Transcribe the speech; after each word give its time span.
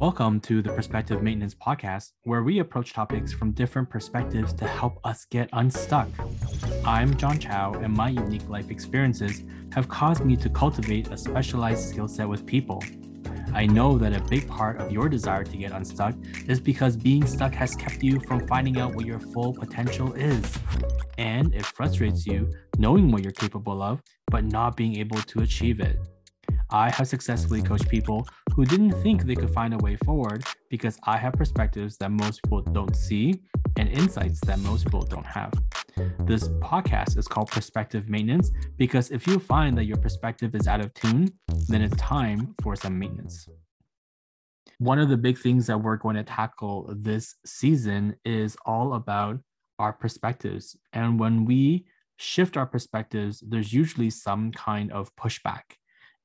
Welcome 0.00 0.40
to 0.40 0.60
the 0.60 0.72
Perspective 0.72 1.22
Maintenance 1.22 1.54
Podcast, 1.54 2.10
where 2.24 2.42
we 2.42 2.58
approach 2.58 2.92
topics 2.92 3.32
from 3.32 3.52
different 3.52 3.88
perspectives 3.88 4.52
to 4.54 4.66
help 4.66 4.98
us 5.04 5.24
get 5.26 5.48
unstuck. 5.52 6.08
I'm 6.84 7.16
John 7.16 7.38
Chow, 7.38 7.74
and 7.74 7.94
my 7.94 8.08
unique 8.08 8.48
life 8.48 8.72
experiences 8.72 9.44
have 9.72 9.88
caused 9.88 10.24
me 10.24 10.34
to 10.38 10.48
cultivate 10.48 11.12
a 11.12 11.16
specialized 11.16 11.88
skill 11.88 12.08
set 12.08 12.28
with 12.28 12.44
people. 12.44 12.82
I 13.54 13.66
know 13.66 13.96
that 13.98 14.12
a 14.12 14.20
big 14.24 14.48
part 14.48 14.80
of 14.80 14.90
your 14.90 15.08
desire 15.08 15.44
to 15.44 15.56
get 15.56 15.70
unstuck 15.70 16.16
is 16.48 16.58
because 16.58 16.96
being 16.96 17.24
stuck 17.24 17.54
has 17.54 17.76
kept 17.76 18.02
you 18.02 18.18
from 18.26 18.48
finding 18.48 18.78
out 18.78 18.96
what 18.96 19.06
your 19.06 19.20
full 19.20 19.54
potential 19.54 20.12
is. 20.14 20.44
And 21.18 21.54
it 21.54 21.64
frustrates 21.64 22.26
you 22.26 22.52
knowing 22.78 23.12
what 23.12 23.22
you're 23.22 23.32
capable 23.32 23.80
of, 23.80 24.02
but 24.26 24.44
not 24.44 24.76
being 24.76 24.96
able 24.96 25.18
to 25.18 25.42
achieve 25.42 25.78
it. 25.78 25.98
I 26.70 26.90
have 26.90 27.08
successfully 27.08 27.62
coached 27.62 27.88
people 27.88 28.26
who 28.54 28.64
didn't 28.64 28.92
think 29.02 29.24
they 29.24 29.34
could 29.34 29.50
find 29.50 29.74
a 29.74 29.78
way 29.78 29.96
forward 29.96 30.44
because 30.70 30.98
I 31.04 31.16
have 31.18 31.34
perspectives 31.34 31.96
that 31.98 32.10
most 32.10 32.42
people 32.42 32.62
don't 32.62 32.96
see 32.96 33.42
and 33.76 33.88
insights 33.88 34.40
that 34.40 34.58
most 34.60 34.84
people 34.84 35.02
don't 35.02 35.26
have. 35.26 35.52
This 36.20 36.48
podcast 36.60 37.18
is 37.18 37.28
called 37.28 37.50
Perspective 37.50 38.08
Maintenance 38.08 38.50
because 38.76 39.10
if 39.10 39.26
you 39.26 39.38
find 39.38 39.76
that 39.78 39.84
your 39.84 39.98
perspective 39.98 40.54
is 40.54 40.66
out 40.66 40.80
of 40.80 40.92
tune, 40.94 41.28
then 41.68 41.82
it's 41.82 41.96
time 41.96 42.54
for 42.62 42.76
some 42.76 42.98
maintenance. 42.98 43.48
One 44.78 44.98
of 44.98 45.08
the 45.08 45.16
big 45.16 45.38
things 45.38 45.66
that 45.66 45.78
we're 45.78 45.96
going 45.96 46.16
to 46.16 46.24
tackle 46.24 46.92
this 46.96 47.36
season 47.46 48.16
is 48.24 48.56
all 48.66 48.94
about 48.94 49.38
our 49.78 49.92
perspectives. 49.92 50.76
And 50.92 51.18
when 51.20 51.44
we 51.44 51.86
shift 52.16 52.56
our 52.56 52.66
perspectives, 52.66 53.42
there's 53.46 53.72
usually 53.72 54.10
some 54.10 54.50
kind 54.52 54.92
of 54.92 55.14
pushback. 55.16 55.62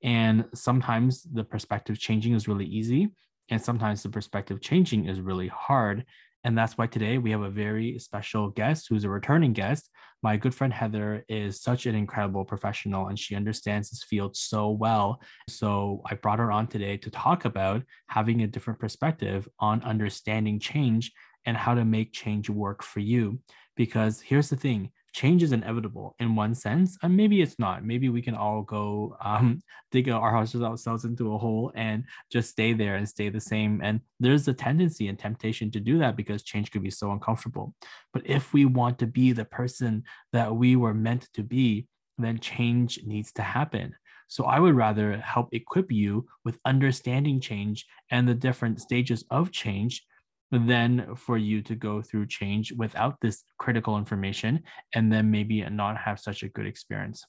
And 0.03 0.45
sometimes 0.53 1.23
the 1.23 1.44
perspective 1.44 1.99
changing 1.99 2.34
is 2.34 2.48
really 2.48 2.66
easy, 2.66 3.09
and 3.49 3.62
sometimes 3.62 4.03
the 4.03 4.09
perspective 4.09 4.62
changing 4.62 5.07
is 5.07 5.20
really 5.20 5.48
hard. 5.48 6.05
And 6.43 6.57
that's 6.57 6.77
why 6.77 6.87
today 6.87 7.18
we 7.18 7.32
have 7.32 7.41
a 7.41 7.49
very 7.49 7.99
special 7.99 8.49
guest 8.49 8.88
who's 8.88 9.04
a 9.04 9.10
returning 9.10 9.51
guest. 9.51 9.90
My 10.23 10.38
good 10.38 10.55
friend 10.55 10.71
Heather 10.71 11.26
is 11.27 11.62
such 11.62 11.85
an 11.85 11.96
incredible 11.96 12.46
professional 12.46 13.07
and 13.07 13.20
she 13.20 13.35
understands 13.35 13.90
this 13.90 14.04
field 14.04 14.38
so 14.38 14.70
well. 14.70 15.21
So 15.49 16.01
I 16.05 16.16
brought 16.16 16.40
her 16.40 16.51
on 16.51 16.68
today 16.68 16.95
to 16.98 17.10
talk 17.10 17.43
about 17.43 17.84
having 18.07 18.41
a 18.41 18.48
different 18.48 18.79
perspective 18.79 19.49
on 19.60 19.84
understanding 19.84 20.60
change 20.60 21.12
and 21.45 21.57
how 21.57 21.73
to 21.73 21.85
make 21.85 22.13
change 22.13 22.49
work 22.49 22.84
for 22.84 22.99
you. 22.99 23.40
Because 23.80 24.20
here's 24.20 24.49
the 24.49 24.58
thing 24.58 24.91
change 25.13 25.41
is 25.41 25.54
inevitable 25.54 26.16
in 26.20 26.35
one 26.35 26.54
sense 26.54 26.98
and 27.02 27.16
maybe 27.16 27.41
it's 27.41 27.58
not. 27.58 27.84
Maybe 27.84 28.10
we 28.10 28.22
can 28.22 28.35
all 28.35 28.62
go 28.62 29.16
um, 29.22 29.63
dig 29.91 30.10
our 30.10 30.32
houses 30.32 30.62
ourselves 30.62 31.05
into 31.05 31.34
a 31.34 31.38
hole 31.38 31.72
and 31.76 32.04
just 32.30 32.50
stay 32.50 32.74
there 32.74 32.96
and 32.98 33.07
stay 33.07 33.30
the 33.30 33.40
same. 33.40 33.80
And 33.82 34.02
there's 34.20 34.50
a 34.50 34.54
tendency 34.54 35.07
and 35.07 35.18
temptation 35.18 35.72
to 35.72 35.80
do 35.80 35.98
that 36.00 36.18
because 36.18 36.44
change 36.44 36.72
could 36.72 36.84
be 36.84 36.91
so 36.91 37.12
uncomfortable. 37.13 37.74
But 38.12 38.24
if 38.26 38.52
we 38.52 38.66
want 38.66 39.00
to 39.00 39.07
be 39.07 39.32
the 39.32 39.46
person 39.46 40.04
that 40.34 40.54
we 40.54 40.76
were 40.76 40.94
meant 40.94 41.30
to 41.35 41.41
be 41.41 41.88
then 42.18 42.38
change 42.38 43.00
needs 43.05 43.32
to 43.32 43.41
happen. 43.41 43.96
So 44.27 44.44
I 44.44 44.60
would 44.60 44.76
rather 44.76 45.18
help 45.18 45.50
equip 45.54 45.90
you 45.90 46.27
with 46.44 46.60
understanding 46.66 47.40
change 47.40 47.85
and 48.12 48.27
the 48.27 48.35
different 48.35 48.82
stages 48.82 49.24
of 49.32 49.52
change 49.52 50.05
than 50.51 51.15
for 51.15 51.37
you 51.37 51.61
to 51.61 51.75
go 51.75 52.01
through 52.01 52.27
change 52.27 52.71
without 52.73 53.15
this 53.21 53.43
critical 53.57 53.97
information 53.97 54.63
and 54.93 55.11
then 55.11 55.29
maybe 55.29 55.61
not 55.69 55.97
have 55.97 56.19
such 56.19 56.43
a 56.43 56.49
good 56.49 56.65
experience. 56.65 57.25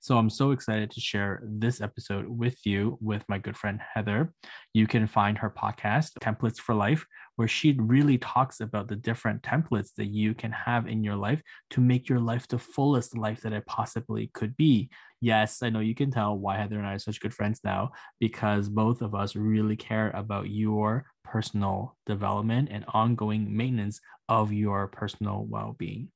So 0.00 0.18
I'm 0.18 0.30
so 0.30 0.50
excited 0.52 0.90
to 0.92 1.00
share 1.00 1.42
this 1.44 1.80
episode 1.80 2.26
with 2.28 2.58
you 2.64 2.98
with 3.00 3.24
my 3.28 3.38
good 3.38 3.56
friend 3.56 3.80
Heather. 3.94 4.32
You 4.72 4.86
can 4.86 5.06
find 5.06 5.38
her 5.38 5.50
podcast, 5.50 6.10
Templates 6.20 6.58
for 6.58 6.74
Life, 6.74 7.04
where 7.36 7.48
she 7.48 7.72
really 7.78 8.18
talks 8.18 8.60
about 8.60 8.88
the 8.88 8.96
different 8.96 9.42
templates 9.42 9.94
that 9.96 10.06
you 10.06 10.34
can 10.34 10.52
have 10.52 10.86
in 10.86 11.02
your 11.02 11.16
life 11.16 11.42
to 11.70 11.80
make 11.80 12.08
your 12.08 12.20
life 12.20 12.46
the 12.46 12.58
fullest 12.58 13.16
life 13.16 13.40
that 13.40 13.52
it 13.52 13.66
possibly 13.66 14.30
could 14.34 14.56
be. 14.56 14.90
Yes, 15.20 15.62
I 15.62 15.70
know 15.70 15.80
you 15.80 15.94
can 15.94 16.10
tell 16.10 16.36
why 16.36 16.58
Heather 16.58 16.78
and 16.78 16.86
I 16.86 16.94
are 16.94 16.98
such 16.98 17.20
good 17.20 17.34
friends 17.34 17.60
now 17.64 17.92
because 18.20 18.68
both 18.68 19.00
of 19.00 19.14
us 19.14 19.34
really 19.34 19.76
care 19.76 20.10
about 20.10 20.50
your 20.50 21.06
personal 21.24 21.96
development 22.06 22.68
and 22.70 22.84
ongoing 22.88 23.56
maintenance 23.56 24.00
of 24.28 24.52
your 24.52 24.86
personal 24.86 25.44
well 25.48 25.74
being. 25.76 26.08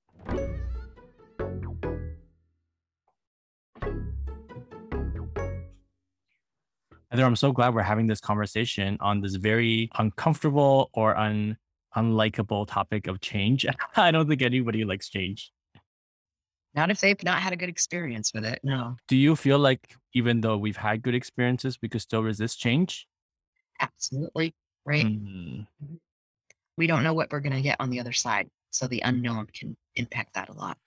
Heather, 7.10 7.24
I'm 7.24 7.36
so 7.36 7.52
glad 7.52 7.74
we're 7.74 7.82
having 7.82 8.06
this 8.06 8.20
conversation 8.20 8.98
on 9.00 9.22
this 9.22 9.34
very 9.36 9.90
uncomfortable 9.98 10.90
or 10.92 11.16
un 11.16 11.56
unlikable 11.96 12.68
topic 12.68 13.06
of 13.06 13.20
change. 13.20 13.64
I 13.96 14.10
don't 14.10 14.28
think 14.28 14.42
anybody 14.42 14.84
likes 14.84 15.08
change. 15.08 15.50
Not 16.74 16.90
if 16.90 17.00
they've 17.00 17.20
not 17.24 17.40
had 17.40 17.54
a 17.54 17.56
good 17.56 17.70
experience 17.70 18.32
with 18.34 18.44
it. 18.44 18.60
No. 18.62 18.96
Do 19.08 19.16
you 19.16 19.34
feel 19.34 19.58
like 19.58 19.96
even 20.14 20.42
though 20.42 20.58
we've 20.58 20.76
had 20.76 21.02
good 21.02 21.14
experiences, 21.14 21.78
we 21.82 21.88
could 21.88 22.02
still 22.02 22.22
resist 22.22 22.60
change? 22.60 23.08
Absolutely 23.80 24.54
right? 24.88 25.04
Mm-hmm. 25.04 25.94
We 26.78 26.86
don't 26.86 27.02
know 27.02 27.12
what 27.12 27.30
we're 27.30 27.40
going 27.40 27.54
to 27.54 27.60
get 27.60 27.76
on 27.78 27.90
the 27.90 28.00
other 28.00 28.12
side. 28.12 28.48
So 28.70 28.86
the 28.86 29.02
unknown 29.04 29.46
can 29.52 29.76
impact 29.96 30.34
that 30.34 30.48
a 30.48 30.52
lot. 30.52 30.78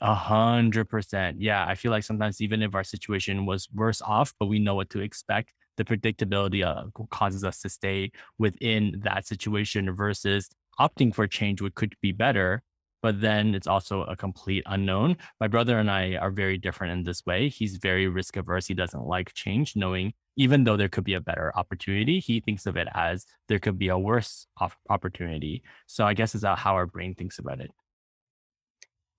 A 0.00 0.14
hundred 0.14 0.88
percent. 0.88 1.40
Yeah. 1.40 1.64
I 1.66 1.74
feel 1.74 1.90
like 1.90 2.04
sometimes 2.04 2.40
even 2.40 2.62
if 2.62 2.74
our 2.74 2.84
situation 2.84 3.46
was 3.46 3.68
worse 3.74 4.02
off, 4.02 4.34
but 4.38 4.46
we 4.46 4.58
know 4.58 4.74
what 4.74 4.90
to 4.90 5.00
expect, 5.00 5.52
the 5.76 5.84
predictability 5.84 6.64
uh, 6.64 6.84
causes 7.10 7.44
us 7.44 7.60
to 7.60 7.68
stay 7.68 8.10
within 8.38 9.00
that 9.04 9.26
situation 9.26 9.92
versus 9.94 10.48
opting 10.78 11.14
for 11.14 11.26
change, 11.26 11.60
which 11.60 11.74
could 11.74 11.94
be 12.02 12.12
better. 12.12 12.62
But 13.02 13.20
then 13.20 13.54
it's 13.54 13.66
also 13.66 14.02
a 14.02 14.16
complete 14.16 14.62
unknown. 14.66 15.16
My 15.40 15.46
brother 15.46 15.78
and 15.78 15.90
I 15.90 16.16
are 16.16 16.30
very 16.30 16.58
different 16.58 16.92
in 16.92 17.04
this 17.04 17.24
way. 17.26 17.48
He's 17.48 17.76
very 17.76 18.08
risk 18.08 18.36
averse. 18.36 18.66
He 18.66 18.74
doesn't 18.74 19.06
like 19.06 19.34
change, 19.34 19.76
knowing 19.76 20.14
even 20.36 20.64
though 20.64 20.76
there 20.76 20.88
could 20.88 21.04
be 21.04 21.14
a 21.14 21.20
better 21.20 21.52
opportunity, 21.54 22.18
he 22.18 22.40
thinks 22.40 22.66
of 22.66 22.76
it 22.76 22.88
as 22.94 23.24
there 23.48 23.58
could 23.58 23.78
be 23.78 23.88
a 23.88 23.98
worse 23.98 24.46
opportunity. 24.90 25.62
So 25.86 26.04
I 26.06 26.14
guess 26.14 26.34
is 26.34 26.40
that 26.42 26.58
how 26.58 26.74
our 26.74 26.86
brain 26.86 27.14
thinks 27.14 27.38
about 27.38 27.60
it. 27.60 27.70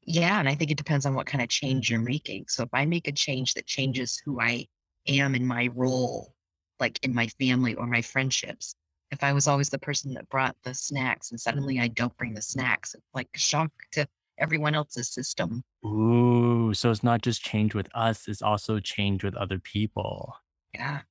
Yeah, 0.07 0.39
and 0.39 0.47
I 0.47 0.55
think 0.55 0.71
it 0.71 0.77
depends 0.77 1.05
on 1.05 1.15
what 1.15 1.25
kind 1.25 1.41
of 1.41 1.49
change 1.49 1.89
you're 1.89 1.99
making. 1.99 2.45
So 2.47 2.63
if 2.63 2.69
I 2.73 2.85
make 2.85 3.07
a 3.07 3.11
change 3.11 3.53
that 3.55 3.65
changes 3.65 4.21
who 4.23 4.39
I 4.39 4.67
am 5.07 5.33
in 5.33 5.45
my 5.45 5.69
role, 5.73 6.33
like 6.79 6.99
in 7.03 7.13
my 7.13 7.27
family 7.39 7.73
or 7.75 7.87
my 7.87 8.01
friendships, 8.01 8.75
if 9.11 9.23
I 9.23 9.33
was 9.33 9.47
always 9.47 9.69
the 9.69 9.79
person 9.79 10.13
that 10.13 10.29
brought 10.29 10.55
the 10.63 10.73
snacks 10.73 11.31
and 11.31 11.39
suddenly 11.39 11.79
I 11.79 11.87
don't 11.87 12.15
bring 12.17 12.33
the 12.33 12.41
snacks, 12.41 12.93
it's 12.93 13.03
like 13.13 13.29
a 13.33 13.39
shock 13.39 13.71
to 13.93 14.07
everyone 14.37 14.75
else's 14.75 15.09
system. 15.09 15.63
Ooh, 15.85 16.73
so 16.73 16.91
it's 16.91 17.03
not 17.03 17.21
just 17.21 17.41
change 17.41 17.73
with 17.73 17.87
us, 17.95 18.27
it's 18.27 18.41
also 18.41 18.79
change 18.79 19.23
with 19.23 19.35
other 19.35 19.57
people. 19.59 20.35
Yeah. 20.75 21.01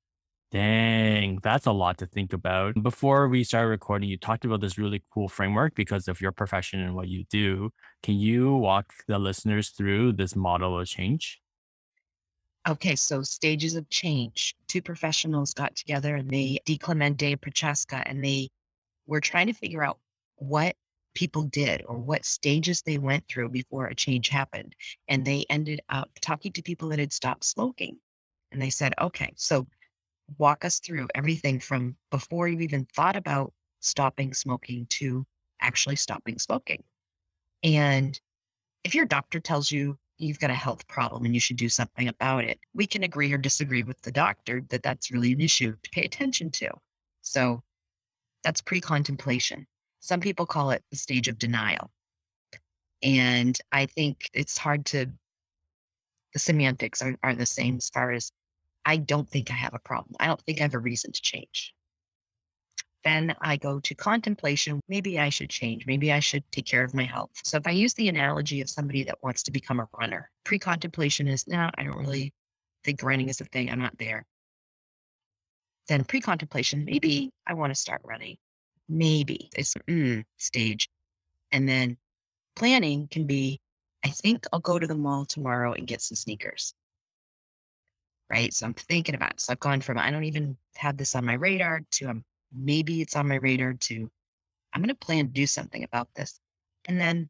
Dang, 0.52 1.41
that's 1.42 1.66
a 1.66 1.72
lot 1.72 1.98
to 1.98 2.06
think 2.06 2.32
about. 2.32 2.80
Before 2.80 3.28
we 3.28 3.42
started 3.42 3.69
recording, 3.69 4.08
you 4.08 4.19
talked 4.19 4.44
about 4.44 4.60
this 4.60 4.78
really 4.78 5.02
cool 5.12 5.28
framework 5.28 5.75
because 5.75 6.06
of 6.06 6.20
your 6.20 6.30
profession 6.30 6.80
and 6.80 6.94
what 6.94 7.08
you 7.08 7.25
do. 7.28 7.70
Can 8.02 8.14
you 8.14 8.54
walk 8.54 8.92
the 9.08 9.19
listeners 9.19 9.70
through 9.70 10.12
this 10.12 10.36
model 10.36 10.78
of 10.78 10.86
change? 10.86 11.41
Okay, 12.69 12.94
so 12.94 13.22
stages 13.22 13.75
of 13.75 13.88
change. 13.91 14.54
Two 14.69 14.80
professionals 14.80 15.54
got 15.54 15.75
together 15.75 16.14
and 16.14 16.31
they, 16.31 16.58
Di 16.64 16.78
Clemente 16.78 17.32
and 17.32 17.42
Prochaska, 17.42 18.02
and 18.06 18.22
they 18.25 18.48
were 19.06 19.20
trying 19.20 19.48
to 19.48 19.52
figure 19.54 19.82
out 19.82 19.98
what 20.36 20.76
people 21.14 21.44
did 21.44 21.82
or 21.86 21.98
what 21.98 22.25
stages 22.25 22.82
they 22.82 22.98
went 22.98 23.26
through 23.28 23.48
before 23.48 23.86
a 23.86 23.94
change 23.94 24.28
happened. 24.28 24.76
And 25.08 25.25
they 25.25 25.46
ended 25.50 25.81
up 25.88 26.10
talking 26.20 26.52
to 26.52 26.62
people 26.62 26.91
that 26.91 26.98
had 26.98 27.12
stopped 27.12 27.44
smoking. 27.44 27.98
And 28.54 28.62
they 28.62 28.70
said, 28.70 28.94
okay, 29.00 29.32
so 29.37 29.66
walk 30.38 30.65
us 30.65 30.78
through 30.78 31.09
everything 31.15 31.59
from 31.60 31.97
before 32.10 32.48
you 32.48 32.60
even 32.60 32.87
thought 32.94 33.17
about 33.17 33.52
stopping 33.81 34.32
smoking 34.32 34.87
to 34.88 35.26
actually 35.61 35.96
stopping 35.96 36.38
smoking. 36.38 36.82
And 37.64 38.19
if 38.84 38.94
your 38.94 39.06
doctor 39.06 39.40
tells 39.40 39.73
you 39.73 39.99
you've 40.19 40.38
got 40.38 40.50
a 40.50 40.55
health 40.55 40.87
problem 40.87 41.25
and 41.25 41.34
you 41.34 41.40
should 41.40 41.56
do 41.56 41.69
something 41.69 42.06
about 42.06 42.44
it, 42.44 42.61
we 42.75 42.87
can 42.87 43.02
agree 43.02 43.32
or 43.32 43.38
disagree 43.38 43.82
with 43.82 44.00
the 44.02 44.12
doctor 44.12 44.62
that 44.69 44.84
that's 44.84 45.11
really 45.11 45.32
an 45.32 45.40
issue 45.40 45.75
to 45.82 45.90
pay 45.90 46.05
attention 46.05 46.50
to. 46.52 46.70
So 47.23 47.62
that's 48.44 48.61
pre 48.61 48.81
contemplation. 48.81 49.67
Some 49.99 50.20
people 50.20 50.46
call 50.46 50.70
it 50.70 50.84
the 50.90 50.96
stage 50.96 51.26
of 51.26 51.38
denial. 51.38 51.90
And 53.02 53.58
I 53.73 53.87
think 53.87 54.31
it's 54.32 54.56
hard 54.56 54.87
to, 54.87 55.06
the 56.32 56.38
semantics 56.38 57.02
are, 57.02 57.17
are 57.23 57.34
the 57.34 57.46
same 57.46 57.76
as 57.76 57.90
far 57.90 58.12
as 58.12 58.31
I 58.84 58.96
don't 58.98 59.28
think 59.28 59.50
I 59.50 59.54
have 59.54 59.75
a 59.75 59.78
problem. 59.78 60.16
I 60.20 60.26
don't 60.26 60.40
think 60.42 60.60
I 60.60 60.62
have 60.62 60.75
a 60.75 60.78
reason 60.78 61.12
to 61.12 61.22
change. 61.22 61.75
Then 63.04 63.34
I 63.40 63.56
go 63.58 63.81
to 63.81 63.94
contemplation. 63.94 64.81
Maybe 64.88 65.19
I 65.19 65.28
should 65.28 65.50
change. 65.50 65.86
Maybe 65.86 66.10
I 66.10 66.20
should 66.20 66.42
take 66.50 66.64
care 66.64 66.84
of 66.84 66.94
my 66.94 67.04
health. 67.04 67.31
So 67.44 67.58
if 67.58 67.66
I 67.66 67.70
use 67.70 67.92
the 67.94 68.08
analogy 68.08 68.62
of 68.62 68.70
somebody 68.70 69.04
that 69.04 69.22
wants 69.22 69.42
to 69.44 69.50
become 69.50 69.78
a 69.78 69.88
runner, 69.98 70.31
pre 70.44 70.58
contemplation 70.58 71.28
is 71.28 71.46
no, 71.46 71.70
I 71.76 71.84
don't 71.84 71.98
really 71.98 72.32
think 72.82 73.02
running 73.02 73.28
is 73.28 73.40
a 73.40 73.44
thing. 73.44 73.70
I'm 73.70 73.81
not 73.81 73.96
there. 73.98 74.25
Then 75.88 76.04
pre 76.04 76.20
contemplation, 76.20 76.84
maybe 76.84 77.30
I 77.46 77.52
want 77.54 77.72
to 77.72 77.78
start 77.78 78.00
running. 78.04 78.37
Maybe 78.88 79.50
it's 79.54 79.75
mm, 79.88 80.25
stage. 80.38 80.88
And 81.52 81.69
then 81.69 81.98
planning 82.56 83.08
can 83.08 83.26
be, 83.26 83.60
I 84.02 84.08
think 84.08 84.46
I'll 84.52 84.60
go 84.60 84.78
to 84.78 84.87
the 84.87 84.94
mall 84.94 85.26
tomorrow 85.26 85.72
and 85.72 85.87
get 85.87 86.00
some 86.00 86.16
sneakers. 86.16 86.75
Right. 88.31 88.53
So 88.53 88.67
I'm 88.67 88.75
thinking 88.75 89.15
about 89.15 89.32
it. 89.32 89.41
So 89.41 89.53
I've 89.53 89.61
gone 89.61 89.81
from 89.81 89.99
I 89.99 90.11
don't 90.11 90.25
even 90.25 90.56
have 90.76 90.97
this 90.97 91.15
on 91.15 91.25
my 91.25 91.35
radar 91.35 91.82
to 91.93 92.09
um, 92.09 92.25
maybe 92.53 93.00
it's 93.03 93.17
on 93.17 93.29
my 93.29 93.37
radar 93.37 93.75
to 93.75 94.11
I'm 94.73 94.81
going 94.81 94.88
to 94.88 94.94
plan 94.94 95.26
to 95.26 95.32
do 95.32 95.47
something 95.47 95.85
about 95.85 96.09
this. 96.17 96.41
And 96.87 97.00
then 97.00 97.29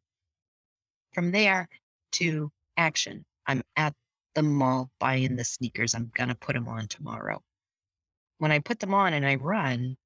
from 1.13 1.31
there 1.31 1.69
to 2.13 2.51
action, 2.77 3.25
I'm 3.47 3.63
at 3.77 3.95
the 4.35 4.43
mall 4.43 4.91
buying 4.99 5.37
the 5.37 5.45
sneakers. 5.45 5.95
I'm 5.95 6.11
going 6.15 6.29
to 6.29 6.35
put 6.35 6.55
them 6.55 6.69
on 6.69 6.89
tomorrow. 6.89 7.43
When 8.39 8.51
I 8.51 8.59
put 8.61 8.81
them 8.81 8.95
on 8.95 9.13
and 9.13 9.27
I 9.27 9.37
run, 9.37 9.97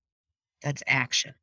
that's 0.62 0.82
action. 0.86 1.34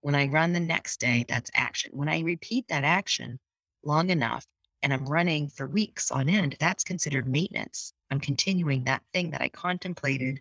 When 0.00 0.14
I 0.14 0.28
run 0.28 0.52
the 0.52 0.60
next 0.60 1.00
day, 1.00 1.24
that's 1.28 1.50
action. 1.54 1.90
When 1.94 2.08
I 2.08 2.20
repeat 2.20 2.66
that 2.68 2.84
action 2.84 3.40
long 3.82 4.10
enough 4.10 4.46
and 4.82 4.92
I'm 4.92 5.06
running 5.06 5.48
for 5.48 5.66
weeks 5.66 6.10
on 6.10 6.28
end, 6.28 6.56
that's 6.60 6.84
considered 6.84 7.26
maintenance. 7.26 7.92
I'm 8.10 8.20
continuing 8.20 8.84
that 8.84 9.02
thing 9.12 9.30
that 9.30 9.42
I 9.42 9.48
contemplated, 9.48 10.40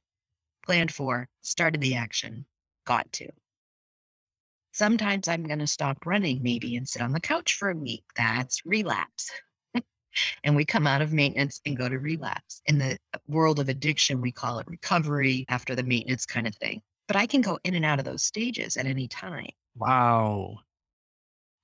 planned 0.65 0.93
for, 0.93 1.27
started 1.41 1.81
the 1.81 1.95
action, 1.95 2.45
got 2.85 3.11
to. 3.13 3.29
Sometimes 4.71 5.27
I'm 5.27 5.43
going 5.43 5.59
to 5.59 5.67
stop 5.67 6.05
running 6.05 6.43
maybe 6.43 6.75
and 6.75 6.87
sit 6.87 7.01
on 7.01 7.11
the 7.11 7.19
couch 7.19 7.55
for 7.55 7.71
a 7.71 7.75
week. 7.75 8.03
That's 8.15 8.63
relapse. 8.65 9.31
and 10.43 10.55
we 10.55 10.65
come 10.65 10.85
out 10.85 11.01
of 11.01 11.13
maintenance 11.13 11.59
and 11.65 11.75
go 11.75 11.89
to 11.89 11.97
relapse. 11.97 12.61
In 12.67 12.77
the 12.77 12.97
world 13.27 13.59
of 13.59 13.69
addiction, 13.69 14.21
we 14.21 14.31
call 14.31 14.59
it 14.59 14.67
recovery 14.67 15.45
after 15.49 15.75
the 15.75 15.83
maintenance 15.83 16.25
kind 16.27 16.45
of 16.45 16.55
thing. 16.55 16.81
But 17.07 17.15
I 17.15 17.25
can 17.25 17.41
go 17.41 17.57
in 17.63 17.73
and 17.73 17.85
out 17.85 17.99
of 17.99 18.05
those 18.05 18.23
stages 18.23 18.77
at 18.77 18.85
any 18.85 19.07
time. 19.07 19.49
Wow. 19.75 20.59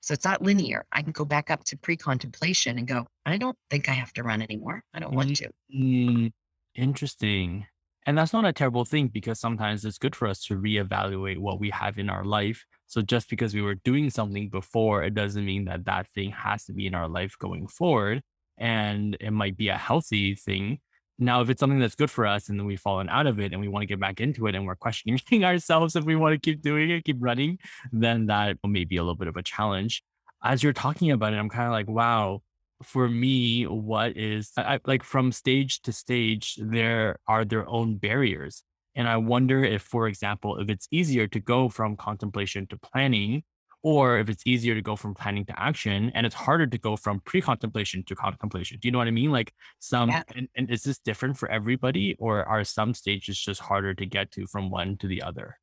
So 0.03 0.13
it's 0.13 0.25
not 0.25 0.41
linear. 0.41 0.85
I 0.91 1.01
can 1.01 1.13
go 1.13 1.23
back 1.23 1.49
up 1.49 1.63
to 1.63 1.77
pre 1.77 1.95
contemplation 1.95 2.77
and 2.77 2.85
go, 2.85 3.07
I 3.25 3.37
don't 3.37 3.55
think 3.69 3.87
I 3.87 3.93
have 3.93 4.11
to 4.13 4.23
run 4.23 4.41
anymore. 4.41 4.83
I 4.93 4.99
don't 4.99 5.15
want 5.15 5.37
to. 5.37 5.49
Mm, 5.73 6.33
interesting. 6.75 7.65
And 8.05 8.17
that's 8.17 8.33
not 8.33 8.43
a 8.43 8.51
terrible 8.51 8.83
thing 8.83 9.07
because 9.07 9.39
sometimes 9.39 9.85
it's 9.85 9.97
good 9.97 10.13
for 10.13 10.27
us 10.27 10.43
to 10.47 10.57
reevaluate 10.57 11.37
what 11.37 11.61
we 11.61 11.69
have 11.69 11.97
in 11.97 12.09
our 12.09 12.25
life. 12.25 12.65
So 12.85 13.01
just 13.01 13.29
because 13.29 13.53
we 13.53 13.61
were 13.61 13.75
doing 13.75 14.09
something 14.09 14.49
before, 14.49 15.03
it 15.03 15.13
doesn't 15.13 15.45
mean 15.45 15.63
that 15.65 15.85
that 15.85 16.09
thing 16.09 16.31
has 16.31 16.65
to 16.65 16.73
be 16.73 16.85
in 16.85 16.95
our 16.95 17.07
life 17.07 17.37
going 17.39 17.67
forward. 17.67 18.23
And 18.57 19.15
it 19.21 19.31
might 19.31 19.55
be 19.55 19.69
a 19.69 19.77
healthy 19.77 20.35
thing. 20.35 20.79
Now, 21.19 21.41
if 21.41 21.49
it's 21.49 21.59
something 21.59 21.79
that's 21.79 21.95
good 21.95 22.09
for 22.09 22.25
us 22.25 22.49
and 22.49 22.59
then 22.59 22.65
we've 22.65 22.79
fallen 22.79 23.07
out 23.07 23.27
of 23.27 23.39
it 23.39 23.51
and 23.51 23.61
we 23.61 23.67
want 23.67 23.83
to 23.83 23.87
get 23.87 23.99
back 23.99 24.19
into 24.19 24.47
it 24.47 24.55
and 24.55 24.65
we're 24.65 24.75
questioning 24.75 25.19
ourselves 25.43 25.95
if 25.95 26.03
we 26.03 26.15
want 26.15 26.33
to 26.33 26.39
keep 26.39 26.61
doing 26.61 26.89
it, 26.89 27.05
keep 27.05 27.17
running, 27.19 27.59
then 27.91 28.25
that 28.27 28.57
may 28.67 28.83
be 28.83 28.97
a 28.97 29.03
little 29.03 29.15
bit 29.15 29.27
of 29.27 29.37
a 29.37 29.43
challenge. 29.43 30.03
As 30.43 30.63
you're 30.63 30.73
talking 30.73 31.11
about 31.11 31.33
it, 31.33 31.37
I'm 31.37 31.49
kind 31.49 31.67
of 31.67 31.71
like, 31.71 31.87
wow, 31.87 32.41
for 32.81 33.07
me, 33.07 33.63
what 33.63 34.17
is 34.17 34.51
I, 34.57 34.79
like 34.85 35.03
from 35.03 35.31
stage 35.31 35.81
to 35.83 35.93
stage, 35.93 36.57
there 36.59 37.17
are 37.27 37.45
their 37.45 37.67
own 37.69 37.97
barriers. 37.97 38.63
And 38.95 39.07
I 39.07 39.17
wonder 39.17 39.63
if, 39.63 39.81
for 39.81 40.07
example, 40.07 40.57
if 40.59 40.69
it's 40.69 40.87
easier 40.91 41.27
to 41.27 41.39
go 41.39 41.69
from 41.69 41.95
contemplation 41.95 42.67
to 42.67 42.77
planning, 42.77 43.43
or 43.83 44.17
if 44.17 44.29
it's 44.29 44.43
easier 44.47 44.73
to 44.73 44.81
go 44.81 44.95
from 44.95 45.13
planning 45.13 45.45
to 45.45 45.59
action, 45.59 46.11
and 46.15 46.25
it's 46.25 46.33
harder 46.33 46.65
to 46.65 46.77
go 46.77 46.95
from 46.95 47.19
pre 47.25 47.41
contemplation 47.41 48.03
to 48.05 48.15
contemplation. 48.15 48.79
Do 48.81 48.87
you 48.87 48.91
know 48.93 48.97
what 48.97 49.07
I 49.07 49.11
mean? 49.11 49.31
Like 49.31 49.53
some, 49.79 50.09
yeah. 50.09 50.23
and, 50.35 50.47
and 50.55 50.71
is 50.71 50.83
this 50.83 50.99
different 50.99 51.37
for 51.37 51.51
everybody, 51.51 52.15
or 52.17 52.45
are 52.45 52.63
some 52.63 52.93
stages 52.93 53.37
just 53.37 53.59
harder 53.59 53.93
to 53.93 54.05
get 54.05 54.31
to 54.31 54.47
from 54.47 54.69
one 54.69 54.97
to 54.97 55.07
the 55.07 55.21
other? 55.21 55.57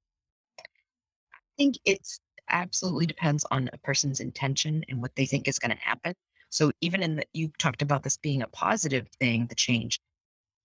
I 0.61 1.39
think 1.57 1.79
it's 1.85 2.21
absolutely 2.51 3.07
depends 3.07 3.47
on 3.51 3.71
a 3.73 3.79
person's 3.79 4.21
intention 4.21 4.85
and 4.89 5.01
what 5.01 5.15
they 5.17 5.25
think 5.25 5.49
is 5.49 5.59
going 5.59 5.75
to 5.75 5.83
happen. 5.83 6.15
So 6.51 6.73
even 6.81 7.03
in 7.03 7.17
that 7.17 7.29
you 7.33 7.51
talked 7.59 7.81
about 7.81 8.03
this 8.03 8.17
being 8.17 8.43
a 8.43 8.49
positive 8.49 9.09
thing, 9.19 9.47
the 9.47 9.55
change, 9.55 10.01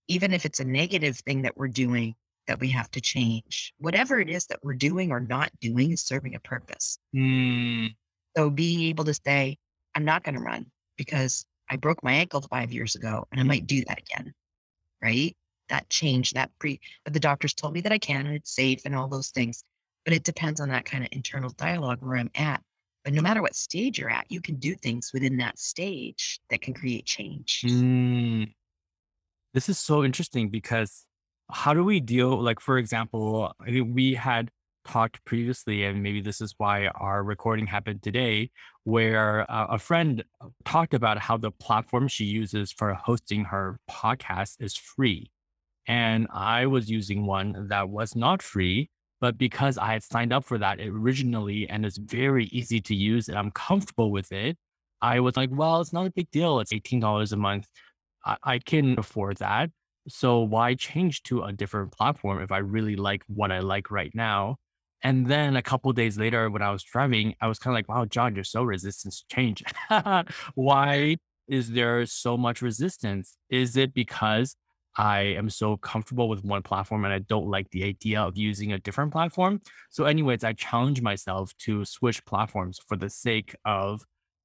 even 0.08 0.32
if 0.32 0.44
it's 0.44 0.60
a 0.60 0.64
negative 0.64 1.18
thing 1.18 1.42
that 1.42 1.56
we're 1.56 1.68
doing 1.68 2.14
that 2.46 2.60
we 2.60 2.68
have 2.70 2.90
to 2.92 3.00
change, 3.00 3.74
whatever 3.78 4.18
it 4.20 4.30
is 4.30 4.46
that 4.46 4.60
we're 4.62 4.74
doing 4.74 5.10
or 5.10 5.20
not 5.20 5.50
doing 5.60 5.92
is 5.92 6.02
serving 6.02 6.34
a 6.34 6.40
purpose. 6.40 6.98
Mm. 7.14 7.94
So 8.36 8.50
being 8.50 8.82
able 8.82 9.04
to 9.04 9.14
say, 9.14 9.58
I'm 9.94 10.04
not 10.04 10.24
going 10.24 10.34
to 10.34 10.40
run 10.40 10.66
because 10.96 11.46
I 11.70 11.76
broke 11.76 12.02
my 12.02 12.12
ankle 12.12 12.42
five 12.42 12.72
years 12.72 12.94
ago 12.94 13.26
and 13.32 13.40
I 13.40 13.44
might 13.44 13.66
do 13.66 13.84
that 13.88 13.98
again. 13.98 14.32
Right. 15.02 15.36
That 15.68 15.88
change, 15.90 16.32
that 16.32 16.50
pre, 16.58 16.80
but 17.04 17.12
the 17.12 17.20
doctors 17.20 17.54
told 17.54 17.74
me 17.74 17.80
that 17.80 17.92
I 17.92 17.98
can 17.98 18.26
and 18.26 18.36
it's 18.36 18.54
safe 18.54 18.82
and 18.84 18.94
all 18.94 19.08
those 19.08 19.30
things. 19.30 19.64
But 20.04 20.14
it 20.14 20.22
depends 20.22 20.60
on 20.60 20.68
that 20.68 20.84
kind 20.84 21.02
of 21.02 21.08
internal 21.12 21.50
dialogue 21.50 21.98
where 22.00 22.16
I'm 22.16 22.30
at. 22.36 22.62
But 23.04 23.12
no 23.12 23.22
matter 23.22 23.42
what 23.42 23.54
stage 23.54 23.98
you're 23.98 24.10
at, 24.10 24.26
you 24.28 24.40
can 24.40 24.56
do 24.56 24.74
things 24.74 25.10
within 25.12 25.36
that 25.38 25.58
stage 25.58 26.40
that 26.50 26.60
can 26.60 26.74
create 26.74 27.04
change. 27.04 27.62
Mm. 27.66 28.52
This 29.54 29.68
is 29.68 29.78
so 29.78 30.04
interesting 30.04 30.48
because 30.48 31.04
how 31.50 31.74
do 31.74 31.84
we 31.84 32.00
deal, 32.00 32.40
like, 32.40 32.60
for 32.60 32.78
example, 32.78 33.52
we 33.66 34.14
had 34.14 34.50
talked 34.86 35.24
previously, 35.24 35.84
and 35.84 36.02
maybe 36.02 36.20
this 36.20 36.40
is 36.40 36.54
why 36.58 36.86
our 36.88 37.22
recording 37.22 37.66
happened 37.66 38.02
today, 38.02 38.50
where 38.84 39.50
uh, 39.50 39.66
a 39.70 39.78
friend 39.78 40.24
talked 40.64 40.94
about 40.94 41.18
how 41.18 41.36
the 41.36 41.50
platform 41.50 42.08
she 42.08 42.24
uses 42.24 42.72
for 42.72 42.94
hosting 42.94 43.44
her 43.44 43.78
podcast 43.90 44.56
is 44.60 44.76
free. 44.76 45.30
And 45.86 46.26
I 46.32 46.66
was 46.66 46.90
using 46.90 47.26
one 47.26 47.68
that 47.68 47.88
was 47.88 48.16
not 48.16 48.42
free. 48.42 48.90
But 49.20 49.38
because 49.38 49.78
I 49.78 49.94
had 49.94 50.02
signed 50.02 50.32
up 50.32 50.44
for 50.44 50.58
that 50.58 50.78
originally 50.78 51.66
and 51.68 51.86
it's 51.86 51.96
very 51.96 52.46
easy 52.46 52.82
to 52.82 52.94
use 52.94 53.28
and 53.28 53.38
I'm 53.38 53.50
comfortable 53.50 54.10
with 54.10 54.30
it, 54.30 54.58
I 55.00 55.20
was 55.20 55.36
like, 55.36 55.50
well, 55.52 55.80
it's 55.80 55.92
not 55.92 56.06
a 56.06 56.10
big 56.10 56.30
deal. 56.30 56.60
It's 56.60 56.72
$18 56.72 57.32
a 57.32 57.36
month. 57.36 57.66
I, 58.24 58.36
I 58.42 58.58
can 58.58 58.98
afford 58.98 59.38
that. 59.38 59.70
So 60.08 60.40
why 60.40 60.74
change 60.74 61.22
to 61.24 61.42
a 61.42 61.52
different 61.52 61.92
platform 61.92 62.42
if 62.42 62.52
I 62.52 62.58
really 62.58 62.96
like 62.96 63.22
what 63.26 63.50
I 63.52 63.60
like 63.60 63.90
right 63.90 64.14
now? 64.14 64.56
And 65.02 65.26
then 65.26 65.56
a 65.56 65.62
couple 65.62 65.92
days 65.92 66.18
later, 66.18 66.50
when 66.50 66.62
I 66.62 66.70
was 66.70 66.82
driving, 66.82 67.34
I 67.40 67.48
was 67.48 67.58
kind 67.58 67.72
of 67.72 67.78
like, 67.78 67.88
wow, 67.88 68.06
John, 68.06 68.34
you're 68.34 68.44
so 68.44 68.62
resistant 68.62 69.14
to 69.14 69.24
change. 69.34 69.62
why 70.54 71.16
is 71.48 71.70
there 71.70 72.06
so 72.06 72.36
much 72.36 72.62
resistance? 72.62 73.36
Is 73.50 73.76
it 73.76 73.94
because 73.94 74.56
I 74.96 75.20
am 75.20 75.50
so 75.50 75.76
comfortable 75.76 76.28
with 76.28 76.44
one 76.44 76.62
platform 76.62 77.04
and 77.04 77.12
I 77.12 77.18
don't 77.18 77.48
like 77.48 77.70
the 77.70 77.84
idea 77.84 78.22
of 78.22 78.36
using 78.36 78.72
a 78.72 78.78
different 78.78 79.12
platform. 79.12 79.60
So, 79.90 80.04
anyways, 80.04 80.42
I 80.42 80.54
challenge 80.54 81.02
myself 81.02 81.52
to 81.58 81.84
switch 81.84 82.24
platforms 82.24 82.80
for 82.86 82.96
the 82.96 83.10
sake 83.10 83.54
of 83.66 84.02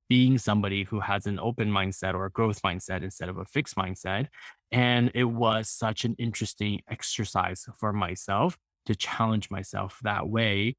being 0.09 0.37
somebody 0.37 0.83
who 0.83 0.99
has 0.99 1.25
an 1.25 1.39
open 1.39 1.71
mindset 1.71 2.15
or 2.15 2.25
a 2.25 2.31
growth 2.31 2.61
mindset 2.63 3.01
instead 3.01 3.29
of 3.29 3.37
a 3.37 3.45
fixed 3.45 3.77
mindset. 3.77 4.27
And 4.71 5.11
it 5.13 5.25
was 5.25 5.69
such 5.69 6.05
an 6.05 6.15
interesting 6.17 6.81
exercise 6.89 7.65
for 7.77 7.91
myself 7.91 8.57
to 8.85 8.95
challenge 8.95 9.49
myself 9.51 9.99
that 10.03 10.29
way. 10.29 10.75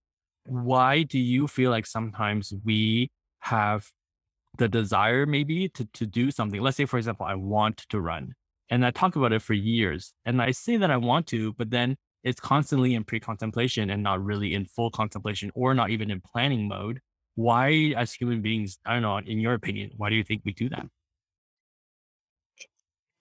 Why 0.46 1.02
do 1.02 1.18
you 1.18 1.46
feel 1.46 1.70
like 1.70 1.87
sometimes 1.87 2.52
we 2.64 3.11
have 3.40 3.90
the 4.58 4.68
desire 4.68 5.26
maybe 5.26 5.68
to, 5.70 5.87
to 5.94 6.06
do 6.06 6.30
something? 6.30 6.61
Let's 6.61 6.76
say, 6.76 6.87
for 6.87 6.99
example, 6.99 7.26
I 7.26 7.34
want 7.34 7.84
to 7.90 8.00
run 8.00 8.34
and 8.70 8.87
I 8.87 8.90
talk 8.90 9.16
about 9.16 9.32
it 9.32 9.42
for 9.42 9.52
years. 9.52 10.14
And 10.25 10.40
I 10.40 10.50
say 10.52 10.78
that 10.78 10.90
I 10.90 10.96
want 10.96 11.26
to, 11.28 11.52
but 11.52 11.70
then 11.70 11.96
it's 12.25 12.40
constantly 12.40 12.94
in 12.94 13.04
pre 13.04 13.20
contemplation 13.20 13.90
and 13.90 14.02
not 14.02 14.25
really 14.25 14.54
in 14.54 14.64
full 14.64 14.90
contemplation 14.90 15.50
or 15.54 15.75
not 15.75 15.90
even 15.90 16.11
in 16.11 16.22
planning 16.22 16.68
mode. 16.68 17.00
Why, 17.34 17.92
as 17.96 18.12
human 18.12 18.40
beings, 18.40 18.78
I 18.87 18.94
don't 18.94 19.02
know, 19.02 19.18
in 19.18 19.40
your 19.40 19.54
opinion, 19.54 19.90
why 19.96 20.08
do 20.08 20.16
you 20.16 20.25
think 20.25 20.42
we 20.44 20.52
do 20.52 20.68
that? 20.70 20.87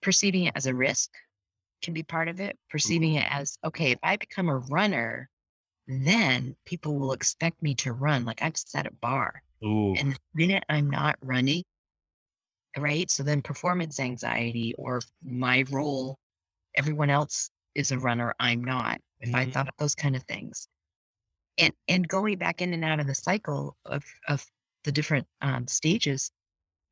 Perceiving 0.02 0.44
it 0.44 0.52
as 0.56 0.66
a 0.66 0.74
risk 0.74 1.10
can 1.82 1.94
be 1.94 2.02
part 2.02 2.28
of 2.28 2.40
it. 2.40 2.58
Perceiving 2.70 3.14
it 3.14 3.26
as, 3.30 3.56
okay, 3.64 3.92
if 3.92 3.98
I 4.02 4.16
become 4.16 4.48
a 4.48 4.58
runner, 4.58 5.28
then 5.86 6.56
people 6.64 6.98
will 6.98 7.12
expect 7.12 7.62
me 7.62 7.74
to 7.76 7.92
run. 7.92 8.24
Like 8.24 8.42
I've 8.42 8.56
set 8.56 8.86
a 8.86 8.92
bar. 9.00 9.42
Ooh. 9.64 9.94
And 9.94 10.12
the 10.12 10.18
minute 10.34 10.64
I'm 10.68 10.90
not 10.90 11.16
running, 11.22 11.62
right? 12.76 13.10
So 13.10 13.22
then 13.22 13.42
performance 13.42 14.00
anxiety 14.00 14.74
or 14.76 15.00
my 15.24 15.64
role, 15.70 16.18
everyone 16.76 17.10
else 17.10 17.50
is 17.74 17.92
a 17.92 17.98
runner, 17.98 18.34
I'm 18.38 18.64
not. 18.64 19.00
If 19.20 19.28
mm-hmm. 19.28 19.36
I 19.36 19.46
thought 19.46 19.68
of 19.68 19.74
those 19.78 19.94
kind 19.94 20.16
of 20.16 20.22
things. 20.24 20.68
And 21.58 21.72
and 21.86 22.08
going 22.08 22.38
back 22.38 22.62
in 22.62 22.72
and 22.72 22.84
out 22.84 23.00
of 23.00 23.06
the 23.06 23.14
cycle 23.14 23.76
of 23.84 24.02
of 24.26 24.44
the 24.84 24.92
different 24.92 25.26
um, 25.42 25.66
stages 25.68 26.30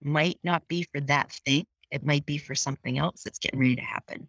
might 0.02 0.38
not 0.44 0.66
be 0.68 0.86
for 0.92 1.00
that 1.02 1.32
thing. 1.44 1.64
It 1.90 2.04
might 2.04 2.26
be 2.26 2.38
for 2.38 2.54
something 2.54 2.98
else 2.98 3.22
that's 3.22 3.38
getting 3.38 3.60
ready 3.60 3.76
to 3.76 3.82
happen. 3.82 4.28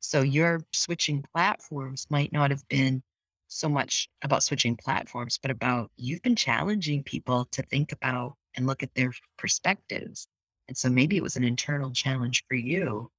So 0.00 0.22
your 0.22 0.60
switching 0.72 1.24
platforms 1.34 2.06
might 2.10 2.32
not 2.32 2.50
have 2.50 2.66
been 2.68 3.02
so 3.48 3.68
much 3.68 4.08
about 4.22 4.42
switching 4.42 4.76
platforms, 4.76 5.38
but 5.40 5.50
about 5.50 5.90
you've 5.96 6.22
been 6.22 6.36
challenging 6.36 7.02
people 7.02 7.46
to 7.52 7.62
think 7.62 7.92
about 7.92 8.36
and 8.56 8.66
look 8.66 8.82
at 8.82 8.94
their 8.94 9.12
perspectives 9.36 10.28
and 10.68 10.76
so 10.76 10.90
maybe 10.90 11.16
it 11.16 11.22
was 11.22 11.36
an 11.36 11.44
internal 11.44 11.90
challenge 11.90 12.44
for 12.46 12.54
you 12.54 13.10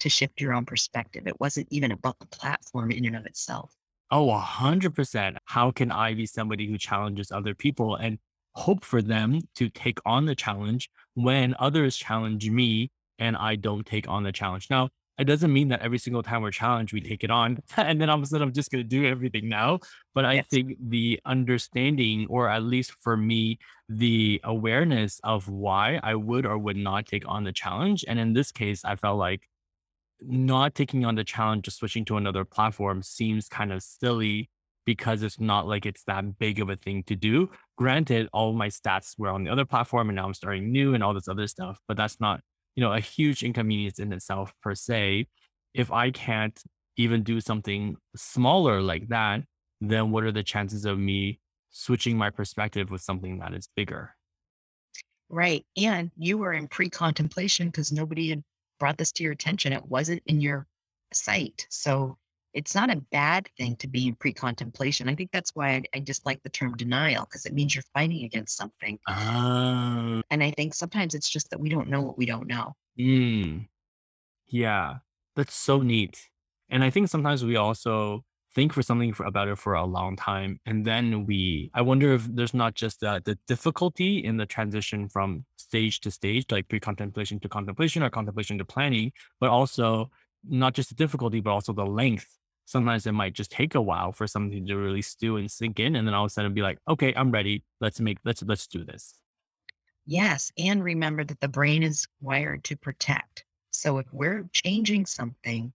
to 0.00 0.08
shift 0.08 0.40
your 0.40 0.52
own 0.52 0.66
perspective. 0.66 1.26
It 1.26 1.40
wasn't 1.40 1.68
even 1.70 1.92
about 1.92 2.18
the 2.18 2.26
platform 2.26 2.90
in 2.90 3.06
and 3.06 3.16
of 3.16 3.24
itself. 3.24 3.72
Oh, 4.10 4.30
a 4.30 4.38
hundred 4.38 4.94
percent. 4.94 5.38
How 5.46 5.70
can 5.70 5.90
I 5.90 6.14
be 6.14 6.26
somebody 6.26 6.66
who 6.68 6.78
challenges 6.78 7.32
other 7.32 7.54
people 7.54 7.94
and 7.96 8.18
hope 8.56 8.84
for 8.84 9.02
them 9.02 9.40
to 9.56 9.68
take 9.70 9.98
on 10.06 10.26
the 10.26 10.34
challenge 10.34 10.90
when 11.14 11.54
others 11.58 11.96
challenge 11.96 12.50
me 12.50 12.90
and 13.18 13.36
I 13.36 13.56
don't 13.56 13.86
take 13.86 14.08
on 14.08 14.22
the 14.24 14.32
challenge? 14.32 14.68
Now, 14.70 14.88
it 15.18 15.24
doesn't 15.24 15.52
mean 15.52 15.68
that 15.68 15.80
every 15.80 15.98
single 15.98 16.22
time 16.22 16.42
we're 16.42 16.50
challenged, 16.50 16.92
we 16.92 17.00
take 17.00 17.24
it 17.24 17.30
on. 17.30 17.58
And 17.78 18.00
then 18.00 18.10
all 18.10 18.18
of 18.18 18.22
a 18.22 18.26
sudden, 18.26 18.46
I'm 18.46 18.52
just 18.52 18.70
going 18.70 18.84
to 18.84 18.88
do 18.88 19.06
everything 19.06 19.48
now. 19.48 19.80
But 20.14 20.26
I 20.26 20.34
Yes. 20.34 20.46
think 20.50 20.76
the 20.80 21.20
understanding, 21.24 22.26
or 22.28 22.48
at 22.50 22.62
least 22.62 22.92
for 23.02 23.16
me, 23.16 23.58
the 23.88 24.40
awareness 24.44 25.20
of 25.24 25.48
why 25.48 26.00
I 26.02 26.14
would 26.16 26.44
or 26.44 26.58
would 26.58 26.76
not 26.76 27.06
take 27.06 27.26
on 27.26 27.44
the 27.44 27.52
challenge. 27.52 28.04
And 28.08 28.18
in 28.18 28.34
this 28.34 28.52
case, 28.52 28.84
I 28.84 28.96
felt 28.96 29.18
like 29.18 29.48
not 30.20 30.74
taking 30.74 31.04
on 31.04 31.14
the 31.14 31.24
challenge, 31.24 31.64
just 31.64 31.78
switching 31.78 32.04
to 32.06 32.16
another 32.16 32.44
platform 32.44 33.02
seems 33.02 33.48
kind 33.48 33.72
of 33.72 33.82
silly 33.82 34.50
because 34.86 35.22
it's 35.22 35.40
not 35.40 35.66
like 35.66 35.84
it's 35.84 36.04
that 36.04 36.38
big 36.38 36.60
of 36.60 36.70
a 36.70 36.76
thing 36.76 37.02
to 37.04 37.16
do. 37.16 37.50
Granted, 37.76 38.28
all 38.32 38.52
my 38.52 38.68
stats 38.68 39.14
were 39.18 39.28
on 39.28 39.44
the 39.44 39.50
other 39.50 39.64
platform 39.64 40.08
and 40.08 40.16
now 40.16 40.26
I'm 40.26 40.34
starting 40.34 40.72
new 40.72 40.94
and 40.94 41.02
all 41.04 41.14
this 41.14 41.28
other 41.28 41.46
stuff, 41.46 41.78
but 41.86 41.96
that's 41.96 42.20
not, 42.20 42.40
you 42.74 42.82
know, 42.82 42.92
a 42.92 43.00
huge 43.00 43.42
inconvenience 43.42 43.98
in 43.98 44.12
itself 44.12 44.52
per 44.62 44.74
se. 44.74 45.26
If 45.74 45.92
I 45.92 46.10
can't 46.10 46.58
even 46.96 47.22
do 47.22 47.40
something 47.40 47.96
smaller 48.16 48.80
like 48.80 49.08
that, 49.08 49.42
then 49.80 50.10
what 50.10 50.24
are 50.24 50.32
the 50.32 50.42
chances 50.42 50.86
of 50.86 50.98
me 50.98 51.38
switching 51.70 52.16
my 52.16 52.30
perspective 52.30 52.90
with 52.90 53.02
something 53.02 53.38
that 53.40 53.52
is 53.52 53.68
bigger? 53.76 54.14
Right. 55.28 55.66
And 55.76 56.10
you 56.16 56.38
were 56.38 56.52
in 56.52 56.68
pre 56.68 56.88
contemplation 56.88 57.68
because 57.68 57.92
nobody 57.92 58.30
had 58.30 58.42
brought 58.78 58.96
this 58.96 59.12
to 59.12 59.22
your 59.22 59.32
attention. 59.32 59.72
It 59.72 59.84
wasn't 59.86 60.22
in 60.26 60.40
your 60.40 60.66
sight. 61.12 61.66
So 61.68 62.16
it's 62.56 62.74
not 62.74 62.90
a 62.90 62.96
bad 63.12 63.48
thing 63.58 63.76
to 63.76 63.86
be 63.86 64.08
in 64.08 64.14
pre 64.16 64.32
contemplation. 64.32 65.08
I 65.08 65.14
think 65.14 65.30
that's 65.30 65.54
why 65.54 65.72
I, 65.72 65.82
I 65.94 66.00
just 66.00 66.24
like 66.24 66.42
the 66.42 66.48
term 66.48 66.74
denial 66.76 67.24
because 67.26 67.44
it 67.44 67.52
means 67.52 67.74
you're 67.74 67.84
fighting 67.92 68.24
against 68.24 68.56
something. 68.56 68.98
Oh, 69.06 70.22
And 70.30 70.42
I 70.42 70.50
think 70.52 70.74
sometimes 70.74 71.14
it's 71.14 71.28
just 71.28 71.50
that 71.50 71.60
we 71.60 71.68
don't 71.68 71.88
know 71.88 72.00
what 72.00 72.18
we 72.18 72.24
don't 72.26 72.48
know. 72.48 72.74
mm. 72.98 73.68
Yeah, 74.48 74.96
that's 75.34 75.54
so 75.54 75.82
neat. 75.82 76.30
And 76.70 76.82
I 76.82 76.90
think 76.90 77.08
sometimes 77.08 77.44
we 77.44 77.56
also 77.56 78.24
think 78.54 78.72
for 78.72 78.82
something 78.82 79.12
for, 79.12 79.26
about 79.26 79.48
it 79.48 79.58
for 79.58 79.74
a 79.74 79.84
long 79.84 80.16
time, 80.16 80.58
and 80.64 80.84
then 80.84 81.26
we. 81.26 81.70
I 81.74 81.82
wonder 81.82 82.14
if 82.14 82.24
there's 82.24 82.54
not 82.54 82.74
just 82.74 83.00
the 83.00 83.20
the 83.24 83.38
difficulty 83.46 84.24
in 84.24 84.38
the 84.38 84.46
transition 84.46 85.08
from 85.08 85.44
stage 85.56 86.00
to 86.00 86.10
stage, 86.10 86.46
like 86.50 86.68
pre-contemplation 86.68 87.38
to 87.40 87.48
contemplation 87.48 88.02
or 88.02 88.08
contemplation 88.10 88.56
to 88.58 88.64
planning, 88.64 89.12
but 89.40 89.50
also 89.50 90.10
not 90.48 90.74
just 90.74 90.88
the 90.88 90.94
difficulty, 90.94 91.40
but 91.40 91.50
also 91.50 91.72
the 91.72 91.84
length. 91.84 92.38
Sometimes 92.66 93.06
it 93.06 93.12
might 93.12 93.32
just 93.32 93.52
take 93.52 93.76
a 93.76 93.80
while 93.80 94.10
for 94.10 94.26
something 94.26 94.66
to 94.66 94.74
really 94.74 95.00
stew 95.00 95.36
and 95.36 95.48
sink 95.48 95.78
in, 95.78 95.94
and 95.94 96.06
then 96.06 96.14
all 96.14 96.24
of 96.24 96.30
a 96.30 96.30
sudden 96.30 96.52
be 96.52 96.62
like, 96.62 96.78
okay, 96.88 97.14
I'm 97.16 97.30
ready. 97.30 97.62
Let's 97.80 98.00
make 98.00 98.18
let's 98.24 98.42
let's 98.42 98.66
do 98.66 98.84
this. 98.84 99.14
Yes. 100.04 100.52
And 100.58 100.82
remember 100.82 101.24
that 101.24 101.40
the 101.40 101.48
brain 101.48 101.84
is 101.84 102.06
wired 102.20 102.64
to 102.64 102.76
protect. 102.76 103.44
So 103.70 103.98
if 103.98 104.06
we're 104.12 104.48
changing 104.52 105.06
something, 105.06 105.72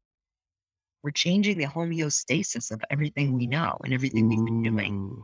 we're 1.01 1.11
changing 1.11 1.57
the 1.57 1.65
homeostasis 1.65 2.71
of 2.71 2.81
everything 2.89 3.33
we 3.33 3.47
know 3.47 3.77
and 3.83 3.93
everything 3.93 4.27
we've 4.27 4.43
been 4.43 4.63
doing. 4.63 5.23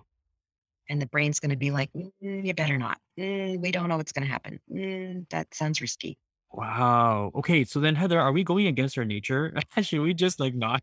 And 0.90 1.02
the 1.02 1.06
brain's 1.08 1.40
going 1.42 1.52
to 1.52 1.58
be 1.58 1.72
like, 1.72 1.92
"Mm, 1.94 2.46
you 2.46 2.54
better 2.54 2.78
not. 2.78 2.98
Mm, 3.20 3.60
we 3.60 3.72
don't 3.72 3.90
know 3.90 3.98
what's 3.98 4.14
going 4.14 4.26
to 4.26 4.32
happen. 4.32 4.60
Mm, 4.72 5.30
that 5.32 5.54
sounds 5.54 5.82
risky. 5.82 6.18
Wow. 6.54 7.32
Okay. 7.36 7.66
So 7.66 7.82
then, 7.82 7.96
Heather, 7.96 8.22
are 8.22 8.32
we 8.32 8.46
going 8.46 8.68
against 8.68 8.98
our 8.98 9.04
nature? 9.04 9.54
Should 9.82 10.00
we 10.00 10.14
just 10.14 10.40
like 10.40 10.56
not? 10.56 10.82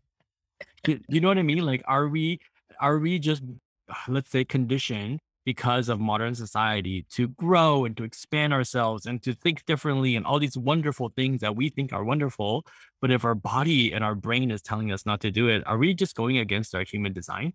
You 0.87 0.99
you 1.07 1.21
know 1.21 1.27
what 1.27 1.37
I 1.37 1.43
mean? 1.43 1.65
Like, 1.65 1.83
are 1.85 2.07
we, 2.07 2.39
are 2.79 2.97
we 2.97 3.19
just, 3.19 3.43
let's 4.07 4.29
say, 4.29 4.43
conditioned 4.43 5.19
because 5.45 5.89
of 5.89 5.99
modern 5.99 6.33
society 6.33 7.05
to 7.11 7.27
grow 7.27 7.85
and 7.85 7.95
to 7.97 8.03
expand 8.03 8.51
ourselves 8.51 9.05
and 9.05 9.21
to 9.21 9.33
think 9.33 9.63
differently 9.65 10.15
and 10.15 10.25
all 10.25 10.39
these 10.39 10.57
wonderful 10.57 11.09
things 11.15 11.41
that 11.41 11.55
we 11.55 11.69
think 11.69 11.93
are 11.93 12.03
wonderful? 12.03 12.65
But 13.01 13.11
if 13.11 13.23
our 13.25 13.35
body 13.35 13.93
and 13.93 14.03
our 14.03 14.15
brain 14.15 14.51
is 14.51 14.61
telling 14.61 14.91
us 14.91 15.05
not 15.05 15.21
to 15.21 15.31
do 15.31 15.47
it, 15.47 15.65
are 15.67 15.77
we 15.77 15.93
just 15.93 16.15
going 16.15 16.37
against 16.37 16.73
our 16.75 16.83
human 16.83 17.13
design? 17.13 17.53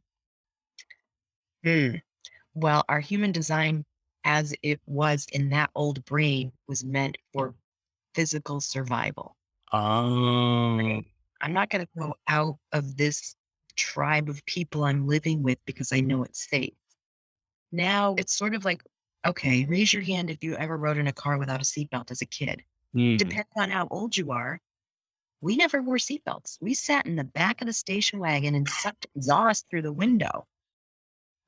Hmm. 1.65 1.97
Well, 2.55 2.85
our 2.89 3.01
human 3.01 3.33
design, 3.33 3.85
as 4.25 4.55
it 4.63 4.81
was 4.87 5.27
in 5.33 5.51
that 5.51 5.71
old 5.75 6.05
brain, 6.05 6.53
was 6.67 6.85
meant 6.85 7.17
for 7.33 7.55
physical 8.15 8.61
survival. 8.61 9.37
Oh, 9.73 11.03
I'm 11.41 11.53
not 11.53 11.71
going 11.71 11.85
to 11.85 11.91
go 11.99 12.15
out 12.29 12.59
of 12.73 12.97
this 12.97 13.35
tribe 13.77 14.29
of 14.29 14.45
people 14.47 14.85
I'm 14.85 15.07
living 15.07 15.43
with 15.43 15.59
because 15.65 15.93
I 15.93 16.01
know 16.01 16.23
it's 16.25 16.49
safe. 16.49 16.75
Now 17.73 18.15
it's 18.19 18.35
sort 18.37 18.55
of 18.55 18.65
like, 18.65 18.83
okay, 19.27 19.65
raise 19.67 19.93
your 19.93 20.03
hand 20.03 20.31
if 20.31 20.43
you 20.43 20.57
ever 20.57 20.77
rode 20.77 20.99
in 20.99 21.07
a 21.07 21.13
car 21.13 21.39
without 21.39 21.61
a 21.61 21.65
seatbelt 21.65 22.11
as 22.11 22.23
a 22.23 22.27
kid. 22.27 22.63
mm, 22.95 23.19
Depends 23.19 23.49
on 23.57 23.71
how 23.71 23.89
old 23.91 24.17
you 24.17 24.33
are. 24.33 24.61
We 25.41 25.57
never 25.57 25.83
wore 25.83 25.97
seatbelts. 25.97 26.59
We 26.61 26.75
sat 26.75 27.07
in 27.07 27.17
the 27.17 27.25
back 27.25 27.61
of 27.61 27.67
the 27.67 27.73
station 27.73 28.19
wagon 28.19 28.55
and 28.55 28.69
sucked 28.69 29.07
exhaust 29.15 29.67
through 29.71 29.83
the 29.83 29.93
window. 29.93 30.47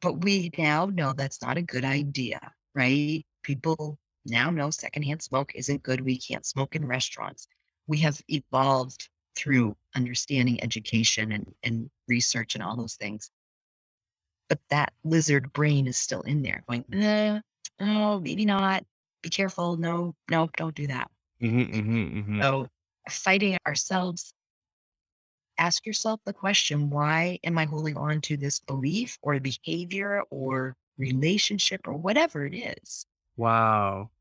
But 0.00 0.24
we 0.24 0.50
now 0.58 0.86
know 0.86 1.12
that's 1.12 1.42
not 1.42 1.56
a 1.56 1.62
good 1.62 1.84
idea, 1.84 2.52
right? 2.74 3.24
People 3.42 3.98
now 4.24 4.50
know 4.50 4.70
secondhand 4.70 5.22
smoke 5.22 5.52
isn't 5.54 5.82
good. 5.82 6.00
We 6.00 6.18
can't 6.18 6.46
smoke 6.46 6.74
in 6.76 6.86
restaurants. 6.86 7.46
We 7.86 7.98
have 7.98 8.20
evolved 8.28 9.08
through 9.36 9.76
understanding 9.94 10.62
education 10.62 11.32
and, 11.32 11.54
and 11.64 11.90
research 12.08 12.54
and 12.54 12.62
all 12.62 12.76
those 12.76 12.94
things. 12.94 13.30
But 14.48 14.60
that 14.70 14.92
lizard 15.04 15.52
brain 15.52 15.86
is 15.86 15.96
still 15.96 16.22
in 16.22 16.42
there 16.42 16.62
going, 16.68 16.84
eh, 16.92 17.40
oh, 17.80 18.20
maybe 18.20 18.44
not. 18.44 18.84
Be 19.22 19.30
careful. 19.30 19.76
No, 19.76 20.14
no, 20.30 20.50
don't 20.56 20.74
do 20.74 20.86
that. 20.88 21.10
mhm, 21.42 21.72
mhm, 21.72 22.24
mhm. 22.26 22.42
So 22.42 22.68
fighting 23.10 23.56
ourselves, 23.66 24.34
ask 25.58 25.86
yourself 25.86 26.20
the 26.24 26.32
question, 26.32 26.90
why 26.90 27.38
am 27.44 27.58
I 27.58 27.64
holding 27.64 27.96
on 27.96 28.20
to 28.22 28.36
this 28.36 28.60
belief 28.60 29.18
or 29.22 29.38
behavior 29.40 30.22
or 30.30 30.76
relationship 30.98 31.86
or 31.86 31.94
whatever 31.94 32.46
it 32.46 32.54
is? 32.54 33.06
Wow. 33.36 34.11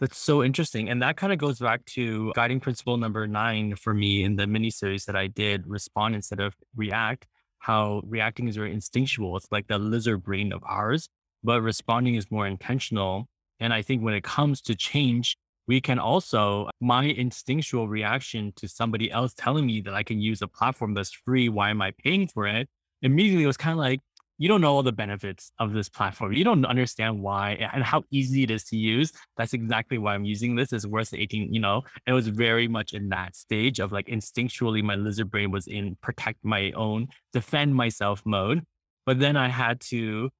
That's 0.00 0.16
so 0.16 0.42
interesting. 0.42 0.88
And 0.88 1.02
that 1.02 1.18
kind 1.18 1.30
of 1.30 1.38
goes 1.38 1.58
back 1.58 1.84
to 1.86 2.32
guiding 2.34 2.58
principle 2.58 2.96
number 2.96 3.26
nine 3.26 3.76
for 3.76 3.92
me 3.92 4.24
in 4.24 4.36
the 4.36 4.46
mini 4.46 4.70
series 4.70 5.04
that 5.04 5.14
I 5.14 5.26
did 5.26 5.66
respond 5.66 6.14
instead 6.14 6.40
of 6.40 6.54
react. 6.74 7.26
How 7.58 8.00
reacting 8.06 8.48
is 8.48 8.56
very 8.56 8.72
instinctual. 8.72 9.36
It's 9.36 9.46
like 9.52 9.66
the 9.66 9.78
lizard 9.78 10.22
brain 10.22 10.54
of 10.54 10.62
ours, 10.66 11.06
but 11.44 11.60
responding 11.60 12.14
is 12.14 12.30
more 12.30 12.46
intentional. 12.46 13.26
And 13.60 13.74
I 13.74 13.82
think 13.82 14.02
when 14.02 14.14
it 14.14 14.24
comes 14.24 14.62
to 14.62 14.74
change, 14.74 15.36
we 15.66 15.82
can 15.82 15.98
also, 15.98 16.70
my 16.80 17.04
instinctual 17.04 17.86
reaction 17.86 18.54
to 18.56 18.68
somebody 18.68 19.10
else 19.10 19.34
telling 19.34 19.66
me 19.66 19.82
that 19.82 19.92
I 19.92 20.02
can 20.02 20.18
use 20.18 20.40
a 20.40 20.48
platform 20.48 20.94
that's 20.94 21.12
free, 21.12 21.50
why 21.50 21.68
am 21.68 21.82
I 21.82 21.92
paying 22.02 22.26
for 22.26 22.46
it? 22.46 22.70
Immediately 23.02 23.44
it 23.44 23.48
was 23.48 23.58
kind 23.58 23.72
of 23.72 23.78
like, 23.78 24.00
you 24.40 24.48
don't 24.48 24.62
know 24.62 24.74
all 24.74 24.82
the 24.82 24.90
benefits 24.90 25.52
of 25.58 25.74
this 25.74 25.90
platform. 25.90 26.32
You 26.32 26.44
don't 26.44 26.64
understand 26.64 27.20
why 27.20 27.68
and 27.74 27.84
how 27.84 28.04
easy 28.10 28.42
it 28.42 28.50
is 28.50 28.64
to 28.64 28.76
use. 28.76 29.12
That's 29.36 29.52
exactly 29.52 29.98
why 29.98 30.14
I'm 30.14 30.24
using 30.24 30.56
this. 30.56 30.72
It's 30.72 30.86
worth 30.86 31.10
the 31.10 31.20
18, 31.20 31.52
you 31.52 31.60
know, 31.60 31.82
it 32.06 32.14
was 32.14 32.26
very 32.28 32.66
much 32.66 32.94
in 32.94 33.10
that 33.10 33.36
stage 33.36 33.80
of 33.80 33.92
like 33.92 34.06
instinctually 34.06 34.82
my 34.82 34.94
lizard 34.94 35.30
brain 35.30 35.50
was 35.50 35.66
in 35.66 35.94
protect 36.00 36.38
my 36.42 36.72
own, 36.72 37.08
defend 37.34 37.74
myself 37.74 38.22
mode. 38.24 38.62
But 39.04 39.20
then 39.20 39.36
I 39.36 39.48
had 39.48 39.78
to 39.92 40.30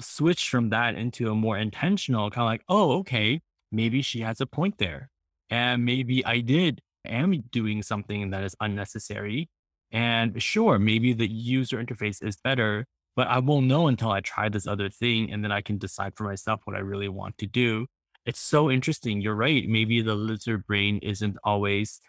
switch 0.00 0.48
from 0.48 0.70
that 0.70 0.94
into 0.94 1.28
a 1.28 1.34
more 1.34 1.58
intentional 1.58 2.30
kind 2.30 2.44
of 2.44 2.48
like, 2.48 2.62
oh, 2.68 2.98
okay, 2.98 3.40
maybe 3.72 4.02
she 4.02 4.20
has 4.20 4.40
a 4.40 4.46
point 4.46 4.78
there. 4.78 5.10
And 5.50 5.84
maybe 5.84 6.24
I 6.24 6.42
did 6.42 6.80
am 7.04 7.42
doing 7.50 7.82
something 7.82 8.30
that 8.30 8.44
is 8.44 8.54
unnecessary. 8.60 9.48
And 9.90 10.40
sure, 10.40 10.78
maybe 10.78 11.12
the 11.12 11.28
user 11.28 11.82
interface 11.82 12.22
is 12.22 12.36
better, 12.36 12.86
but 13.18 13.26
I 13.26 13.40
won't 13.40 13.66
know 13.66 13.88
until 13.88 14.12
I 14.12 14.20
try 14.20 14.48
this 14.48 14.68
other 14.68 14.88
thing 14.88 15.32
and 15.32 15.42
then 15.42 15.50
I 15.50 15.60
can 15.60 15.76
decide 15.76 16.14
for 16.14 16.22
myself 16.22 16.60
what 16.66 16.76
I 16.76 16.78
really 16.78 17.08
want 17.08 17.36
to 17.38 17.48
do. 17.48 17.88
It's 18.24 18.38
so 18.38 18.70
interesting. 18.70 19.20
You're 19.20 19.34
right. 19.34 19.68
Maybe 19.68 20.00
the 20.02 20.14
lizard 20.14 20.64
brain 20.68 21.00
isn't 21.02 21.36
always 21.42 22.00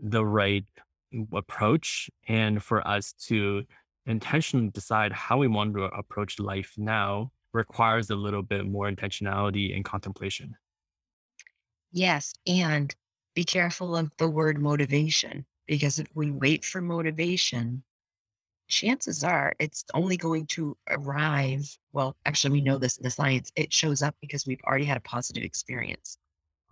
the 0.00 0.26
right 0.26 0.64
approach. 1.32 2.10
And 2.26 2.60
for 2.60 2.84
us 2.84 3.12
to 3.28 3.62
intentionally 4.04 4.70
decide 4.70 5.12
how 5.12 5.38
we 5.38 5.46
want 5.46 5.76
to 5.76 5.84
approach 5.84 6.40
life 6.40 6.74
now 6.76 7.30
requires 7.52 8.10
a 8.10 8.16
little 8.16 8.42
bit 8.42 8.66
more 8.66 8.90
intentionality 8.90 9.76
and 9.76 9.84
contemplation. 9.84 10.56
Yes. 11.92 12.32
And 12.48 12.92
be 13.36 13.44
careful 13.44 13.96
of 13.96 14.10
the 14.18 14.28
word 14.28 14.60
motivation 14.60 15.46
because 15.68 16.00
if 16.00 16.08
we 16.16 16.32
wait 16.32 16.64
for 16.64 16.80
motivation, 16.80 17.84
chances 18.68 19.24
are 19.24 19.54
it's 19.58 19.84
only 19.94 20.16
going 20.16 20.46
to 20.48 20.76
arrive. 20.88 21.78
Well, 21.92 22.16
actually, 22.26 22.52
we 22.52 22.60
know 22.62 22.78
this 22.78 22.96
in 22.98 23.02
the 23.04 23.10
science. 23.10 23.52
It 23.56 23.72
shows 23.72 24.02
up 24.02 24.16
because 24.20 24.46
we've 24.46 24.60
already 24.64 24.84
had 24.86 24.96
a 24.98 25.00
positive 25.00 25.42
experience. 25.44 26.18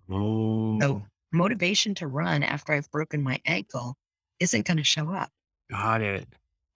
Oh, 0.09 0.81
So 0.81 1.03
motivation 1.33 1.95
to 1.97 2.07
run 2.07 2.43
after 2.43 2.73
I've 2.73 2.91
broken 2.91 3.23
my 3.23 3.43
ankle 3.45 3.99
isn't 4.41 4.67
going 4.67 4.79
to 4.79 4.85
show 4.85 5.11
up. 5.13 5.31
Got 5.71 6.03
it. 6.03 6.29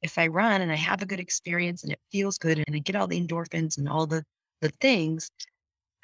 If 0.02 0.18
I 0.18 0.26
run 0.26 0.60
and 0.60 0.70
I 0.70 0.76
have 0.76 1.00
a 1.00 1.06
good 1.06 1.20
experience 1.20 1.82
and 1.82 1.90
it 1.92 2.00
feels 2.12 2.36
good 2.36 2.58
and 2.58 2.76
I 2.76 2.80
get 2.80 2.96
all 2.96 3.06
the 3.06 3.18
endorphins 3.20 3.78
and 3.78 3.88
all 3.88 4.06
the, 4.06 4.24
the 4.60 4.68
things, 4.80 5.30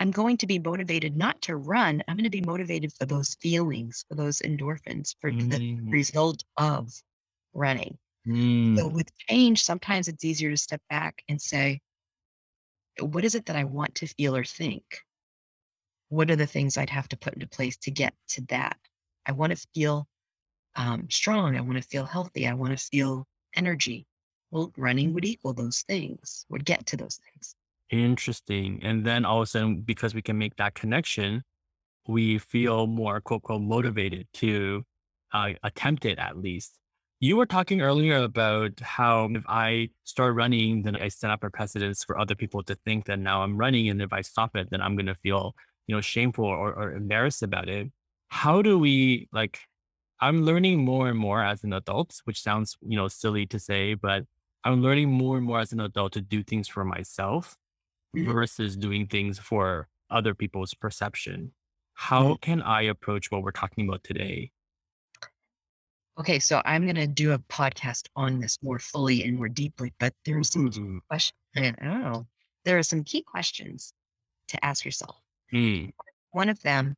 I'm 0.00 0.10
going 0.12 0.36
to 0.38 0.46
be 0.46 0.58
motivated 0.58 1.16
not 1.16 1.42
to 1.42 1.56
run. 1.56 2.02
I'm 2.08 2.16
going 2.16 2.24
to 2.24 2.30
be 2.30 2.42
motivated 2.42 2.92
for 2.94 3.06
those 3.06 3.34
feelings, 3.36 4.04
for 4.08 4.14
those 4.16 4.40
endorphins, 4.40 5.16
for 5.20 5.34
the 5.50 5.60
Mm, 5.60 5.92
result 5.92 6.44
of 6.58 7.02
running. 7.54 7.98
So 8.26 8.32
mm, 8.32 8.92
with 8.92 9.16
change, 9.16 9.62
sometimes 9.62 10.08
it's 10.08 10.24
easier 10.24 10.50
to 10.50 10.56
step 10.56 10.82
back 10.90 11.22
and 11.28 11.40
say, 11.40 11.80
what 13.00 13.24
is 13.24 13.36
it 13.36 13.46
that 13.46 13.56
I 13.56 13.64
want 13.64 13.94
to 13.96 14.06
feel 14.06 14.34
or 14.34 14.42
think? 14.42 14.84
What 16.08 16.30
are 16.30 16.36
the 16.36 16.46
things 16.46 16.76
I'd 16.76 16.90
have 16.90 17.08
to 17.10 17.16
put 17.16 17.34
into 17.34 17.46
place 17.46 17.76
to 17.78 17.90
get 17.90 18.14
to 18.30 18.40
that? 18.48 18.76
I 19.26 19.32
want 19.32 19.56
to 19.56 19.66
feel 19.74 20.08
um, 20.74 21.06
strong. 21.08 21.56
I 21.56 21.60
want 21.60 21.76
to 21.76 21.88
feel 21.88 22.04
healthy. 22.04 22.48
I 22.48 22.54
want 22.54 22.76
to 22.76 22.84
feel 22.84 23.26
energy. 23.54 24.06
Well, 24.50 24.72
running 24.76 25.12
would 25.14 25.24
equal 25.24 25.52
those 25.52 25.82
things, 25.82 26.46
would 26.48 26.64
get 26.64 26.86
to 26.86 26.96
those 26.96 27.20
things. 27.32 27.54
Interesting. 27.90 28.80
And 28.82 29.04
then 29.04 29.24
all 29.24 29.38
of 29.38 29.44
a 29.44 29.46
sudden, 29.46 29.82
because 29.82 30.14
we 30.14 30.22
can 30.22 30.36
make 30.36 30.56
that 30.56 30.74
connection, 30.74 31.42
we 32.08 32.38
feel 32.38 32.86
more 32.86 33.20
quote, 33.20 33.42
unquote 33.44 33.62
motivated 33.62 34.26
to 34.34 34.84
uh, 35.32 35.50
attempt 35.62 36.04
it 36.04 36.18
at 36.18 36.36
least. 36.36 36.78
You 37.18 37.36
were 37.36 37.46
talking 37.46 37.80
earlier 37.80 38.16
about 38.22 38.80
how 38.80 39.28
if 39.30 39.44
I 39.48 39.88
start 40.04 40.34
running, 40.34 40.82
then 40.82 40.96
I 40.96 41.08
set 41.08 41.30
up 41.30 41.42
a 41.44 41.50
precedence 41.50 42.04
for 42.04 42.18
other 42.18 42.34
people 42.34 42.62
to 42.64 42.74
think 42.74 43.06
that 43.06 43.18
now 43.18 43.42
I'm 43.42 43.56
running. 43.56 43.88
And 43.88 44.02
if 44.02 44.12
I 44.12 44.20
stop 44.20 44.54
it, 44.54 44.68
then 44.70 44.82
I'm 44.82 44.96
going 44.96 45.06
to 45.06 45.14
feel, 45.14 45.54
you 45.86 45.94
know, 45.94 46.00
shameful 46.02 46.44
or, 46.44 46.74
or 46.74 46.92
embarrassed 46.92 47.42
about 47.42 47.68
it. 47.70 47.90
How 48.28 48.60
do 48.60 48.78
we 48.78 49.28
like, 49.32 49.60
I'm 50.20 50.42
learning 50.44 50.84
more 50.84 51.08
and 51.08 51.18
more 51.18 51.42
as 51.42 51.64
an 51.64 51.72
adult, 51.72 52.20
which 52.24 52.42
sounds, 52.42 52.76
you 52.82 52.96
know, 52.96 53.08
silly 53.08 53.46
to 53.46 53.58
say, 53.58 53.94
but 53.94 54.24
I'm 54.64 54.82
learning 54.82 55.10
more 55.10 55.38
and 55.38 55.46
more 55.46 55.60
as 55.60 55.72
an 55.72 55.80
adult 55.80 56.14
to 56.14 56.20
do 56.22 56.42
things 56.42 56.68
for 56.68 56.84
myself 56.84 57.56
Mhm, 58.14 58.36
versus 58.36 58.76
doing 58.76 59.06
things 59.08 59.38
for 59.38 59.88
other 60.10 60.34
people's 60.34 60.74
perception. 60.74 61.52
How 61.94 62.36
can 62.36 62.62
I 62.62 62.82
approach 62.82 63.30
what 63.30 63.42
we're 63.42 63.52
talking 63.52 63.88
about 63.88 64.04
today? 64.04 64.52
Okay, 66.18 66.38
so 66.38 66.62
I'm 66.64 66.84
going 66.84 66.96
to 66.96 67.06
do 67.06 67.32
a 67.32 67.38
podcast 67.38 68.08
on 68.16 68.40
this 68.40 68.58
more 68.62 68.78
fully 68.78 69.22
and 69.24 69.36
more 69.36 69.48
deeply, 69.48 69.92
but 69.98 70.14
there 70.24 70.38
are 70.38 70.44
some 70.44 70.70
key 70.70 70.80
Ooh. 70.80 71.00
questions. 71.08 71.74
Oh, 71.82 72.26
there 72.64 72.78
are 72.78 72.82
some 72.82 73.04
key 73.04 73.22
questions 73.22 73.92
to 74.48 74.64
ask 74.64 74.84
yourself. 74.84 75.16
Mm, 75.52 75.92
One 76.30 76.48
of 76.48 76.60
them, 76.62 76.94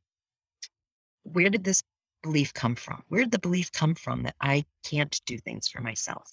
where 1.23 1.49
did 1.49 1.63
this 1.63 1.83
belief 2.23 2.53
come 2.53 2.75
from? 2.75 3.03
Where 3.09 3.21
did 3.21 3.31
the 3.31 3.39
belief 3.39 3.71
come 3.71 3.93
from 3.93 4.23
that 4.23 4.35
I 4.41 4.65
can't 4.83 5.19
do 5.25 5.37
things 5.37 5.67
for 5.67 5.81
myself? 5.81 6.29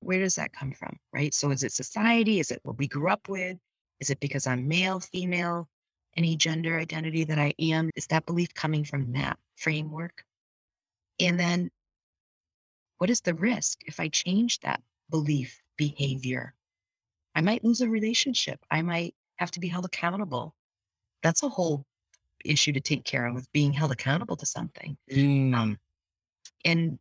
Where 0.00 0.20
does 0.20 0.34
that 0.36 0.52
come 0.52 0.72
from? 0.72 0.96
Right. 1.12 1.32
So 1.34 1.50
is 1.50 1.62
it 1.62 1.72
society? 1.72 2.38
Is 2.40 2.50
it 2.50 2.60
what 2.62 2.78
we 2.78 2.86
grew 2.86 3.08
up 3.08 3.28
with? 3.28 3.58
Is 4.00 4.10
it 4.10 4.20
because 4.20 4.46
I'm 4.46 4.68
male, 4.68 5.00
female, 5.00 5.68
any 6.16 6.36
gender 6.36 6.78
identity 6.78 7.24
that 7.24 7.38
I 7.38 7.54
am? 7.58 7.90
Is 7.96 8.06
that 8.08 8.26
belief 8.26 8.52
coming 8.54 8.84
from 8.84 9.12
that 9.12 9.38
framework? 9.56 10.24
And 11.18 11.38
then 11.38 11.70
what 13.00 13.10
is 13.10 13.22
the 13.22 13.34
risk 13.34 13.80
if 13.86 14.00
I 14.00 14.08
change 14.10 14.60
that 14.60 14.82
belief 15.10 15.62
behavior? 15.78 16.54
I 17.34 17.42
might 17.42 17.64
lose 17.64 17.80
a 17.80 17.88
relationship. 17.90 18.64
I 18.70 18.82
might 18.82 19.16
have 19.38 19.50
to 19.52 19.60
be 19.60 19.68
held 19.68 19.86
accountable. 19.86 20.54
That's 21.22 21.42
a 21.44 21.50
whole 21.50 21.86
issue 22.44 22.72
to 22.72 22.80
take 22.80 23.04
care 23.04 23.26
of, 23.26 23.34
with 23.34 23.52
being 23.52 23.72
held 23.72 23.92
accountable 23.92 24.36
to 24.38 24.46
something. 24.46 24.98
mm, 25.10 25.54
Um, 25.54 25.78
and 26.64 26.98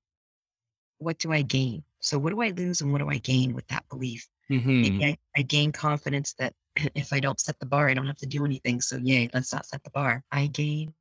what 1.00 1.20
do 1.20 1.32
I 1.32 1.42
gain? 1.42 1.84
So, 2.00 2.20
what 2.20 2.32
do 2.32 2.42
I 2.42 2.50
lose 2.52 2.82
and 2.82 2.92
what 2.92 3.00
do 3.00 3.10
I 3.10 3.18
gain 3.18 3.54
with 3.54 3.68
that 3.68 3.88
belief? 3.90 4.28
mhm, 4.50 5.04
Maybe 5.04 5.06
I, 5.06 5.18
I 5.38 5.42
gain 5.44 5.72
confidence 5.72 6.34
that 6.36 6.54
if 6.96 7.14
I 7.14 7.20
don't 7.20 7.40
set 7.40 7.60
the 7.60 7.66
bar, 7.66 7.90
I 7.90 7.94
don't 7.94 8.08
have 8.08 8.18
to 8.20 8.28
do 8.28 8.46
anything. 8.46 8.82
So, 8.82 8.98
yay, 8.98 9.30
let's 9.34 9.54
not 9.54 9.66
set 9.66 9.84
the 9.84 9.90
bar. 9.92 10.24
I 10.32 10.48
gain 10.48 10.94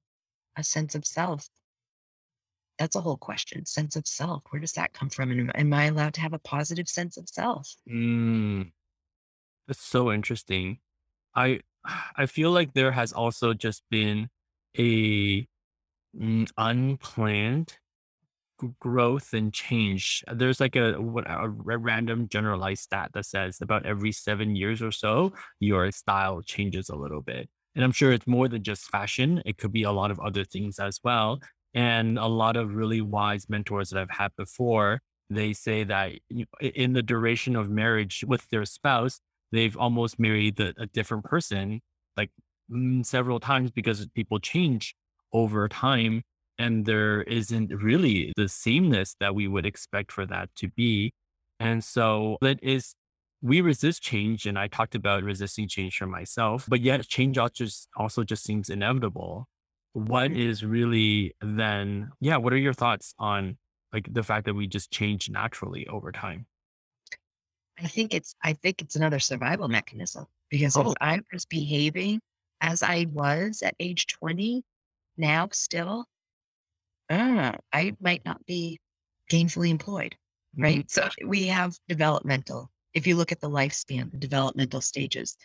a 0.57 0.65
sense 0.65 0.97
of 0.97 1.07
self. 1.07 1.49
That's 2.79 2.97
a 2.97 3.01
whole 3.01 3.17
question. 3.17 3.67
Sense 3.67 3.97
of 3.97 4.07
self. 4.07 4.43
Where 4.51 4.61
does 4.61 4.73
that 4.73 4.93
come 4.93 5.11
from? 5.11 5.31
And 5.31 5.51
am, 5.57 5.73
I 5.73 5.87
allowed 5.87 6.15
to 6.15 6.21
have 6.21 6.33
a 6.33 6.39
positive 6.39 6.89
sense 6.89 7.17
of 7.17 7.29
self? 7.29 7.75
mm. 7.89 8.71
That's 9.67 9.81
so 9.83 10.13
interesting. 10.13 10.79
I 11.35 11.61
I 12.17 12.27
feel 12.27 12.51
like 12.51 12.75
there 12.75 12.93
has 12.93 13.13
also 13.13 13.55
just 13.55 13.83
been 13.91 14.29
a 14.79 15.47
mm, 16.17 16.51
unplanned 16.57 17.79
g- 18.61 18.69
growth 18.81 19.33
and 19.33 19.53
change. 19.53 20.25
There's 20.33 20.61
like 20.61 20.77
a 20.77 20.95
what 21.01 21.25
a 21.29 21.49
random 21.49 22.29
generalized 22.29 22.83
stat 22.83 23.11
that 23.15 23.27
says 23.27 23.61
about 23.61 23.87
every 23.87 24.13
seven 24.13 24.57
years 24.57 24.83
or 24.83 24.93
so, 24.93 25.33
your 25.61 25.91
style 25.93 26.43
changes 26.43 26.89
a 26.89 26.97
little 26.97 27.23
bit. 27.23 27.49
And 27.75 27.85
I'm 27.85 27.93
sure 27.93 28.13
it's 28.13 28.27
more 28.27 28.49
than 28.49 28.63
just 28.63 28.87
fashion. 28.91 29.43
It 29.47 29.59
could 29.59 29.73
be 29.73 29.85
a 29.85 29.93
lot 29.93 30.11
of 30.11 30.19
other 30.21 30.45
things 30.45 30.79
as 30.79 31.01
well. 31.05 31.41
And 31.79 32.19
a 32.19 32.27
lot 32.27 32.57
of 32.57 32.75
really 32.75 33.01
wise 33.01 33.49
mentors 33.49 33.91
that 33.91 34.01
I've 34.01 34.11
had 34.11 34.33
before, 34.37 35.01
they 35.31 35.53
say 35.53 35.85
that 35.85 36.11
in 36.61 36.93
the 36.93 37.05
duration 37.05 37.55
of 37.55 37.71
marriage 37.71 38.25
with 38.27 38.49
their 38.49 38.65
spouse, 38.65 39.21
they've 39.53 39.77
almost 39.77 40.19
married 40.19 40.59
a, 40.59 40.75
a 40.77 40.87
different 40.87 41.23
person 41.23 41.81
like 42.17 42.33
mm, 42.69 43.07
several 43.07 43.39
times 43.39 43.71
because 43.71 44.05
people 44.17 44.41
change 44.41 44.97
over 45.33 45.69
time 45.69 46.23
and 46.59 46.85
there 46.85 47.23
isn't 47.23 47.73
really 47.73 48.33
the 48.37 48.49
sameness 48.49 49.15
that 49.21 49.37
we 49.37 49.47
would 49.47 49.65
expect 49.65 50.11
for 50.11 50.27
that 50.27 50.49
to 50.57 50.67
be. 50.71 51.13
And 51.61 51.85
so 51.85 52.39
that 52.41 52.59
is 52.61 52.97
we 53.41 53.61
resist 53.61 54.03
change 54.03 54.47
and 54.47 54.59
I 54.59 54.67
talked 54.67 54.97
about 54.97 55.23
resisting 55.23 55.69
change 55.69 55.97
for 55.97 56.09
myself, 56.09 56.67
but 56.69 56.81
yet 56.81 57.07
change 57.07 57.39
also 57.39 57.53
just 57.55 57.89
also 57.97 58.25
just 58.25 58.43
seems 58.43 58.69
inevitable. 58.69 59.47
What 59.93 60.31
Mm, 60.31 60.39
really 60.63 61.35
then 61.41 62.11
yeah, 62.21 62.37
what 62.37 62.53
are 62.53 62.57
your 62.59 62.73
thoughts 62.75 63.15
on 63.19 63.59
like 63.93 64.13
the 64.13 64.23
fact 64.23 64.47
that 64.47 64.55
we 64.55 64.67
just 64.67 64.91
change 64.91 65.31
naturally 65.31 65.87
over 65.89 66.13
time? 66.13 66.47
I 67.79 67.87
think 67.89 68.13
it's 68.15 68.35
I 68.43 68.53
think 68.53 68.83
it's 68.83 68.95
another 68.97 69.19
survival 69.19 69.69
mechanism 69.69 70.27
because 70.51 70.77
if 70.77 70.87
Oh, 70.87 70.95
I 71.01 71.21
was 71.33 71.45
behaving 71.47 72.21
as 72.61 72.83
I 72.83 73.07
was 73.11 73.63
at 73.63 73.75
age 73.81 74.07
20, 74.07 74.65
now 75.17 75.49
still, 75.53 76.07
uh, 77.11 77.53
I 77.73 77.97
might 78.01 78.25
not 78.25 78.45
be 78.47 78.81
gainfully 79.31 79.71
employed, 79.71 80.17
mhm, 80.57 80.83
right? 80.83 80.89
So 80.91 81.09
we 81.25 81.47
have 81.49 81.79
developmental. 81.89 82.71
If 82.95 83.07
you 83.07 83.17
look 83.17 83.33
at 83.33 83.41
the 83.41 83.51
lifespan, 83.51 84.11
the 84.11 84.19
developmental 84.19 84.81
stages, 84.81 85.37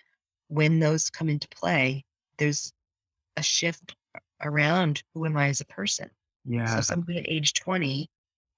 when 0.49 0.79
those 0.79 1.09
come 1.09 1.29
into 1.29 1.47
play, 1.49 2.05
there's 2.37 2.73
a 3.37 3.43
shift 3.43 3.95
around 4.45 5.03
who 5.13 5.25
am 5.25 5.37
I 5.37 5.47
as 5.47 5.61
a 5.61 5.65
person. 5.65 6.09
Yeah. 6.45 6.75
So 6.75 6.81
somebody 6.81 7.19
at 7.19 7.29
age 7.29 7.53
20 7.53 8.09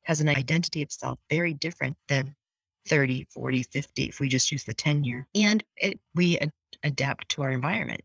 has 0.03 0.21
an 0.21 0.29
identity 0.29 0.81
of 0.81 0.91
self 0.91 1.19
very 1.29 1.53
different 1.53 1.97
than 2.07 2.35
30, 2.87 3.25
40, 3.31 3.63
50, 3.63 4.03
if 4.03 4.19
we 4.19 4.29
just 4.29 4.51
use 4.51 4.63
the 4.63 4.73
10 4.73 5.03
year. 5.03 5.27
And 5.35 5.63
it, 5.77 5.99
we 6.13 6.37
ad- 6.39 6.51
adapt 6.83 7.29
to 7.29 7.43
our 7.43 7.51
environment. 7.51 8.01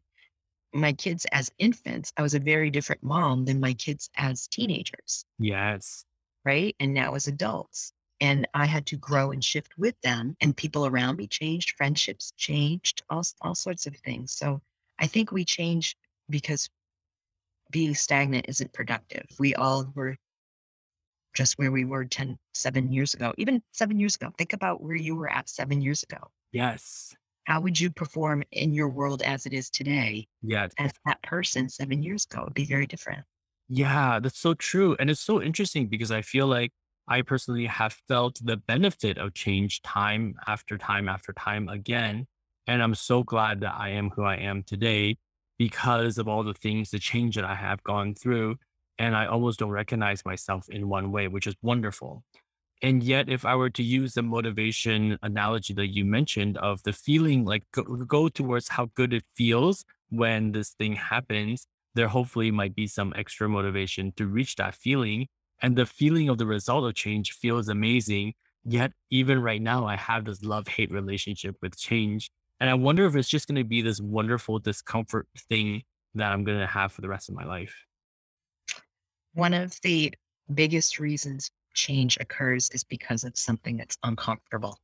My 0.72 0.92
kids 0.92 1.26
as 1.32 1.50
infants, 1.58 2.12
I 2.16 2.22
was 2.22 2.34
a 2.34 2.40
very 2.40 2.70
different 2.70 3.02
mom 3.02 3.44
than 3.44 3.60
my 3.60 3.74
kids 3.74 4.08
as 4.16 4.46
teenagers, 4.46 5.24
yes. 5.38 6.04
right? 6.44 6.74
And 6.80 6.94
now 6.94 7.14
as 7.14 7.26
adults. 7.26 7.92
And 8.22 8.46
I 8.54 8.66
had 8.66 8.86
to 8.86 8.96
grow 8.96 9.32
and 9.32 9.42
shift 9.42 9.72
with 9.78 9.98
them, 10.02 10.36
and 10.42 10.54
people 10.54 10.86
around 10.86 11.16
me 11.16 11.26
changed, 11.26 11.72
friendships 11.76 12.32
changed, 12.36 13.02
all, 13.08 13.22
all 13.40 13.54
sorts 13.54 13.86
of 13.86 13.96
things. 13.96 14.32
So 14.32 14.60
I 14.98 15.06
think 15.06 15.32
we 15.32 15.42
change 15.44 15.96
because 16.28 16.68
being 17.70 17.94
stagnant 17.94 18.46
isn't 18.48 18.72
productive. 18.72 19.26
We 19.38 19.54
all 19.54 19.90
were 19.94 20.16
just 21.34 21.58
where 21.58 21.70
we 21.70 21.84
were 21.84 22.04
10, 22.04 22.36
7 22.54 22.92
years 22.92 23.14
ago, 23.14 23.32
even 23.38 23.62
seven 23.72 23.98
years 23.98 24.16
ago. 24.16 24.30
Think 24.36 24.52
about 24.52 24.82
where 24.82 24.96
you 24.96 25.14
were 25.14 25.30
at 25.30 25.48
seven 25.48 25.80
years 25.80 26.02
ago. 26.02 26.18
Yes. 26.52 27.14
How 27.44 27.60
would 27.60 27.78
you 27.78 27.90
perform 27.90 28.42
in 28.52 28.74
your 28.74 28.88
world 28.88 29.22
as 29.22 29.46
it 29.46 29.52
is 29.52 29.70
today 29.70 30.26
Yes. 30.42 30.72
as 30.78 30.92
that 31.06 31.22
person 31.22 31.68
seven 31.68 32.02
years 32.02 32.26
ago? 32.30 32.42
It'd 32.42 32.54
be 32.54 32.64
very 32.64 32.86
different. 32.86 33.24
Yeah, 33.68 34.18
that's 34.20 34.38
so 34.38 34.54
true. 34.54 34.96
And 34.98 35.08
it's 35.08 35.20
so 35.20 35.40
interesting 35.40 35.86
because 35.86 36.10
I 36.10 36.22
feel 36.22 36.46
like 36.48 36.72
I 37.06 37.22
personally 37.22 37.66
have 37.66 37.96
felt 38.08 38.40
the 38.42 38.56
benefit 38.56 39.16
of 39.16 39.34
change 39.34 39.82
time 39.82 40.34
after 40.46 40.76
time 40.76 41.08
after 41.08 41.32
time 41.32 41.68
again. 41.68 42.26
And 42.66 42.82
I'm 42.82 42.94
so 42.94 43.22
glad 43.22 43.60
that 43.60 43.74
I 43.76 43.90
am 43.90 44.10
who 44.10 44.22
I 44.24 44.36
am 44.36 44.62
today 44.64 45.16
because 45.60 46.16
of 46.16 46.26
all 46.26 46.42
the 46.42 46.54
things, 46.54 46.90
the 46.90 46.98
change 46.98 47.36
that 47.36 47.44
I 47.44 47.54
have 47.54 47.82
gone 47.82 48.14
through. 48.14 48.56
And 48.98 49.14
I 49.14 49.26
almost 49.26 49.58
don't 49.58 49.68
recognize 49.70 50.24
myself 50.24 50.66
in 50.70 50.88
one 50.88 51.12
way, 51.12 51.28
which 51.28 51.46
is 51.46 51.54
wonderful. 51.60 52.24
And 52.80 53.02
yet, 53.02 53.28
if 53.28 53.44
I 53.44 53.54
were 53.56 53.68
to 53.68 53.82
use 53.82 54.14
the 54.14 54.22
motivation 54.22 55.18
analogy 55.22 55.74
that 55.74 55.88
you 55.88 56.06
mentioned 56.06 56.56
of 56.56 56.82
the 56.84 56.94
feeling, 56.94 57.44
like 57.44 57.64
go, 57.72 57.82
go 57.82 58.30
towards 58.30 58.68
how 58.68 58.86
good 58.94 59.12
it 59.12 59.24
feels 59.36 59.84
when 60.08 60.52
this 60.52 60.70
thing 60.70 60.94
happens, 60.94 61.66
there 61.94 62.08
hopefully 62.08 62.50
might 62.50 62.74
be 62.74 62.86
some 62.86 63.12
extra 63.14 63.46
motivation 63.46 64.12
to 64.16 64.26
reach 64.26 64.56
that 64.56 64.74
feeling. 64.74 65.26
And 65.60 65.76
the 65.76 65.84
feeling 65.84 66.30
of 66.30 66.38
the 66.38 66.46
result 66.46 66.86
of 66.86 66.94
change 66.94 67.32
feels 67.32 67.68
amazing. 67.68 68.32
Yet, 68.64 68.92
even 69.10 69.42
right 69.42 69.60
now, 69.60 69.86
I 69.86 69.96
have 69.96 70.24
this 70.24 70.42
love 70.42 70.68
hate 70.68 70.90
relationship 70.90 71.56
with 71.60 71.76
change. 71.76 72.30
And 72.60 72.68
I 72.68 72.74
wonder 72.74 73.06
if 73.06 73.16
it's 73.16 73.28
just 73.28 73.48
going 73.48 73.56
to 73.56 73.64
be 73.64 73.80
this 73.80 74.00
wonderful 74.00 74.58
discomfort 74.58 75.26
thing 75.48 75.82
that 76.14 76.30
I'm 76.30 76.44
going 76.44 76.58
to 76.58 76.66
have 76.66 76.92
for 76.92 77.00
the 77.00 77.08
rest 77.08 77.28
of 77.28 77.34
my 77.34 77.44
life. 77.44 77.74
One 79.32 79.54
of 79.54 79.80
the 79.82 80.12
biggest 80.54 80.98
reasons 80.98 81.50
change 81.74 82.18
occurs 82.20 82.68
is 82.70 82.84
because 82.84 83.24
of 83.24 83.36
something 83.36 83.76
that's 83.76 83.96
uncomfortable. 84.02 84.78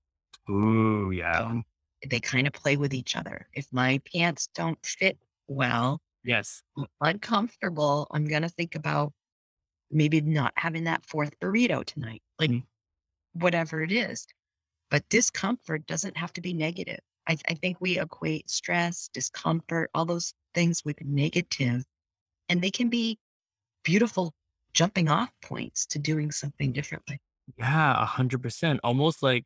Ooh, 0.49 1.11
yeah. 1.11 1.41
Um, 1.41 1.65
they 2.09 2.21
kind 2.21 2.47
of 2.47 2.53
play 2.53 2.77
with 2.77 2.95
each 2.95 3.17
other. 3.17 3.49
If 3.55 3.67
my 3.73 4.01
pants 4.13 4.49
don't 4.55 4.79
fit 4.85 5.19
well, 5.49 6.01
yes, 6.25 6.63
uncomfortable, 7.01 8.07
I'm 8.11 8.27
going 8.27 8.43
to 8.43 8.49
think 8.49 8.75
about 8.75 9.13
maybe 9.91 10.21
not 10.21 10.53
having 10.57 10.85
that 10.85 11.05
fourth 11.05 11.39
burrito 11.41 11.85
tonight, 11.85 12.23
like 12.39 12.51
mm 12.51 12.63
whatever 13.41 13.83
it 13.83 13.93
is. 13.93 14.27
But 14.91 15.07
discomfort 15.11 15.87
doesn't 15.87 16.17
have 16.17 16.33
to 16.33 16.41
be 16.41 16.55
negative. 16.55 17.01
I, 17.29 17.37
I 17.49 17.55
think 17.55 17.79
we 17.81 17.99
equate 17.99 18.49
stress, 18.51 19.09
discomfort, 19.13 19.91
all 19.95 20.05
those 20.05 20.33
things 20.55 20.85
with 20.85 21.03
negative, 21.05 21.85
and 22.49 22.63
they 22.63 22.71
can 22.71 22.89
be 22.89 23.19
beautiful 23.85 24.35
jumping 24.73 25.09
off 25.09 25.31
points 25.43 25.87
to 25.87 25.99
doing 25.99 26.31
something 26.31 26.73
differently. 26.73 27.21
Yeah, 27.59 28.03
a 28.03 28.05
hundred 28.05 28.43
percent. 28.43 28.81
Almost 28.85 29.23
like 29.23 29.45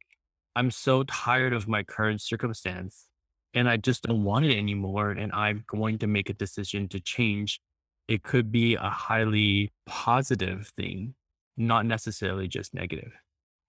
I'm 0.57 0.71
so 0.71 1.05
tired 1.05 1.53
of 1.53 1.69
my 1.69 1.83
current 1.83 2.21
circumstance 2.21 3.07
and 3.55 3.69
I 3.69 3.77
just 3.77 4.03
don't 4.03 4.25
want 4.25 4.47
it 4.47 4.57
anymore. 4.57 5.11
And 5.11 5.33
I'm 5.33 5.65
going 5.67 5.99
to 5.99 6.07
make 6.07 6.29
a 6.29 6.35
decision 6.35 6.89
to 6.89 7.01
change. 7.01 7.61
It 8.09 8.23
could 8.23 8.51
be 8.51 8.75
a 8.75 8.89
highly 8.89 9.73
positive 9.87 10.73
thing, 10.77 11.15
not 11.57 11.87
necessarily 11.87 12.49
just 12.49 12.75
negative. 12.75 13.13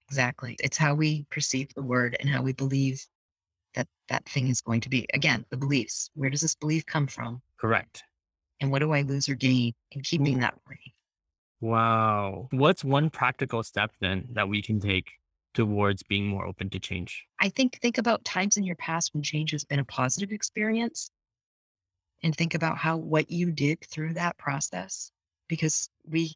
Exactly. 0.10 0.56
It's 0.60 0.78
how 0.78 0.96
we 0.96 1.26
perceive 1.30 1.74
the 1.74 1.84
word 1.84 2.18
and 2.20 2.30
how 2.30 2.42
we 2.42 2.54
believe 2.54 3.06
that 3.76 3.88
that 4.10 4.28
thing 4.28 4.50
is 4.50 4.62
going 4.62 4.82
to 4.82 4.90
be. 4.90 5.08
Again, 5.14 5.46
the 5.50 5.58
beliefs. 5.58 6.10
Where 6.16 6.30
does 6.30 6.42
this 6.42 6.56
belief 6.56 6.86
come 6.86 7.08
from? 7.08 7.42
Correct. 7.58 8.04
And 8.60 8.72
what 8.72 8.80
do 8.80 8.92
I 8.92 9.02
lose 9.02 9.28
or 9.28 9.36
gain 9.36 9.74
in 9.92 10.02
keeping 10.02 10.40
that 10.40 10.56
belief? 10.66 10.94
Wow. 11.62 12.48
What's 12.52 12.84
one 12.84 13.10
practical 13.10 13.64
step 13.64 13.92
then 14.00 14.28
that 14.34 14.50
we 14.50 14.62
can 14.62 14.80
take 14.80 15.12
towards 15.54 16.04
being 16.04 16.28
more 16.28 16.46
open 16.46 16.70
to 16.72 16.80
change? 16.80 17.26
I 17.40 17.50
think 17.50 17.80
think 17.82 17.98
about 17.98 18.24
times 18.26 18.58
in 18.58 18.64
your 18.64 18.76
past 18.76 19.14
when 19.14 19.24
change 19.24 19.52
has 19.52 19.64
been 19.64 19.80
a 19.80 19.86
positive 19.86 20.32
experience 20.32 21.12
and 22.24 22.36
think 22.36 22.54
about 22.54 22.78
how 22.78 22.98
what 22.98 23.32
you 23.32 23.52
did 23.52 23.80
through 23.82 24.14
that 24.14 24.38
process 24.38 25.12
because 25.48 25.90
we 26.08 26.34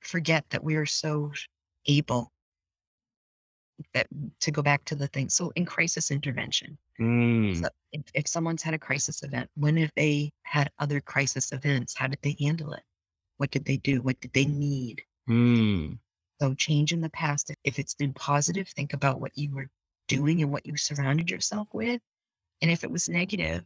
forget 0.00 0.44
that 0.50 0.64
we 0.64 0.76
are 0.76 0.86
so 0.86 1.32
able 1.86 2.32
that 3.94 4.06
to 4.40 4.50
go 4.50 4.62
back 4.62 4.84
to 4.86 4.94
the 4.94 5.06
thing. 5.08 5.28
So 5.28 5.52
in 5.56 5.64
crisis 5.64 6.10
intervention, 6.10 6.78
mm. 7.00 7.60
so 7.60 7.68
if, 7.92 8.02
if 8.14 8.28
someone's 8.28 8.62
had 8.62 8.74
a 8.74 8.78
crisis 8.78 9.22
event, 9.22 9.50
when 9.54 9.76
have 9.76 9.92
they 9.96 10.32
had 10.42 10.70
other 10.78 11.00
crisis 11.00 11.52
events? 11.52 11.94
How 11.96 12.06
did 12.06 12.18
they 12.22 12.36
handle 12.40 12.72
it? 12.72 12.82
What 13.36 13.50
did 13.50 13.64
they 13.64 13.76
do? 13.76 14.02
What 14.02 14.20
did 14.20 14.32
they 14.32 14.44
need? 14.44 15.02
Mm. 15.28 15.98
So 16.40 16.54
change 16.54 16.92
in 16.92 17.00
the 17.00 17.10
past. 17.10 17.52
If 17.64 17.78
it's 17.78 17.94
been 17.94 18.12
positive, 18.12 18.68
think 18.68 18.92
about 18.92 19.20
what 19.20 19.36
you 19.36 19.54
were 19.54 19.68
doing 20.08 20.42
and 20.42 20.52
what 20.52 20.66
you 20.66 20.76
surrounded 20.76 21.30
yourself 21.30 21.68
with. 21.72 22.00
And 22.60 22.70
if 22.70 22.84
it 22.84 22.90
was 22.90 23.08
negative, 23.08 23.64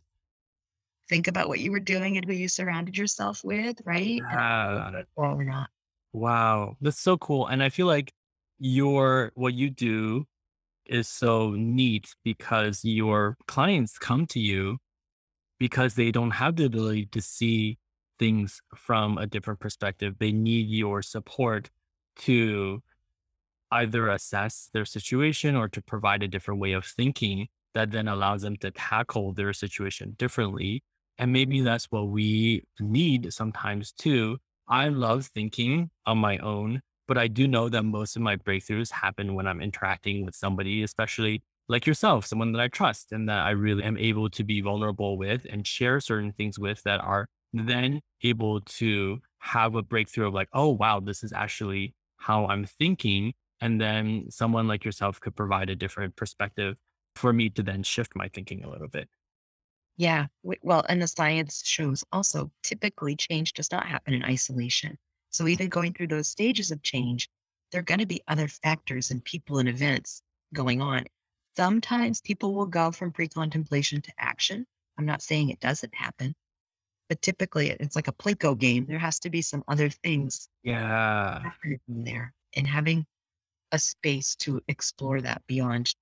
think 1.09 1.29
about 1.29 1.49
what 1.49 1.61
you 1.61 1.71
were 1.73 1.81
doing 1.81 2.17
and 2.17 2.25
who 2.25 2.33
you 2.33 2.49
surrounded 2.49 2.97
yourself 2.97 3.43
with, 3.45 3.81
right? 3.85 4.21
Uh, 4.23 5.03
or 5.15 5.45
not. 5.45 5.69
Wow. 6.13 6.77
That's 6.81 7.01
so 7.01 7.17
cool. 7.19 7.47
And 7.47 7.63
I 7.63 7.69
feel 7.69 7.87
like 7.87 8.13
your 8.59 9.33
what 9.35 9.55
you 9.55 9.71
do 9.71 10.27
is 10.87 11.09
so 11.09 11.51
neat 11.51 12.15
because 12.25 12.85
your 12.85 13.37
clients 13.47 13.99
come 13.99 14.27
to 14.27 14.41
you 14.41 14.79
because 15.59 15.95
they 15.95 16.11
don't 16.11 16.33
have 16.33 16.57
the 16.57 16.65
ability 16.65 17.07
to 17.07 17.21
see 17.21 17.79
things 18.19 18.61
from 18.75 19.19
a 19.19 19.27
different 19.27 19.61
perspective. 19.61 20.17
They 20.19 20.33
need 20.33 20.69
your 20.69 21.03
support 21.03 21.71
to 22.21 22.83
either 23.73 24.09
assess 24.09 24.71
their 24.73 24.85
situation 24.85 25.57
or 25.57 25.69
to 25.69 25.83
provide 25.83 26.23
a 26.23 26.29
different 26.29 26.61
way 26.61 26.73
of 26.73 26.85
thinking 26.85 27.49
that 27.75 27.91
then 27.91 28.09
allows 28.09 28.43
them 28.43 28.57
to 28.57 28.71
tackle 28.71 29.33
their 29.33 29.53
situation 29.53 30.15
differently. 30.19 30.83
And 31.19 31.33
maybe 31.33 31.61
that's 31.61 31.87
what 31.87 32.09
we 32.09 32.63
need 32.81 33.33
sometimes 33.33 33.93
too. 33.93 34.39
I 34.69 34.89
love 34.89 35.27
thinking 35.27 35.91
on 36.07 36.19
my 36.19 36.39
own, 36.39 36.83
but 37.07 37.19
I 37.19 37.29
do 37.29 37.47
know 37.47 37.69
that 37.69 37.83
most 37.85 38.17
of 38.17 38.23
my 38.23 38.37
breakthroughs 38.37 38.91
happen 38.91 39.35
when 39.35 39.47
I'm 39.47 39.61
interacting 39.61 40.25
with 40.25 40.35
somebody, 40.35 40.83
especially 40.83 41.43
like 41.69 41.87
yourself, 41.87 42.27
someone 42.27 42.53
that 42.53 42.61
I 42.61 42.69
trust 42.69 43.13
and 43.13 43.29
that 43.29 43.41
I 43.41 43.51
really 43.51 43.83
am 43.83 43.99
able 43.99 44.31
to 44.31 44.45
be 44.45 44.61
vulnerable 44.61 45.19
with 45.19 45.47
and 45.51 45.67
share 45.67 46.01
certain 46.01 46.33
things 46.33 46.59
with 46.59 46.83
that 46.85 47.01
are 47.01 47.29
then 47.53 48.01
able 48.23 48.61
to 48.61 49.19
have 49.39 49.75
a 49.75 49.83
breakthrough 49.83 50.29
of 50.29 50.35
like, 50.35 50.49
oh, 50.53 50.71
wow, 50.71 51.01
this 51.01 51.23
is 51.23 51.33
actually 51.33 51.95
how 52.17 52.47
I'm 52.47 52.65
thinking. 52.65 53.33
And 53.61 53.81
then 53.81 54.27
someone 54.31 54.69
like 54.69 54.85
yourself 54.85 55.21
could 55.21 55.35
provide 55.35 55.71
a 55.71 55.77
different 55.77 56.17
perspective 56.17 56.77
for 57.15 57.33
me 57.33 57.49
to 57.51 57.63
then 57.63 57.83
shift 57.83 58.13
my 58.15 58.29
thinking 58.29 58.65
a 58.65 58.71
little 58.71 58.89
bit. 58.89 59.09
Yeah. 59.97 60.27
Well, 60.63 60.85
and 60.89 61.01
the 61.01 61.09
science 61.09 61.63
shows 61.65 62.05
also 62.13 62.51
typically 62.63 63.17
change 63.17 63.55
does 63.55 63.73
not 63.73 63.87
happen 63.87 64.13
in 64.13 64.25
isolation. 64.25 64.99
So 65.37 65.47
even 65.49 65.69
going 65.69 65.93
through 65.93 66.07
those 66.07 66.29
stages 66.29 66.71
of 66.71 66.83
change, 66.83 67.29
there 67.71 67.81
are 67.81 67.85
going 67.85 68.01
to 68.01 68.07
be 68.07 68.23
other 68.27 68.49
factors 68.49 69.11
and 69.11 69.23
people 69.23 69.59
and 69.59 69.69
events 69.69 70.23
going 70.55 70.81
on. 70.81 71.05
Sometimes 71.59 72.23
people 72.23 72.55
will 72.55 72.65
go 72.65 72.91
from 72.91 73.13
pre 73.13 73.29
contemplation 73.29 74.01
to 74.01 74.13
action. 74.19 74.65
I'm 74.97 75.05
not 75.05 75.21
saying 75.21 75.51
it 75.51 75.61
doesn't 75.61 75.95
happen, 75.95 76.35
but 77.11 77.21
typically 77.21 77.69
it's 77.69 77.97
like 77.97 78.09
a 78.09 78.13
Plinko 78.13 78.59
game. 78.59 78.87
There 78.89 78.99
has 78.99 79.19
to 79.21 79.29
be 79.29 79.43
some 79.43 79.63
other 79.69 79.91
things 79.91 80.49
yeah 80.63 81.43
there 81.87 82.33
and 82.57 82.67
having 82.67 83.05
a 83.73 83.79
space 83.79 84.37
to 84.37 84.63
explore 84.69 85.21
that 85.21 85.43
beyond 85.47 85.95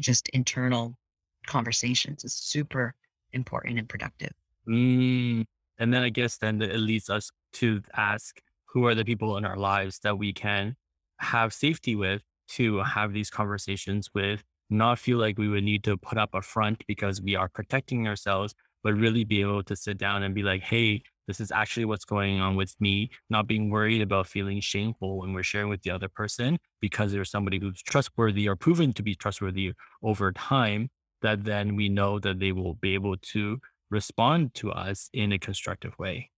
just 0.00 0.28
internal 0.30 0.98
conversations 1.46 2.24
is 2.24 2.34
super 2.34 2.96
important 3.32 3.78
and 3.78 3.88
productive. 3.88 4.32
Mm. 4.68 5.44
And 5.78 5.94
then 5.94 6.02
I 6.02 6.08
guess 6.08 6.38
then 6.38 6.60
it 6.60 6.80
leads 6.80 7.08
us 7.08 7.30
to 7.52 7.80
ask 7.94 8.40
who 8.66 8.86
are 8.86 8.94
the 8.94 9.04
people 9.04 9.36
in 9.36 9.44
our 9.44 9.56
lives 9.56 10.00
that 10.02 10.18
we 10.18 10.32
can 10.32 10.76
have 11.18 11.52
safety 11.52 11.96
with 11.96 12.22
to 12.48 12.78
have 12.78 13.12
these 13.12 13.30
conversations 13.30 14.10
with, 14.14 14.42
not 14.70 14.98
feel 14.98 15.18
like 15.18 15.38
we 15.38 15.48
would 15.48 15.64
need 15.64 15.84
to 15.84 15.96
put 15.96 16.18
up 16.18 16.30
a 16.34 16.42
front 16.42 16.84
because 16.86 17.22
we 17.22 17.34
are 17.34 17.48
protecting 17.48 18.06
ourselves, 18.06 18.54
but 18.82 18.94
really 18.94 19.24
be 19.24 19.40
able 19.40 19.62
to 19.62 19.76
sit 19.76 19.98
down 19.98 20.22
and 20.22 20.34
be 20.34 20.42
like, 20.42 20.62
hey, 20.62 21.02
this 21.26 21.40
is 21.40 21.50
actually 21.50 21.84
what's 21.84 22.04
going 22.04 22.40
on 22.40 22.54
with 22.54 22.74
me, 22.80 23.10
not 23.28 23.48
being 23.48 23.70
worried 23.70 24.00
about 24.00 24.28
feeling 24.28 24.60
shameful 24.60 25.18
when 25.18 25.32
we're 25.32 25.42
sharing 25.42 25.68
with 25.68 25.82
the 25.82 25.90
other 25.90 26.08
person 26.08 26.58
because 26.80 27.12
there's 27.12 27.30
somebody 27.30 27.58
who's 27.58 27.82
trustworthy 27.82 28.48
or 28.48 28.54
proven 28.54 28.92
to 28.92 29.02
be 29.02 29.14
trustworthy 29.14 29.72
over 30.02 30.30
time, 30.32 30.88
that 31.22 31.44
then 31.44 31.74
we 31.74 31.88
know 31.88 32.20
that 32.20 32.38
they 32.38 32.52
will 32.52 32.74
be 32.74 32.94
able 32.94 33.16
to 33.16 33.58
respond 33.90 34.54
to 34.54 34.70
us 34.70 35.08
in 35.12 35.32
a 35.32 35.38
constructive 35.38 35.98
way. 35.98 36.30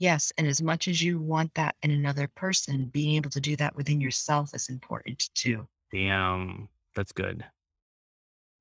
Yes. 0.00 0.32
And 0.38 0.46
as 0.46 0.62
much 0.62 0.88
as 0.88 1.02
you 1.02 1.20
want 1.20 1.52
that 1.54 1.76
in 1.82 1.90
another 1.90 2.26
person, 2.26 2.86
being 2.86 3.16
able 3.16 3.28
to 3.30 3.40
do 3.40 3.54
that 3.56 3.76
within 3.76 4.00
yourself 4.00 4.54
is 4.54 4.70
important 4.70 5.28
too. 5.34 5.68
Damn, 5.92 6.70
that's 6.96 7.12
good. 7.12 7.44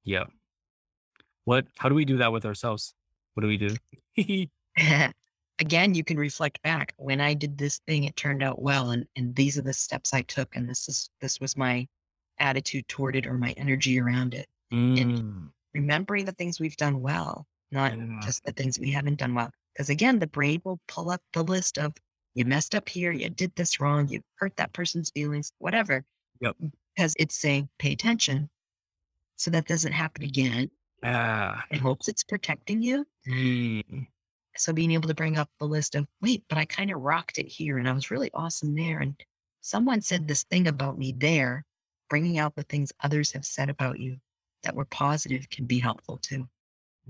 Yeah. 0.03 0.25
What, 1.45 1.65
how 1.77 1.87
do 1.87 1.95
we 1.95 2.03
do 2.03 2.17
that 2.17 2.33
with 2.33 2.45
ourselves? 2.45 2.93
What 3.33 3.41
do 3.41 3.47
we 3.47 3.57
do? 3.57 3.75
Again, 5.59 5.95
you 5.95 6.03
can 6.03 6.17
reflect 6.17 6.61
back. 6.61 6.93
When 6.97 7.21
I 7.21 7.33
did 7.33 7.57
this 7.57 7.79
thing, 7.87 8.03
it 8.03 8.17
turned 8.17 8.43
out 8.43 8.61
well. 8.61 8.89
And, 8.89 9.05
and 9.15 9.33
these 9.33 9.57
are 9.57 9.61
the 9.61 9.73
steps 9.73 10.13
I 10.13 10.23
took. 10.23 10.53
And 10.57 10.69
this 10.69 10.89
is, 10.89 11.09
this 11.21 11.39
was 11.39 11.55
my 11.55 11.87
attitude 12.39 12.85
toward 12.89 13.15
it 13.15 13.25
or 13.25 13.35
my 13.35 13.51
energy 13.51 13.97
around 13.97 14.33
it. 14.33 14.47
Mm. 14.73 15.01
And 15.01 15.49
remembering 15.73 16.25
the 16.25 16.33
things 16.33 16.59
we've 16.59 16.75
done 16.75 17.01
well, 17.01 17.47
not 17.71 17.97
yeah. 17.97 18.19
just 18.21 18.43
the 18.43 18.51
things 18.51 18.77
we 18.77 18.91
haven't 18.91 19.19
done 19.19 19.33
well. 19.33 19.51
Because 19.73 19.89
again, 19.89 20.19
the 20.19 20.27
brain 20.27 20.61
will 20.63 20.79
pull 20.87 21.09
up 21.09 21.21
the 21.33 21.43
list 21.43 21.77
of 21.77 21.93
you 22.33 22.45
messed 22.45 22.75
up 22.75 22.87
here, 22.87 23.11
you 23.11 23.29
did 23.29 23.53
this 23.55 23.79
wrong, 23.79 24.07
you 24.07 24.21
hurt 24.35 24.55
that 24.57 24.73
person's 24.73 25.09
feelings, 25.11 25.51
whatever. 25.57 26.03
Yep. 26.41 26.55
Because 26.95 27.15
it's 27.19 27.35
saying 27.35 27.69
pay 27.79 27.93
attention 27.93 28.49
so 29.35 29.51
that 29.51 29.67
doesn't 29.67 29.93
happen 29.93 30.23
again. 30.23 30.69
Yeah. 31.01 31.61
It 31.71 31.79
hopes 31.79 32.07
it's 32.07 32.23
protecting 32.23 32.81
you. 32.81 33.05
Mm. 33.27 34.07
So 34.57 34.73
being 34.73 34.91
able 34.91 35.07
to 35.07 35.15
bring 35.15 35.37
up 35.37 35.49
the 35.59 35.65
list 35.65 35.95
of, 35.95 36.05
wait, 36.21 36.43
but 36.49 36.57
I 36.57 36.65
kind 36.65 36.91
of 36.91 36.99
rocked 36.99 37.37
it 37.37 37.47
here 37.47 37.77
and 37.77 37.87
I 37.87 37.93
was 37.93 38.11
really 38.11 38.29
awesome 38.33 38.75
there. 38.75 38.99
And 38.99 39.15
someone 39.61 40.01
said 40.01 40.27
this 40.27 40.43
thing 40.43 40.67
about 40.67 40.97
me 40.97 41.13
there, 41.17 41.65
bringing 42.09 42.37
out 42.37 42.55
the 42.55 42.63
things 42.63 42.91
others 43.01 43.31
have 43.31 43.45
said 43.45 43.69
about 43.69 43.99
you 43.99 44.17
that 44.63 44.75
were 44.75 44.85
positive 44.85 45.49
can 45.49 45.65
be 45.65 45.79
helpful 45.79 46.17
too. 46.17 46.47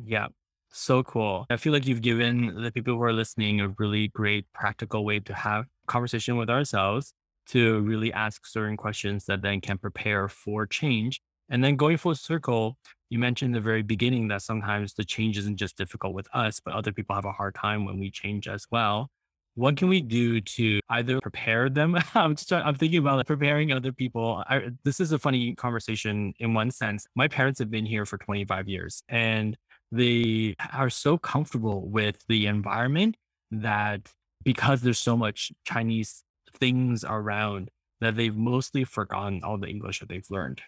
Yeah. 0.04 0.28
So 0.72 1.04
cool. 1.04 1.46
I 1.50 1.58
feel 1.58 1.74
like 1.74 1.88
you've 1.88 2.02
given 2.02 2.62
the 2.62 2.72
people 2.72 2.96
who 2.96 3.04
are 3.04 3.14
listening 3.14 3.60
a 3.60 3.70
really 3.80 4.08
great 4.10 4.46
practical 4.54 5.04
way 5.04 5.20
to 5.22 5.34
have 5.34 5.66
conversation 5.88 6.38
with 6.38 6.50
ourselves 6.50 7.14
to 7.48 7.80
really 7.82 8.14
ask 8.14 8.46
certain 8.46 8.78
questions 8.78 9.26
that 9.26 9.42
then 9.42 9.60
can 9.62 9.80
prepare 9.80 10.28
for 10.28 10.68
change. 10.68 11.22
And 11.50 11.64
then 11.64 11.76
going 11.76 11.98
full 11.98 12.14
circle, 12.14 12.78
you 13.10 13.18
mentioned 13.18 13.56
the 13.56 13.60
very 13.60 13.82
beginning 13.82 14.28
that 14.28 14.44
sometimes 14.44 14.94
the 14.94 15.04
change 15.04 15.38
isn't 15.40 15.58
just 15.58 15.76
difficult 15.76 16.14
with 16.14 16.28
us, 16.34 16.60
but 16.60 16.76
other 16.76 16.92
people 16.92 17.16
have 17.16 17.26
a 17.26 17.32
hard 17.32 17.56
time 17.56 17.86
when 17.86 18.00
we 18.00 18.12
change 18.12 18.48
as 18.48 18.68
well. 18.72 19.10
What 19.56 19.76
can 19.76 19.90
we 19.90 20.02
do 20.02 20.40
to 20.40 20.80
either 20.90 21.20
prepare 21.20 21.70
them? 21.70 21.98
I'm 22.14 22.36
just 22.36 22.54
I'm 22.54 22.76
thinking 22.76 23.00
about 23.00 23.18
like 23.18 23.26
preparing 23.26 23.72
other 23.72 23.92
people. 23.92 24.44
I, 24.48 24.70
this 24.84 25.00
is 25.00 25.12
a 25.12 25.18
funny 25.18 25.56
conversation 25.56 26.34
in 26.40 26.54
one 26.54 26.70
sense. 26.70 27.08
My 27.16 27.28
parents 27.28 27.58
have 27.58 27.72
been 27.72 27.88
here 27.88 28.06
for 28.06 28.20
25 28.20 28.70
years 28.70 29.02
and 29.10 29.58
they 29.92 30.56
are 30.74 30.90
so 30.90 31.18
comfortable 31.18 31.88
with 31.90 32.24
the 32.28 32.46
environment 32.48 33.18
that 33.52 34.12
because 34.44 34.82
there's 34.82 35.00
so 35.00 35.18
much 35.18 35.52
Chinese 35.66 36.24
things 36.56 37.04
around 37.04 37.70
that 38.02 38.16
they've 38.16 38.36
mostly 38.36 38.84
forgotten 38.84 39.44
all 39.44 39.58
the 39.58 39.68
English 39.68 40.00
that 40.00 40.10
they've 40.10 40.30
learned. 40.30 40.62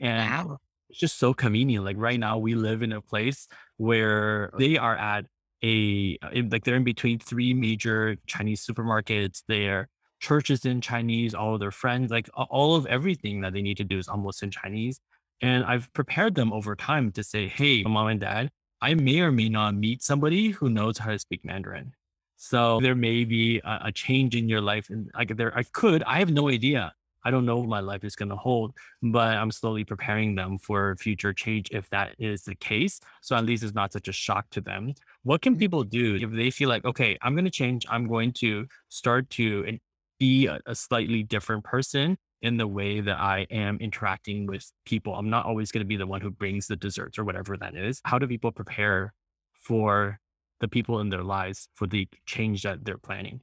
And 0.00 0.30
Wow. 0.30 0.58
it's 0.88 0.98
just 0.98 1.18
so 1.18 1.34
convenient. 1.34 1.84
Like 1.84 1.96
right 1.98 2.20
now, 2.20 2.38
we 2.38 2.54
live 2.54 2.82
in 2.82 2.92
a 2.92 3.00
place 3.00 3.48
where 3.76 4.50
they 4.58 4.76
are 4.76 4.96
at 4.96 5.26
a, 5.62 6.18
uh, 6.22 6.30
like 6.50 6.64
they're 6.64 6.76
in 6.76 6.84
between 6.84 7.18
three 7.18 7.54
major 7.54 8.16
Chinese 8.26 8.64
supermarkets. 8.64 9.42
Their 9.48 9.88
church 10.20 10.50
is 10.50 10.64
in 10.64 10.80
Chinese, 10.80 11.34
all 11.34 11.54
of 11.54 11.60
their 11.60 11.70
friends, 11.70 12.10
like 12.10 12.28
all 12.34 12.76
of 12.76 12.86
everything 12.86 13.40
that 13.40 13.52
they 13.52 13.62
need 13.62 13.78
to 13.78 13.84
do 13.84 13.98
is 13.98 14.08
almost 14.08 14.42
in 14.42 14.50
Chinese. 14.50 15.00
And 15.40 15.64
I've 15.64 15.92
prepared 15.92 16.34
them 16.34 16.52
over 16.52 16.74
time 16.74 17.12
to 17.12 17.22
say, 17.22 17.48
hey, 17.48 17.82
mom 17.82 18.08
and 18.08 18.20
dad, 18.20 18.50
I 18.80 18.94
may 18.94 19.20
or 19.20 19.32
may 19.32 19.48
not 19.48 19.74
meet 19.74 20.02
somebody 20.02 20.50
who 20.50 20.70
knows 20.70 20.98
how 20.98 21.10
to 21.10 21.18
speak 21.18 21.44
Mandarin. 21.44 21.92
So 22.36 22.80
there 22.80 22.94
may 22.94 23.24
be 23.24 23.58
a, 23.64 23.80
a 23.84 23.92
change 23.92 24.34
in 24.34 24.48
your 24.48 24.60
life. 24.60 24.90
And 24.90 25.10
like 25.14 25.36
there, 25.36 25.56
I 25.56 25.62
could, 25.62 26.02
I 26.04 26.18
have 26.18 26.30
no 26.30 26.48
idea. 26.48 26.92
I 27.24 27.30
don't 27.30 27.44
know 27.44 27.56
what 27.56 27.68
my 27.68 27.80
life 27.80 28.04
is 28.04 28.14
going 28.14 28.28
to 28.28 28.36
hold, 28.36 28.72
but 29.02 29.36
I'm 29.36 29.50
slowly 29.50 29.82
preparing 29.82 30.36
them 30.36 30.58
for 30.58 30.94
future 30.96 31.32
change 31.32 31.68
if 31.72 31.90
that 31.90 32.14
is 32.18 32.42
the 32.42 32.54
case. 32.54 33.00
So 33.20 33.34
at 33.34 33.44
least 33.44 33.64
it's 33.64 33.74
not 33.74 33.92
such 33.92 34.06
a 34.06 34.12
shock 34.12 34.48
to 34.50 34.60
them. 34.60 34.94
What 35.24 35.42
can 35.42 35.54
mm-hmm. 35.54 35.60
people 35.60 35.82
do 35.82 36.16
if 36.16 36.30
they 36.30 36.50
feel 36.50 36.68
like, 36.68 36.84
okay, 36.84 37.18
I'm 37.22 37.34
going 37.34 37.44
to 37.44 37.50
change, 37.50 37.84
I'm 37.90 38.06
going 38.06 38.32
to 38.34 38.68
start 38.90 39.28
to 39.30 39.78
be 40.20 40.46
a, 40.46 40.60
a 40.66 40.74
slightly 40.74 41.24
different 41.24 41.64
person 41.64 42.16
in 42.42 42.56
the 42.56 42.66
way 42.66 43.00
that 43.00 43.18
I 43.18 43.46
am 43.50 43.78
interacting 43.78 44.46
with 44.46 44.70
people? 44.84 45.14
I'm 45.14 45.30
not 45.30 45.46
always 45.46 45.72
going 45.72 45.80
to 45.80 45.86
be 45.88 45.96
the 45.96 46.06
one 46.06 46.20
who 46.20 46.30
brings 46.30 46.66
the 46.66 46.76
desserts 46.76 47.18
or 47.18 47.24
whatever 47.24 47.56
that 47.56 47.74
is. 47.76 48.00
How 48.04 48.18
do 48.18 48.26
people 48.26 48.52
prepare 48.52 49.12
for 49.54 50.20
the 50.60 50.68
people 50.68 51.00
in 51.00 51.08
their 51.10 51.24
lives 51.24 51.68
for 51.74 51.86
the 51.86 52.08
change 52.26 52.62
that 52.62 52.84
they're 52.84 52.98
planning? 52.98 53.40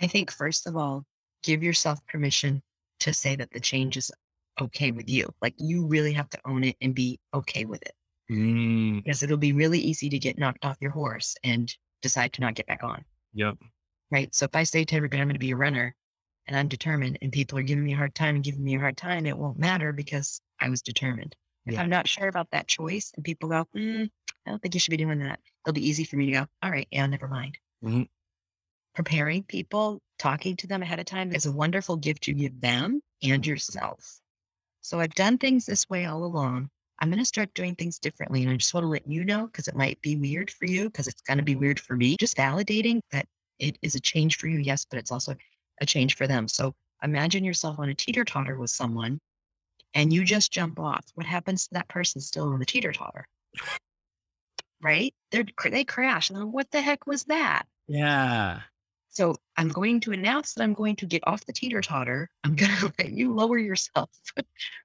I 0.00 0.06
think, 0.06 0.30
first 0.30 0.66
of 0.66 0.76
all, 0.76 1.04
give 1.42 1.62
yourself 1.62 2.04
permission 2.06 2.62
to 3.00 3.12
say 3.12 3.36
that 3.36 3.50
the 3.50 3.60
change 3.60 3.96
is 3.96 4.10
okay 4.60 4.92
with 4.92 5.08
you. 5.08 5.28
Like 5.42 5.54
you 5.58 5.86
really 5.86 6.12
have 6.12 6.30
to 6.30 6.40
own 6.44 6.64
it 6.64 6.76
and 6.80 6.94
be 6.94 7.18
okay 7.34 7.64
with 7.64 7.82
it 7.82 7.94
Mm, 8.30 9.04
because 9.04 9.22
it'll 9.22 9.36
be 9.36 9.52
really 9.52 9.78
easy 9.78 10.08
to 10.08 10.18
get 10.18 10.38
knocked 10.38 10.64
off 10.64 10.78
your 10.80 10.90
horse 10.90 11.36
and 11.44 11.74
decide 12.02 12.32
to 12.34 12.40
not 12.40 12.54
get 12.54 12.66
back 12.66 12.82
on. 12.82 13.04
yep. 13.32 13.56
Right. 14.10 14.34
So 14.34 14.44
if 14.44 14.54
I 14.54 14.62
say 14.62 14.84
to 14.84 14.96
everybody, 14.96 15.20
I'm 15.20 15.28
going 15.28 15.34
to 15.34 15.38
be 15.38 15.50
a 15.50 15.56
runner 15.56 15.94
and 16.46 16.56
I'm 16.56 16.68
determined 16.68 17.18
and 17.22 17.32
people 17.32 17.58
are 17.58 17.62
giving 17.62 17.84
me 17.84 17.92
a 17.94 17.96
hard 17.96 18.14
time 18.14 18.34
and 18.36 18.44
giving 18.44 18.62
me 18.64 18.76
a 18.76 18.80
hard 18.80 18.96
time, 18.96 19.26
it 19.26 19.38
won't 19.38 19.58
matter 19.58 19.92
because 19.92 20.40
I 20.60 20.68
was 20.68 20.82
determined. 20.82 21.36
If 21.66 21.74
Yeah. 21.74 21.82
I'm 21.82 21.90
not 21.90 22.08
sure 22.08 22.28
about 22.28 22.50
that 22.50 22.68
choice 22.68 23.12
and 23.16 23.24
people 23.24 23.48
go, 23.48 23.64
mm, 23.74 24.10
I 24.46 24.50
don't 24.50 24.60
think 24.60 24.74
you 24.74 24.80
should 24.80 24.90
be 24.90 24.96
doing 24.98 25.20
that, 25.20 25.40
it'll 25.64 25.74
be 25.74 25.86
easy 25.88 26.04
for 26.04 26.16
me 26.16 26.26
to 26.26 26.32
go, 26.32 26.46
all 26.62 26.70
right, 26.70 26.88
yeah, 26.90 27.06
never 27.06 27.28
mind. 27.28 27.58
Mhm. 27.82 28.08
Preparing 28.94 29.42
people, 29.44 30.00
talking 30.18 30.56
to 30.56 30.66
them 30.66 30.82
ahead 30.82 31.00
of 31.00 31.06
time 31.06 31.32
is 31.34 31.46
a 31.46 31.52
wonderful 31.52 31.96
gift 31.96 32.28
you 32.28 32.34
give 32.34 32.60
them 32.60 33.00
and 33.22 33.46
yourself. 33.46 34.20
So 34.82 35.00
I've 35.00 35.14
done 35.14 35.38
things 35.38 35.66
this 35.66 35.88
way 35.88 36.04
all 36.04 36.24
along. 36.24 36.70
I'm 37.00 37.08
going 37.10 37.18
to 37.18 37.24
start 37.24 37.52
doing 37.54 37.74
things 37.74 37.98
differently. 37.98 38.42
And 38.42 38.52
I 38.52 38.56
just 38.56 38.72
want 38.72 38.84
to 38.84 38.88
let 38.88 39.08
you 39.08 39.24
know 39.24 39.46
because 39.46 39.66
it 39.66 39.74
might 39.74 40.00
be 40.02 40.16
weird 40.16 40.50
for 40.50 40.66
you 40.66 40.84
because 40.84 41.08
it's 41.08 41.22
going 41.22 41.38
to 41.38 41.44
be 41.44 41.56
weird 41.56 41.80
for 41.80 41.96
me. 41.96 42.16
Just 42.16 42.36
validating 42.36 43.00
that 43.10 43.26
it 43.58 43.78
is 43.82 43.94
a 43.94 44.00
change 44.00 44.36
for 44.36 44.46
you, 44.46 44.58
yes, 44.58 44.84
but 44.84 44.98
it's 44.98 45.10
also 45.10 45.34
a 45.80 45.86
change 45.86 46.16
for 46.16 46.26
them. 46.26 46.48
So 46.48 46.74
imagine 47.02 47.44
yourself 47.44 47.78
on 47.78 47.88
a 47.88 47.94
teeter 47.94 48.24
totter 48.24 48.58
with 48.58 48.70
someone 48.70 49.20
and 49.94 50.12
you 50.12 50.24
just 50.24 50.52
jump 50.52 50.78
off. 50.78 51.04
What 51.14 51.26
happens 51.26 51.66
to 51.66 51.74
that 51.74 51.88
person 51.88 52.20
still 52.20 52.48
on 52.52 52.58
the 52.58 52.66
teeter 52.66 52.92
totter? 52.92 53.26
Right? 54.82 55.14
They're, 55.30 55.46
they 55.64 55.84
crash. 55.84 56.30
And 56.30 56.52
what 56.52 56.70
the 56.70 56.82
heck 56.82 57.06
was 57.06 57.24
that? 57.24 57.64
Yeah. 57.86 58.60
So 59.14 59.36
I'm 59.56 59.68
going 59.68 60.00
to 60.00 60.12
announce 60.12 60.54
that 60.54 60.64
I'm 60.64 60.74
going 60.74 60.96
to 60.96 61.06
get 61.06 61.22
off 61.24 61.46
the 61.46 61.52
teeter 61.52 61.80
totter. 61.80 62.28
I'm 62.42 62.56
going 62.56 62.72
to 62.80 62.92
let 62.98 63.12
you 63.12 63.32
lower 63.32 63.58
yourself, 63.58 64.10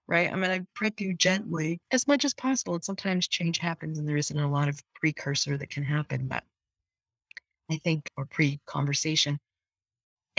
right? 0.08 0.32
I'm 0.32 0.41
going 0.41 0.62
to 0.62 0.67
prep 0.75 1.02
you 1.02 1.15
gently 1.15 1.82
as 1.91 2.08
much 2.08 2.23
as 2.25 2.36
possible. 2.36 2.75
And 2.75 2.84
sometimes 2.84 3.28
change 3.28 3.58
happens 3.58 3.97
and 3.97 4.08
there 4.08 4.17
isn't 4.17 4.38
a 4.38 4.49
lot 4.49 4.69
of 4.69 4.80
precursor 4.95 5.58
that 5.58 5.71
can 5.71 5.84
happen, 5.84 6.28
but 6.28 6.43
I 7.71 7.78
think, 7.78 8.10
or 8.17 8.25
pre 8.25 8.60
conversation. 8.65 9.39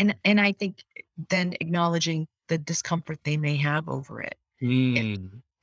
And, 0.00 0.16
and 0.24 0.40
I 0.40 0.52
think 0.52 0.82
then 1.28 1.54
acknowledging 1.60 2.26
the 2.48 2.56
discomfort 2.58 3.18
they 3.22 3.36
may 3.36 3.56
have 3.56 3.88
over 3.88 4.22
it. 4.22 4.34
Mm, 4.62 4.96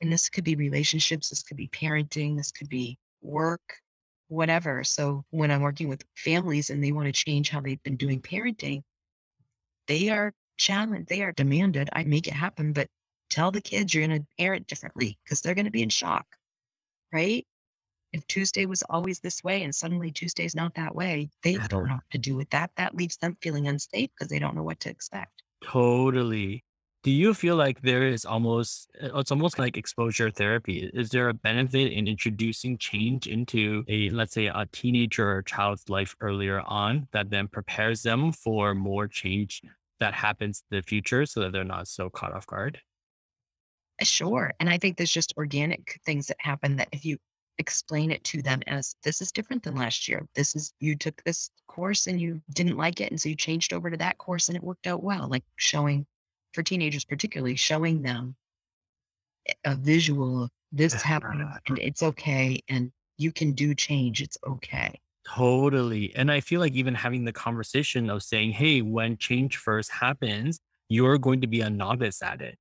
And 0.00 0.12
this 0.12 0.28
could 0.30 0.44
be 0.44 0.54
relationships, 0.54 1.28
this 1.28 1.42
could 1.42 1.56
be 1.56 1.68
parenting, 1.68 2.36
this 2.36 2.52
could 2.52 2.68
be 2.68 2.98
work, 3.20 3.80
whatever. 4.28 4.84
So 4.84 5.24
when 5.30 5.50
I'm 5.50 5.60
working 5.60 5.88
with 5.88 6.04
families 6.16 6.70
and 6.70 6.82
they 6.82 6.92
want 6.92 7.06
to 7.06 7.12
change 7.12 7.50
how 7.50 7.60
they've 7.60 7.82
been 7.82 7.96
doing 7.96 8.20
parenting, 8.20 8.82
they 9.88 10.08
are 10.08 10.32
challenged, 10.56 11.08
they 11.08 11.22
are 11.22 11.32
demanded. 11.32 11.90
I 11.92 12.04
make 12.04 12.28
it 12.28 12.34
happen, 12.34 12.72
but 12.72 12.86
tell 13.30 13.50
the 13.50 13.60
kids 13.60 13.92
you're 13.92 14.06
going 14.06 14.20
to 14.20 14.26
parent 14.38 14.68
differently 14.68 15.18
because 15.24 15.40
they're 15.40 15.54
going 15.54 15.64
to 15.64 15.72
be 15.72 15.82
in 15.82 15.88
shock, 15.88 16.26
right? 17.12 17.44
If 18.12 18.26
Tuesday 18.26 18.66
was 18.66 18.82
always 18.84 19.20
this 19.20 19.44
way 19.44 19.62
and 19.62 19.74
suddenly 19.74 20.10
Tuesday's 20.10 20.54
not 20.54 20.74
that 20.74 20.94
way, 20.94 21.30
they 21.42 21.58
don't 21.68 21.86
know 21.86 21.94
what 21.94 22.10
to 22.12 22.18
do 22.18 22.36
with 22.36 22.50
that. 22.50 22.70
That 22.76 22.94
leaves 22.94 23.16
them 23.18 23.36
feeling 23.42 23.68
unsafe 23.68 24.10
because 24.14 24.28
they 24.28 24.38
don't 24.38 24.54
know 24.56 24.62
what 24.62 24.80
to 24.80 24.90
expect. 24.90 25.42
totally. 25.62 26.64
Do 27.04 27.12
you 27.12 27.32
feel 27.32 27.54
like 27.56 27.80
there 27.82 28.06
is 28.06 28.24
almost, 28.24 28.90
uh, 29.00 29.18
it's 29.18 29.30
almost 29.30 29.58
like 29.58 29.76
exposure 29.76 30.30
therapy? 30.30 30.90
Is 30.92 31.10
there 31.10 31.28
a 31.28 31.34
benefit 31.34 31.92
in 31.92 32.08
introducing 32.08 32.76
change 32.76 33.26
into 33.26 33.84
a, 33.88 34.10
let's 34.10 34.34
say, 34.34 34.46
a 34.46 34.66
teenager 34.72 35.30
or 35.30 35.42
child's 35.42 35.88
life 35.88 36.16
earlier 36.20 36.60
on 36.60 37.08
that 37.12 37.30
then 37.30 37.48
prepares 37.48 38.02
them 38.02 38.32
for 38.32 38.74
more 38.74 39.06
change 39.06 39.62
that 40.00 40.14
happens 40.14 40.64
in 40.70 40.78
the 40.78 40.82
future 40.82 41.24
so 41.24 41.40
that 41.40 41.52
they're 41.52 41.64
not 41.64 41.86
so 41.88 42.10
caught 42.10 42.32
off 42.32 42.46
guard? 42.46 42.80
Uh, 44.00 44.04
Sure. 44.04 44.52
And 44.60 44.68
I 44.68 44.78
think 44.78 44.96
there's 44.96 45.12
just 45.12 45.34
organic 45.36 46.00
things 46.04 46.26
that 46.28 46.36
happen 46.40 46.76
that 46.76 46.88
if 46.92 47.04
you 47.04 47.18
explain 47.58 48.10
it 48.10 48.22
to 48.24 48.42
them 48.42 48.60
as 48.66 48.94
this 49.02 49.20
is 49.20 49.32
different 49.32 49.62
than 49.62 49.74
last 49.74 50.08
year. 50.08 50.26
This 50.34 50.54
is 50.54 50.72
you 50.80 50.96
took 50.96 51.22
this 51.24 51.50
course 51.66 52.06
and 52.06 52.20
you 52.20 52.40
didn't 52.54 52.76
like 52.76 53.00
it. 53.00 53.10
And 53.10 53.20
so 53.20 53.28
you 53.28 53.34
changed 53.34 53.72
over 53.72 53.90
to 53.90 53.96
that 53.96 54.18
course 54.18 54.48
and 54.48 54.56
it 54.56 54.62
worked 54.62 54.86
out 54.86 55.02
well. 55.02 55.28
Like 55.28 55.44
showing 55.56 56.06
for 56.52 56.62
teenagers, 56.62 57.04
particularly 57.04 57.56
showing 57.56 58.02
them 58.02 58.36
a 59.64 59.74
visual 59.74 60.44
of 60.44 60.50
this 60.72 60.94
happening 61.02 61.50
and 61.66 61.78
it's 61.78 62.02
okay. 62.02 62.60
And 62.68 62.92
you 63.16 63.32
can 63.32 63.52
do 63.52 63.74
change. 63.74 64.22
It's 64.22 64.38
okay. 64.46 65.00
Totally. 65.26 66.14
And 66.14 66.30
I 66.30 66.40
feel 66.40 66.60
like 66.60 66.72
even 66.72 66.94
having 66.94 67.24
the 67.24 67.32
conversation 67.32 68.08
of 68.08 68.22
saying, 68.22 68.52
hey, 68.52 68.80
when 68.82 69.16
change 69.18 69.56
first 69.56 69.90
happens, 69.90 70.60
you're 70.88 71.18
going 71.18 71.40
to 71.42 71.46
be 71.46 71.60
a 71.60 71.68
novice 71.68 72.22
at 72.22 72.40
it. 72.40 72.58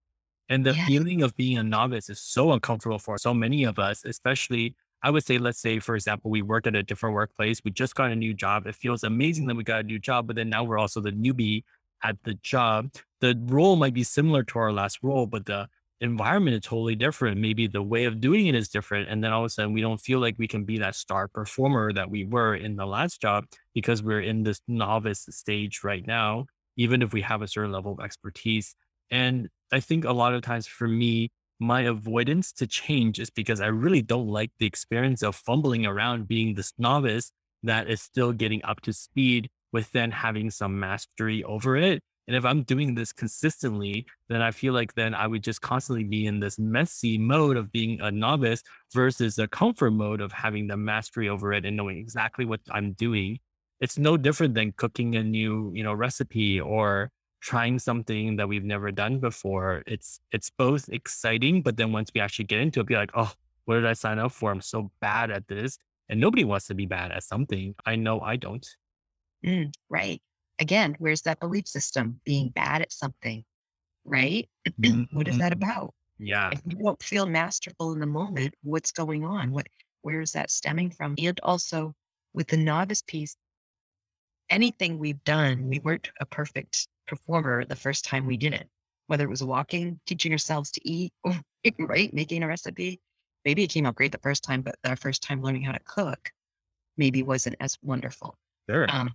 And 0.50 0.66
the 0.66 0.74
Yes. 0.74 0.88
feeling 0.88 1.22
of 1.22 1.36
being 1.36 1.58
a 1.58 1.64
novice 1.64 2.10
is 2.10 2.20
so 2.20 2.52
uncomfortable 2.52 3.00
for 3.00 3.18
so 3.18 3.34
many 3.34 3.64
of 3.64 3.80
us, 3.80 4.04
especially, 4.04 4.76
I 5.04 5.10
would 5.12 5.26
say, 5.26 5.38
let's 5.38 5.60
say, 5.60 5.80
for 5.80 5.96
example, 5.96 6.32
we 6.32 6.42
worked 6.42 6.68
at 6.68 6.76
a 6.76 6.84
different 6.84 7.16
workplace. 7.16 7.62
We 7.64 7.72
just 7.72 7.96
got 7.96 8.12
a 8.12 8.16
new 8.16 8.34
job. 8.34 8.66
It 8.66 8.76
feels 8.76 9.04
amazing 9.04 9.48
that 9.48 9.56
we 9.56 9.64
got 9.64 9.82
a 9.82 9.84
new 9.84 10.00
job, 10.00 10.28
but 10.28 10.36
then 10.36 10.50
now 10.50 10.64
we're 10.64 10.80
also 10.80 11.02
the 11.02 11.12
newbie 11.12 11.64
at 12.04 12.18
the 12.24 12.34
job. 12.36 12.92
The 13.22 13.40
role 13.46 13.76
might 13.76 13.94
be 13.94 14.04
similar 14.04 14.44
to 14.44 14.60
our 14.60 14.72
last 14.72 15.00
role, 15.04 15.28
but 15.28 15.46
the 15.46 15.68
environment 16.02 16.56
is 16.56 16.62
totally 16.62 16.96
different. 16.96 17.40
Maybe 17.40 17.68
the 17.68 17.82
way 17.82 18.06
of 18.06 18.22
doing 18.22 18.48
it 18.48 18.56
is 18.56 18.70
different. 18.70 19.10
And 19.10 19.24
then 19.24 19.32
all 19.32 19.42
of 19.42 19.48
a 19.48 19.50
sudden, 19.50 19.74
we 19.74 19.82
don't 19.82 20.00
feel 20.00 20.20
like 20.20 20.36
we 20.38 20.48
can 20.48 20.64
be 20.64 20.78
that 20.80 20.96
star 20.96 21.28
performer 21.28 21.94
that 21.94 22.10
we 22.10 22.26
were 22.26 22.56
in 22.56 22.76
the 22.76 22.86
last 22.86 23.22
job 23.22 23.46
because 23.74 24.04
we're 24.04 24.22
in 24.22 24.44
this 24.44 24.62
novice 24.68 25.26
stage 25.30 25.82
right 25.84 26.06
now, 26.06 26.46
even 26.76 27.02
if 27.02 27.14
we 27.14 27.22
have 27.22 27.42
a 27.42 27.48
certain 27.48 27.72
level 27.72 27.94
of 27.94 28.00
expertise. 28.00 28.76
And 29.10 29.50
I 29.72 29.80
think 29.80 30.06
a 30.06 30.12
lot 30.12 30.34
of 30.34 30.42
times 30.42 30.68
for 30.68 30.88
me, 30.88 31.32
my 31.60 31.82
avoidance 31.82 32.52
to 32.54 32.68
change 32.68 33.20
is 33.20 33.30
because 33.30 33.62
I 33.62 33.68
really 33.68 34.02
don't 34.02 34.28
like 34.28 34.52
the 34.60 34.66
experience 34.66 35.24
of 35.24 35.36
fumbling 35.36 35.86
around 35.86 36.28
being 36.28 36.54
this 36.54 36.74
novice 36.78 37.32
that 37.64 37.90
is 37.90 38.02
still 38.02 38.32
getting 38.32 38.64
up 38.64 38.82
to 38.82 38.94
speed 38.94 39.50
with 39.72 39.92
then 39.92 40.12
having 40.12 40.52
some 40.52 40.80
mastery 40.80 41.44
over 41.44 41.76
it. 41.76 42.02
And 42.28 42.36
if 42.36 42.44
I'm 42.44 42.64
doing 42.64 42.94
this 42.94 43.14
consistently, 43.14 44.06
then 44.28 44.42
I 44.42 44.52
feel 44.52 44.74
like 44.74 44.94
then 44.94 45.16
I 45.16 45.28
would 45.28 45.44
just 45.44 45.62
constantly 45.62 46.04
be 46.04 46.26
in 46.26 46.40
this 46.40 46.60
messy 46.60 47.18
mode 47.18 47.56
of 47.56 47.72
being 47.72 48.02
a 48.02 48.12
novice 48.12 48.62
versus 48.94 49.36
the 49.36 49.48
comfort 49.48 49.92
mode 49.92 50.20
of 50.20 50.34
having 50.34 50.68
the 50.68 50.76
mastery 50.76 51.30
over 51.30 51.54
it 51.54 51.66
and 51.66 51.78
knowing 51.78 51.98
exactly 51.98 52.44
what 52.44 52.60
I'm 52.70 52.94
doing. 52.94 53.40
It's 53.80 53.98
no 53.98 54.18
different 54.18 54.56
than 54.56 54.74
cooking 54.74 55.16
a 55.16 55.24
new, 55.24 55.72
you 55.74 55.84
know, 55.84 55.94
recipe 55.94 56.60
or 56.60 57.12
trying 57.42 57.80
something 57.80 58.36
that 58.38 58.48
we've 58.50 58.64
never 58.64 58.92
done 58.92 59.20
before. 59.20 59.84
It's 59.88 60.20
it's 60.32 60.50
both 60.50 60.90
exciting, 60.90 61.62
but 61.62 61.78
then 61.78 61.92
once 61.92 62.10
we 62.14 62.22
actually 62.22 62.46
get 62.46 62.60
into 62.62 62.80
it, 62.82 62.88
be 62.88 62.96
like, 62.96 63.12
oh, 63.16 63.32
what 63.66 63.76
did 63.76 63.86
I 63.86 63.94
sign 63.94 64.20
up 64.20 64.32
for? 64.32 64.52
I'm 64.52 64.62
so 64.62 64.92
bad 65.02 65.32
at 65.32 65.48
this. 65.48 65.78
And 66.10 66.20
nobody 66.22 66.46
wants 66.46 66.68
to 66.68 66.74
be 66.76 66.86
bad 66.86 67.12
at 67.12 67.24
something. 67.24 67.76
I 67.86 67.96
know 67.98 68.22
I 68.22 68.38
don't. 68.38 68.66
Mm, 69.46 69.74
right. 69.90 70.22
Again, 70.60 70.96
where's 71.00 71.22
that 71.24 71.40
belief 71.40 71.68
system? 71.68 72.20
Being 72.26 72.50
bad 72.50 72.82
at 72.82 72.92
something, 72.92 73.44
right? 74.06 74.50
what 75.12 75.28
is 75.28 75.38
that 75.38 75.52
Mhm. 75.52 75.56
about? 75.58 75.94
Yeah. 76.18 76.50
If 76.52 76.62
you 76.66 76.78
don't 76.78 77.02
feel 77.04 77.26
masterful 77.28 77.94
in 77.94 78.00
the 78.00 78.06
moment, 78.08 78.56
what's 78.64 78.92
going 78.92 79.24
on? 79.26 79.52
What 79.52 79.68
where 80.02 80.22
is 80.22 80.32
that 80.32 80.50
stemming 80.50 80.92
from? 80.92 81.16
And 81.18 81.40
also 81.44 81.94
with 82.34 82.48
the 82.48 82.58
novice 82.58 83.02
piece, 83.02 83.36
anything 84.50 84.98
we've 85.00 85.24
done, 85.24 85.68
we 85.68 85.80
weren't 85.80 86.10
a 86.20 86.26
perfect 86.26 86.88
performer 87.08 87.66
the 87.66 87.76
first 87.76 88.06
time 88.06 88.26
we 88.26 88.38
did 88.38 88.54
it. 88.54 88.70
Whether 89.08 89.24
it 89.26 89.30
was 89.30 89.44
walking, 89.44 90.00
teaching 90.06 90.32
ourselves 90.34 90.72
to 90.72 90.90
eat, 90.90 91.14
or 91.24 91.34
right, 91.80 92.14
making 92.14 92.44
a 92.44 92.48
recipe. 92.48 93.00
Maybe 93.46 93.64
it 93.64 93.70
came 93.72 93.86
out 93.86 93.96
great 93.96 94.12
the 94.12 94.18
first 94.20 94.44
time, 94.44 94.62
but 94.62 94.76
our 94.86 94.98
first 94.98 95.24
time 95.24 95.42
learning 95.42 95.64
how 95.64 95.72
to 95.72 95.80
cook 95.86 96.32
maybe 96.98 97.24
wasn't 97.24 97.56
as 97.60 97.78
wonderful. 97.82 98.38
Sure. 98.70 98.86
Um, 98.90 99.14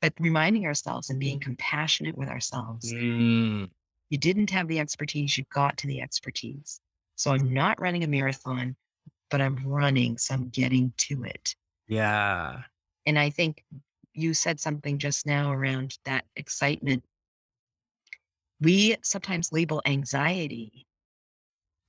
but 0.00 0.14
reminding 0.20 0.66
ourselves 0.66 1.10
and 1.10 1.18
being 1.20 1.40
compassionate 1.40 2.16
with 2.16 2.28
ourselves. 2.28 2.92
Mm, 2.92 3.70
You 4.08 4.16
didn't 4.16 4.48
have 4.50 4.66
the 4.68 4.78
expertise, 4.78 5.36
you 5.36 5.44
got 5.52 5.76
to 5.78 5.86
the 5.86 6.00
expertise. 6.00 6.80
So 7.16 7.32
I'm 7.32 7.52
not 7.52 7.80
running 7.80 8.02
a 8.02 8.06
marathon, 8.08 8.76
but 9.30 9.40
I'm 9.42 9.56
running, 9.66 10.18
so 10.18 10.34
I'm 10.34 10.48
getting 10.48 10.92
to 10.98 11.24
it. 11.24 11.56
yeah. 11.86 12.64
And 13.06 13.18
I 13.18 13.30
think 13.30 13.64
you 14.12 14.34
said 14.34 14.60
something 14.60 14.98
just 14.98 15.26
now 15.26 15.52
around 15.52 15.98
that 16.04 16.24
excitement. 16.36 17.04
We 18.60 18.96
sometimes 19.02 19.52
label 19.52 19.82
anxiety 19.84 20.86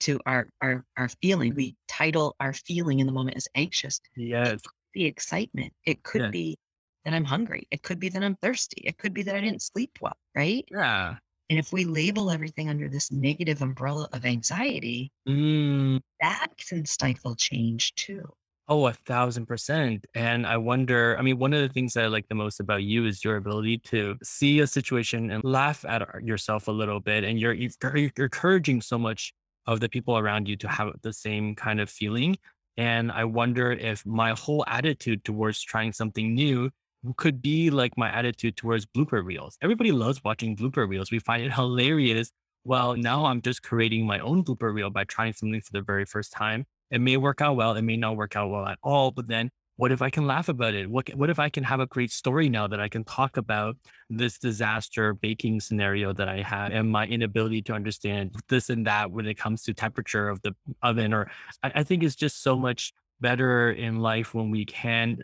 to 0.01 0.19
our 0.25 0.49
our 0.61 0.85
our 0.97 1.09
feeling. 1.21 1.55
We 1.55 1.75
title 1.87 2.35
our 2.39 2.53
feeling 2.53 2.99
in 2.99 3.07
the 3.07 3.13
moment 3.13 3.37
as 3.37 3.47
anxious. 3.55 3.99
Yes. 4.15 4.61
The 4.93 5.05
excitement. 5.05 5.73
It 5.85 6.03
could 6.03 6.21
Yes. 6.21 6.31
be 6.31 6.57
that 7.03 7.13
I'm 7.13 7.25
hungry. 7.25 7.67
It 7.71 7.83
could 7.83 7.99
be 7.99 8.09
that 8.09 8.23
I'm 8.23 8.35
thirsty. 8.37 8.81
It 8.85 8.97
could 8.97 9.13
be 9.13 9.23
that 9.23 9.35
I 9.35 9.41
didn't 9.41 9.61
sleep 9.61 9.97
well, 10.01 10.17
right? 10.35 10.65
Yeah. 10.69 11.17
And 11.49 11.59
if 11.59 11.73
we 11.73 11.85
label 11.85 12.31
everything 12.31 12.69
under 12.69 12.89
this 12.89 13.11
negative 13.11 13.61
umbrella 13.61 14.09
of 14.13 14.25
anxiety, 14.25 15.11
Mm, 15.27 16.01
that 16.19 16.47
can 16.57 16.85
stifle 16.85 17.35
change 17.35 17.93
too. 17.95 18.23
Oh, 18.67 18.87
a 18.87 18.93
thousand 18.93 19.45
percent. 19.45 20.05
And 20.15 20.45
I 20.45 20.57
wonder, 20.57 21.15
I 21.17 21.21
mean, 21.21 21.37
one 21.37 21.53
of 21.53 21.61
the 21.61 21.69
things 21.69 21.93
that 21.93 22.05
I 22.05 22.07
like 22.07 22.27
the 22.27 22.35
most 22.35 22.59
about 22.59 22.83
you 22.83 23.05
is 23.05 23.23
your 23.23 23.35
ability 23.37 23.79
to 23.85 24.15
see 24.23 24.59
a 24.59 24.67
situation 24.67 25.31
and 25.31 25.43
laugh 25.43 25.85
at 25.85 26.01
yourself 26.23 26.67
a 26.67 26.71
little 26.71 26.99
bit. 26.99 27.23
And 27.23 27.39
you're, 27.39 27.53
you're 27.53 28.11
encouraging 28.17 28.81
so 28.81 28.97
much 28.97 29.33
of 29.67 29.79
the 29.79 29.89
people 29.89 30.17
around 30.17 30.47
you 30.47 30.55
to 30.57 30.67
have 30.67 30.93
the 31.01 31.13
same 31.13 31.55
kind 31.55 31.79
of 31.79 31.89
feeling. 31.89 32.37
And 32.77 33.11
I 33.11 33.23
wonder 33.23 33.71
if 33.71 34.05
my 34.05 34.31
whole 34.31 34.63
attitude 34.67 35.23
towards 35.23 35.61
trying 35.61 35.93
something 35.93 36.33
new 36.33 36.71
could 37.17 37.41
be 37.41 37.69
like 37.69 37.97
my 37.97 38.09
attitude 38.09 38.57
towards 38.57 38.85
blooper 38.85 39.23
reels. 39.23 39.57
Everybody 39.61 39.91
loves 39.91 40.23
watching 40.23 40.55
blooper 40.55 40.87
reels. 40.87 41.11
We 41.11 41.19
find 41.19 41.43
it 41.43 41.53
hilarious. 41.53 42.31
Well, 42.63 42.95
now 42.95 43.25
I'm 43.25 43.41
just 43.41 43.61
creating 43.61 44.07
my 44.07 44.19
own 44.19 44.43
blooper 44.43 44.73
reel 44.73 44.89
by 44.89 45.03
trying 45.03 45.33
something 45.33 45.61
for 45.61 45.71
the 45.71 45.81
very 45.81 46.05
first 46.05 46.31
time. 46.31 46.65
It 46.91 47.01
may 47.01 47.17
work 47.17 47.41
out 47.41 47.55
well. 47.55 47.73
It 47.75 47.81
may 47.81 47.97
not 47.97 48.15
work 48.15 48.35
out 48.35 48.49
well 48.49 48.65
at 48.65 48.77
all. 48.83 49.11
But 49.11 49.27
then 49.27 49.49
what 49.77 49.91
if 49.91 50.01
I 50.01 50.09
can 50.09 50.25
laugh 50.25 50.47
about 50.47 50.73
it? 50.73 50.89
What, 50.89 51.09
what 51.15 51.29
if 51.29 51.39
I 51.39 51.49
can 51.49 51.63
have 51.63 51.79
a 51.79 51.85
great 51.85 52.11
story 52.11 52.47
now 52.47 52.67
that 52.67 52.79
I 52.79 52.87
can 52.87 53.03
talk 53.03 53.37
about 53.37 53.75
this 54.09 54.37
disaster 54.39 55.13
baking 55.13 55.59
scenario 55.59 56.13
that 56.13 56.29
I 56.29 56.41
had 56.41 56.71
and 56.71 56.89
my 56.89 57.05
inability 57.05 57.61
to 57.63 57.73
understand 57.73 58.35
this 58.47 58.69
and 58.69 58.87
that 58.87 59.11
when 59.11 59.25
it 59.25 59.35
comes 59.35 59.63
to 59.63 59.73
temperature 59.73 60.29
of 60.29 60.41
the 60.41 60.55
oven? 60.81 61.13
Or 61.13 61.29
I, 61.61 61.71
I 61.75 61.83
think 61.83 62.03
it's 62.03 62.15
just 62.15 62.41
so 62.41 62.57
much 62.57 62.93
better 63.19 63.71
in 63.71 63.99
life 63.99 64.33
when 64.33 64.51
we 64.51 64.65
can, 64.65 65.17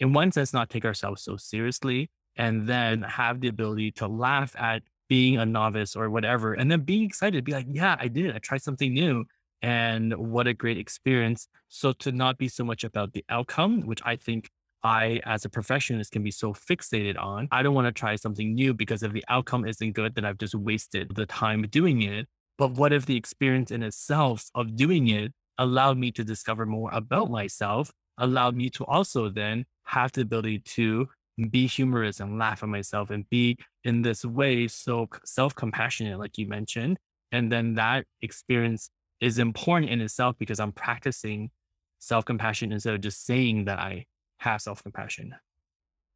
in 0.00 0.12
one 0.12 0.32
sense, 0.32 0.52
not 0.52 0.70
take 0.70 0.84
ourselves 0.84 1.22
so 1.22 1.36
seriously 1.36 2.10
and 2.36 2.66
then 2.66 3.02
have 3.02 3.40
the 3.40 3.48
ability 3.48 3.92
to 3.92 4.08
laugh 4.08 4.56
at 4.58 4.82
being 5.08 5.36
a 5.36 5.44
novice 5.44 5.94
or 5.94 6.08
whatever, 6.08 6.54
and 6.54 6.70
then 6.70 6.80
being 6.80 7.04
excited, 7.04 7.44
be 7.44 7.52
like, 7.52 7.66
yeah, 7.68 7.96
I 8.00 8.08
did 8.08 8.24
it. 8.24 8.34
I 8.34 8.38
tried 8.38 8.62
something 8.62 8.94
new. 8.94 9.26
And 9.62 10.12
what 10.14 10.46
a 10.46 10.54
great 10.54 10.78
experience. 10.78 11.46
So 11.68 11.92
to 11.94 12.12
not 12.12 12.36
be 12.36 12.48
so 12.48 12.64
much 12.64 12.82
about 12.82 13.12
the 13.12 13.24
outcome, 13.28 13.82
which 13.82 14.00
I 14.04 14.16
think 14.16 14.50
I, 14.82 15.20
as 15.24 15.44
a 15.44 15.48
perfectionist, 15.48 16.10
can 16.10 16.24
be 16.24 16.32
so 16.32 16.52
fixated 16.52 17.16
on. 17.16 17.48
I 17.52 17.62
don't 17.62 17.74
want 17.74 17.86
to 17.86 17.92
try 17.92 18.16
something 18.16 18.54
new 18.54 18.74
because 18.74 19.02
if 19.02 19.12
the 19.12 19.24
outcome 19.28 19.64
isn't 19.64 19.92
good, 19.92 20.14
then 20.16 20.24
I've 20.24 20.38
just 20.38 20.54
wasted 20.56 21.14
the 21.14 21.26
time 21.26 21.62
doing 21.70 22.02
it. 22.02 22.26
But 22.58 22.72
what 22.72 22.92
if 22.92 23.06
the 23.06 23.16
experience 23.16 23.70
in 23.70 23.82
itself 23.82 24.50
of 24.54 24.76
doing 24.76 25.08
it 25.08 25.32
allowed 25.58 25.98
me 25.98 26.10
to 26.12 26.24
discover 26.24 26.66
more 26.66 26.90
about 26.92 27.30
myself, 27.30 27.92
allowed 28.18 28.56
me 28.56 28.68
to 28.70 28.84
also 28.84 29.28
then 29.28 29.64
have 29.84 30.12
the 30.12 30.22
ability 30.22 30.60
to 30.60 31.08
be 31.50 31.66
humorous 31.66 32.20
and 32.20 32.38
laugh 32.38 32.62
at 32.62 32.68
myself 32.68 33.10
and 33.10 33.28
be 33.30 33.56
in 33.84 34.02
this 34.02 34.24
way 34.24 34.68
so 34.68 35.08
self 35.24 35.54
compassionate, 35.54 36.18
like 36.18 36.36
you 36.38 36.46
mentioned. 36.46 36.98
And 37.30 37.50
then 37.50 37.74
that 37.74 38.04
experience 38.20 38.90
is 39.22 39.38
important 39.38 39.90
in 39.90 40.00
itself 40.00 40.36
because 40.38 40.60
I'm 40.60 40.72
practicing 40.72 41.50
self 41.98 42.24
compassion 42.24 42.72
instead 42.72 42.94
of 42.94 43.00
just 43.00 43.24
saying 43.24 43.66
that 43.66 43.78
I 43.78 44.06
have 44.38 44.60
self 44.60 44.82
compassion. 44.82 45.34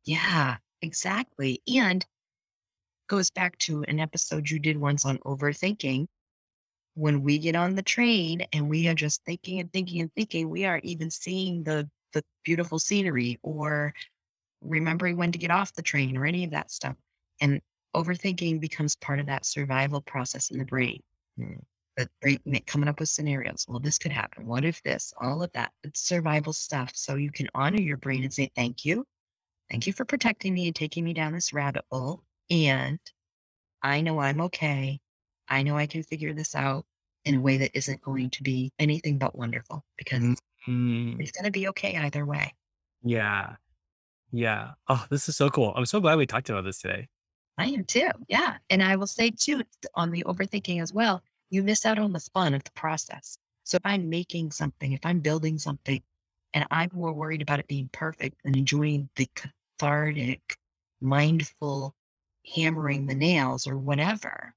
Yeah, 0.04 0.56
exactly. 0.82 1.62
And 1.72 2.04
goes 3.08 3.30
back 3.30 3.56
to 3.58 3.84
an 3.84 4.00
episode 4.00 4.50
you 4.50 4.58
did 4.58 4.76
once 4.76 5.04
on 5.04 5.18
overthinking. 5.18 6.06
When 6.94 7.22
we 7.22 7.38
get 7.38 7.54
on 7.54 7.74
the 7.74 7.82
train 7.82 8.42
and 8.52 8.70
we 8.70 8.88
are 8.88 8.94
just 8.94 9.22
thinking 9.24 9.60
and 9.60 9.70
thinking 9.72 10.00
and 10.00 10.10
thinking, 10.14 10.48
we 10.48 10.64
aren't 10.64 10.84
even 10.84 11.10
seeing 11.10 11.62
the 11.62 11.88
the 12.12 12.22
beautiful 12.44 12.78
scenery 12.78 13.38
or 13.42 13.92
remembering 14.62 15.16
when 15.16 15.32
to 15.32 15.38
get 15.38 15.50
off 15.50 15.74
the 15.74 15.82
train 15.82 16.16
or 16.16 16.24
any 16.24 16.44
of 16.44 16.50
that 16.52 16.70
stuff. 16.70 16.96
And 17.40 17.60
overthinking 17.94 18.60
becomes 18.60 18.96
part 18.96 19.20
of 19.20 19.26
that 19.26 19.44
survival 19.44 20.00
process 20.00 20.50
in 20.50 20.58
the 20.58 20.64
brain. 20.64 21.02
Mm. 21.38 21.60
Brain 22.20 22.40
coming 22.66 22.88
up 22.88 23.00
with 23.00 23.08
scenarios. 23.08 23.64
Well, 23.68 23.80
this 23.80 23.98
could 23.98 24.12
happen. 24.12 24.46
What 24.46 24.64
if 24.64 24.82
this? 24.82 25.14
All 25.20 25.42
of 25.42 25.50
that. 25.52 25.72
It's 25.82 26.00
survival 26.00 26.52
stuff. 26.52 26.92
So 26.94 27.14
you 27.14 27.30
can 27.30 27.48
honor 27.54 27.80
your 27.80 27.96
brain 27.96 28.22
and 28.22 28.32
say, 28.32 28.50
thank 28.54 28.84
you. 28.84 29.06
Thank 29.70 29.86
you 29.86 29.92
for 29.92 30.04
protecting 30.04 30.54
me 30.54 30.66
and 30.66 30.76
taking 30.76 31.04
me 31.04 31.12
down 31.14 31.32
this 31.32 31.52
rabbit 31.52 31.84
hole. 31.90 32.22
And 32.50 32.98
I 33.82 34.00
know 34.00 34.18
I'm 34.20 34.40
okay. 34.42 35.00
I 35.48 35.62
know 35.62 35.76
I 35.76 35.86
can 35.86 36.02
figure 36.02 36.34
this 36.34 36.54
out 36.54 36.84
in 37.24 37.36
a 37.36 37.40
way 37.40 37.56
that 37.56 37.70
isn't 37.76 38.02
going 38.02 38.30
to 38.30 38.42
be 38.42 38.72
anything 38.78 39.18
but 39.18 39.36
wonderful 39.36 39.84
because 39.96 40.36
Mm, 40.68 41.20
it's 41.20 41.30
going 41.30 41.44
to 41.44 41.50
be 41.52 41.68
okay 41.68 41.96
either 41.96 42.26
way. 42.26 42.52
yeah. 43.04 43.54
Yeah. 44.32 44.72
Oh, 44.88 45.06
this 45.10 45.28
is 45.28 45.36
so 45.36 45.48
cool. 45.48 45.72
I'm 45.76 45.86
so 45.86 46.00
glad 46.00 46.18
we 46.18 46.26
talked 46.26 46.50
about 46.50 46.64
this 46.64 46.80
today. 46.80 47.06
I 47.56 47.66
am 47.66 47.84
too. 47.84 48.08
Yeah. 48.28 48.56
And 48.68 48.82
I 48.82 48.96
will 48.96 49.06
say 49.06 49.30
too, 49.30 49.62
on 49.94 50.10
the 50.10 50.24
overthinking 50.24 50.82
as 50.82 50.92
well, 50.92 51.22
you 51.50 51.62
miss 51.62 51.86
out 51.86 51.98
on 51.98 52.12
the 52.12 52.20
fun 52.34 52.54
of 52.54 52.64
the 52.64 52.72
process. 52.72 53.38
So 53.64 53.76
if 53.76 53.82
I'm 53.84 54.08
making 54.08 54.52
something, 54.52 54.92
if 54.92 55.00
I'm 55.04 55.20
building 55.20 55.58
something, 55.58 56.02
and 56.54 56.64
I'm 56.70 56.90
more 56.92 57.12
worried 57.12 57.42
about 57.42 57.60
it 57.60 57.68
being 57.68 57.90
perfect 57.92 58.36
than 58.44 58.56
enjoying 58.56 59.08
the 59.16 59.28
cathartic, 59.34 60.56
mindful 61.00 61.94
hammering 62.54 63.06
the 63.06 63.14
nails 63.14 63.66
or 63.66 63.76
whatever, 63.76 64.54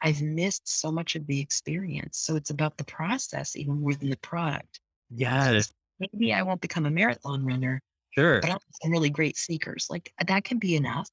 I've 0.00 0.22
missed 0.22 0.68
so 0.68 0.92
much 0.92 1.16
of 1.16 1.26
the 1.26 1.40
experience. 1.40 2.18
So 2.18 2.36
it's 2.36 2.50
about 2.50 2.76
the 2.76 2.84
process 2.84 3.56
even 3.56 3.80
more 3.80 3.94
than 3.94 4.10
the 4.10 4.16
product. 4.18 4.80
Yes. 5.10 5.72
Maybe 5.98 6.32
I 6.32 6.42
won't 6.42 6.60
become 6.60 6.86
a 6.86 6.90
marathon 6.90 7.44
runner, 7.44 7.80
Sure. 8.10 8.40
but 8.40 8.50
I'm 8.50 8.58
some 8.82 8.92
really 8.92 9.10
great 9.10 9.36
sneakers. 9.36 9.86
Like 9.90 10.12
uh, 10.20 10.24
that 10.28 10.44
can 10.44 10.58
be 10.58 10.76
enough. 10.76 11.08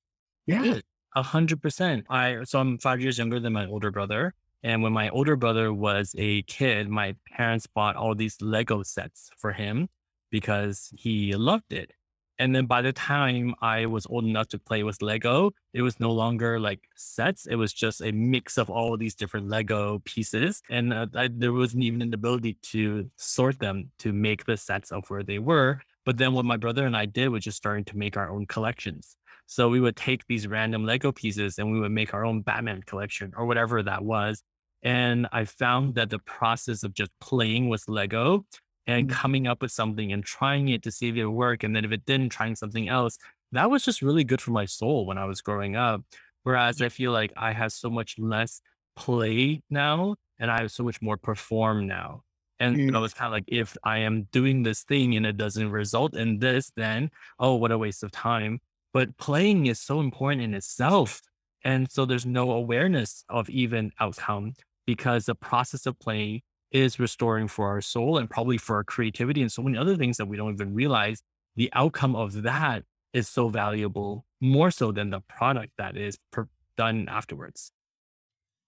Yeah, 0.46 0.80
a 1.16 1.24
hundred 1.24 1.62
percent. 1.62 2.06
I 2.10 2.44
so 2.44 2.60
I'm 2.60 2.78
five 2.78 3.00
years 3.02 3.18
younger 3.18 3.40
than 3.40 3.54
my 3.54 3.66
older 3.66 3.92
brother. 3.92 4.34
And 4.64 4.82
when 4.82 4.94
my 4.94 5.10
older 5.10 5.36
brother 5.36 5.74
was 5.74 6.16
a 6.18 6.42
kid, 6.44 6.90
my 6.90 7.16
parents 7.32 7.68
bought 7.68 7.96
all 7.96 8.16
these 8.16 8.42
Lego 8.42 8.82
sets 8.84 9.30
for 9.38 9.52
him 9.52 9.90
because 10.32 10.90
he 10.96 11.34
loved 11.36 11.74
it. 11.74 11.92
And 12.40 12.56
then 12.56 12.66
by 12.66 12.82
the 12.82 12.94
time 12.94 13.54
I 13.62 13.86
was 13.86 14.08
old 14.08 14.26
enough 14.26 14.48
to 14.50 14.60
play 14.60 14.84
with 14.84 15.02
Lego, 15.02 15.52
it 15.74 15.82
was 15.82 16.00
no 16.00 16.12
longer 16.12 16.60
like 16.60 16.80
sets. 16.96 17.46
It 17.46 17.56
was 17.56 17.72
just 17.72 18.02
a 18.02 18.12
mix 18.12 18.58
of 18.58 18.70
all 18.70 18.98
these 18.98 19.16
different 19.16 19.50
Lego 19.50 20.02
pieces. 20.04 20.62
And 20.70 20.94
uh, 20.94 21.08
I, 21.16 21.30
there 21.32 21.54
wasn't 21.54 21.84
even 21.84 22.02
an 22.02 22.14
ability 22.14 22.58
to 22.72 23.10
sort 23.18 23.60
them 23.60 23.92
to 24.00 24.12
make 24.12 24.46
the 24.46 24.58
sets 24.58 24.92
of 24.92 25.04
where 25.10 25.24
they 25.24 25.40
were. 25.40 25.82
But 26.06 26.18
then 26.18 26.34
what 26.34 26.46
my 26.46 26.58
brother 26.58 26.86
and 26.86 26.98
I 26.98 27.06
did 27.06 27.30
was 27.30 27.44
just 27.44 27.58
starting 27.58 27.86
to 27.86 27.98
make 27.98 28.18
our 28.18 28.30
own 28.30 28.48
collections. 28.48 29.16
So 29.46 29.70
we 29.70 29.80
would 29.80 29.96
take 29.96 30.26
these 30.28 30.48
random 30.48 30.86
Lego 30.86 31.12
pieces 31.12 31.60
and 31.60 31.72
we 31.72 31.80
would 31.80 31.92
make 31.92 32.14
our 32.14 32.26
own 32.26 32.42
Batman 32.42 32.82
collection 32.86 33.34
or 33.38 33.46
whatever 33.46 33.84
that 33.84 34.04
was. 34.04 34.42
And 34.84 35.28
I 35.32 35.46
found 35.46 35.96
that 35.96 36.10
the 36.10 36.20
process 36.20 36.84
of 36.84 36.94
just 36.94 37.12
playing 37.22 37.70
with 37.70 37.88
Lego 37.88 38.46
and 38.86 39.08
Mm. 39.08 39.12
coming 39.12 39.48
up 39.48 39.62
with 39.62 39.72
something 39.72 40.12
and 40.12 40.24
trying 40.26 40.68
it 40.70 40.84
to 40.84 40.92
see 40.92 41.08
if 41.10 41.16
it 41.16 41.26
would 41.26 41.32
work. 41.34 41.64
And 41.64 41.76
then 41.76 41.86
if 41.86 41.92
it 41.92 42.06
didn't, 42.06 42.30
trying 42.32 42.56
something 42.56 42.90
else, 42.90 43.18
that 43.54 43.70
was 43.72 43.86
just 43.86 44.02
really 44.02 44.24
good 44.26 44.42
for 44.42 44.52
my 44.52 44.66
soul 44.66 45.06
when 45.06 45.18
I 45.18 45.26
was 45.26 45.42
growing 45.42 45.76
up. 45.78 46.04
Whereas 46.44 46.82
I 46.82 46.90
feel 46.90 47.12
like 47.14 47.32
I 47.38 47.54
have 47.54 47.72
so 47.72 47.90
much 47.90 48.20
less 48.20 48.62
play 48.96 49.62
now 49.70 50.16
and 50.40 50.52
I 50.52 50.60
have 50.62 50.72
so 50.72 50.84
much 50.84 51.02
more 51.02 51.18
perform 51.18 51.88
now. 51.88 52.24
And 52.60 52.78
you 52.86 52.88
Mm. 52.88 52.92
know, 52.92 53.04
it's 53.06 53.14
kind 53.14 53.28
of 53.28 53.34
like 53.34 53.46
if 53.48 53.78
I 53.84 54.00
am 54.00 54.24
doing 54.32 54.64
this 54.64 54.84
thing 54.84 55.16
and 55.16 55.26
it 55.26 55.38
doesn't 55.38 55.72
result 55.72 56.16
in 56.16 56.40
this, 56.40 56.72
then 56.76 57.10
oh, 57.40 57.56
what 57.56 57.72
a 57.72 57.78
waste 57.78 58.04
of 58.04 58.12
time. 58.12 58.60
But 58.94 59.18
playing 59.18 59.66
is 59.68 59.80
so 59.80 60.00
important 60.02 60.42
in 60.42 60.54
itself. 60.54 61.22
And 61.64 61.90
so 61.92 62.06
there's 62.06 62.26
no 62.26 62.52
awareness 62.52 63.24
of 63.30 63.50
even 63.50 63.92
outcome 64.00 64.54
because 64.86 65.26
the 65.26 65.36
process 65.36 65.86
of 65.86 66.00
playing 66.00 66.42
is 66.72 67.00
restoring 67.00 67.48
for 67.48 67.68
our 67.68 67.82
soul 67.82 68.18
and 68.18 68.30
probably 68.30 68.58
for 68.58 68.76
our 68.78 68.84
creativity 68.84 69.42
and 69.42 69.52
so 69.52 69.62
many 69.62 69.78
other 69.78 69.96
things 69.96 70.18
that 70.18 70.26
we 70.28 70.38
don't 70.38 70.54
even 70.54 70.74
realize. 70.74 71.22
The 71.56 71.70
outcome 71.74 72.16
of 72.16 72.42
that 72.44 72.84
is 73.14 73.28
so 73.30 73.48
valuable, 73.50 74.26
more 74.42 74.72
so 74.72 74.92
than 74.92 75.12
the 75.12 75.22
product 75.22 75.74
that 75.78 75.96
is 75.96 76.18
per- 76.32 76.50
done 76.76 77.08
afterwards. 77.10 77.72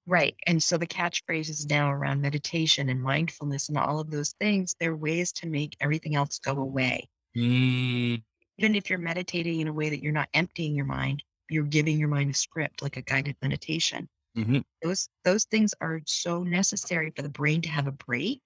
Right. 0.07 0.35
And 0.45 0.61
so 0.61 0.77
the 0.77 0.87
catchphrases 0.87 1.69
now 1.69 1.91
around 1.91 2.21
meditation 2.21 2.89
and 2.89 3.01
mindfulness 3.01 3.69
and 3.69 3.77
all 3.77 3.99
of 3.99 4.11
those 4.11 4.33
things, 4.39 4.75
they're 4.79 4.95
ways 4.95 5.31
to 5.33 5.47
make 5.47 5.75
everything 5.79 6.15
else 6.15 6.37
go 6.39 6.57
away. 6.57 7.09
Mm, 7.35 8.23
Even 8.57 8.75
if 8.75 8.89
you're 8.89 8.99
meditating 8.99 9.61
in 9.61 9.67
a 9.69 9.73
way 9.73 9.89
that 9.89 10.03
you're 10.03 10.11
not 10.11 10.27
emptying 10.33 10.75
your 10.75 10.85
mind, 10.85 11.23
you're 11.49 11.63
giving 11.63 11.97
your 11.97 12.09
mind 12.09 12.31
a 12.31 12.33
script 12.33 12.81
like 12.81 12.97
a 12.97 13.01
guided 13.01 13.37
meditation. 13.41 14.09
Mhm. 14.35 14.63
Those 14.81 15.09
those 15.23 15.45
things 15.45 15.73
are 15.81 16.01
so 16.05 16.43
necessary 16.43 17.11
for 17.15 17.21
the 17.21 17.29
brain 17.29 17.61
to 17.63 17.69
have 17.69 17.87
a 17.87 17.91
break 17.91 18.41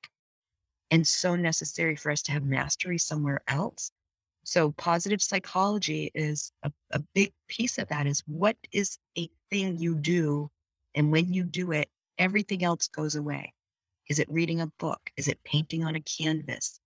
and 0.92 1.06
so 1.06 1.36
necessary 1.36 1.96
for 1.96 2.12
us 2.12 2.22
to 2.24 2.32
have 2.32 2.44
mastery 2.44 2.98
somewhere 2.98 3.42
else. 3.48 3.92
So 4.44 4.72
positive 4.72 5.22
psychology 5.22 6.12
is 6.16 6.52
a, 6.64 6.72
a 6.92 7.00
big 7.14 7.34
piece 7.48 7.78
of 7.78 7.88
that 7.90 8.08
is 8.08 8.24
what 8.28 8.58
is 8.72 8.98
a 9.18 9.30
thing 9.52 9.78
you 9.78 9.96
do 9.96 10.50
and 10.96 11.12
when 11.12 11.34
you 11.34 11.44
do 11.44 11.72
it, 11.72 11.90
everything 12.18 12.64
else 12.64 12.88
goes 12.88 13.16
away. 13.16 13.54
Is 14.10 14.20
it 14.20 14.30
reading 14.32 14.62
a 14.62 14.68
book? 14.80 15.12
Is 15.18 15.28
it 15.28 15.44
painting 15.44 15.84
on 15.86 15.96
a 15.96 16.02
canvas? 16.02 16.80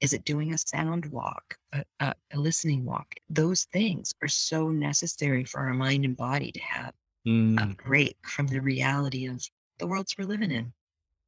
Is 0.00 0.12
it 0.12 0.24
doing 0.24 0.52
a 0.52 0.58
sound 0.58 1.06
walk, 1.06 1.56
a, 1.72 1.84
a, 2.00 2.14
a 2.32 2.38
listening 2.38 2.84
walk? 2.84 3.14
Those 3.30 3.64
things 3.72 4.12
are 4.22 4.28
so 4.28 4.70
necessary 4.70 5.44
for 5.44 5.60
our 5.60 5.74
mind 5.74 6.04
and 6.04 6.16
body 6.16 6.52
to 6.52 6.60
have 6.60 6.94
a 7.58 7.66
Mm, 7.66 7.76
break 7.84 8.16
from 8.28 8.46
the 8.48 8.60
reality 8.60 9.26
of 9.26 9.42
the 9.78 9.86
worlds 9.86 10.14
we're 10.18 10.24
living 10.26 10.50
in. 10.50 10.72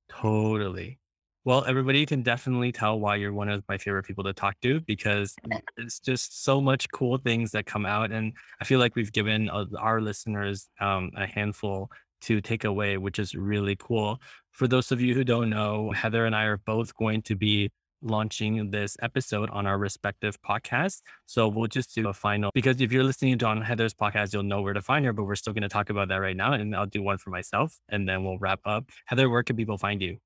totally. 0.08 0.98
Well, 1.44 1.64
everybody 1.64 2.04
can 2.06 2.22
definitely 2.22 2.72
tell 2.72 2.98
why 2.98 3.16
you're 3.16 3.32
one 3.32 3.48
of 3.48 3.62
my 3.68 3.78
favorite 3.78 4.04
people 4.04 4.24
to 4.24 4.32
talk 4.32 4.56
to 4.62 4.80
because 4.80 5.38
it's 5.76 6.00
just 6.00 6.42
so 6.44 6.60
much 6.60 6.90
cool 6.92 7.18
things 7.18 7.52
that 7.52 7.66
come 7.66 7.86
out. 7.86 8.10
And 8.10 8.32
I 8.60 8.64
feel 8.64 8.80
like 8.80 8.96
we've 8.96 9.12
given 9.12 9.48
our 9.48 10.00
listeners 10.00 10.68
um, 10.80 11.10
a 11.16 11.24
handful 11.26 11.90
to 12.22 12.40
take 12.40 12.64
away, 12.64 12.96
which 12.96 13.20
is 13.20 13.34
really 13.34 13.76
cool. 13.78 14.20
For 14.50 14.66
those 14.66 14.90
of 14.90 15.00
you 15.00 15.14
who 15.14 15.22
don't 15.22 15.48
know, 15.50 15.92
Heather 15.92 16.26
and 16.26 16.34
I 16.34 16.44
are 16.44 16.56
both 16.56 16.96
going 16.96 17.22
to 17.22 17.36
be 17.36 17.70
launching 18.06 18.70
this 18.70 18.96
episode 19.02 19.50
on 19.50 19.66
our 19.66 19.78
respective 19.78 20.40
podcasts. 20.42 21.02
So 21.26 21.48
we'll 21.48 21.68
just 21.68 21.94
do 21.94 22.08
a 22.08 22.12
final 22.12 22.50
because 22.54 22.80
if 22.80 22.92
you're 22.92 23.04
listening 23.04 23.38
to 23.38 23.46
on 23.46 23.60
Heather's 23.62 23.94
podcast, 23.94 24.32
you'll 24.32 24.42
know 24.42 24.62
where 24.62 24.74
to 24.74 24.82
find 24.82 25.04
her, 25.04 25.12
but 25.12 25.24
we're 25.24 25.36
still 25.36 25.52
going 25.52 25.62
to 25.62 25.68
talk 25.68 25.90
about 25.90 26.08
that 26.08 26.16
right 26.16 26.36
now. 26.36 26.52
And 26.52 26.74
I'll 26.74 26.86
do 26.86 27.02
one 27.02 27.18
for 27.18 27.30
myself 27.30 27.78
and 27.88 28.08
then 28.08 28.24
we'll 28.24 28.38
wrap 28.38 28.60
up. 28.64 28.90
Heather, 29.06 29.28
where 29.28 29.42
can 29.42 29.56
people 29.56 29.78
find 29.78 30.00
you? 30.00 30.18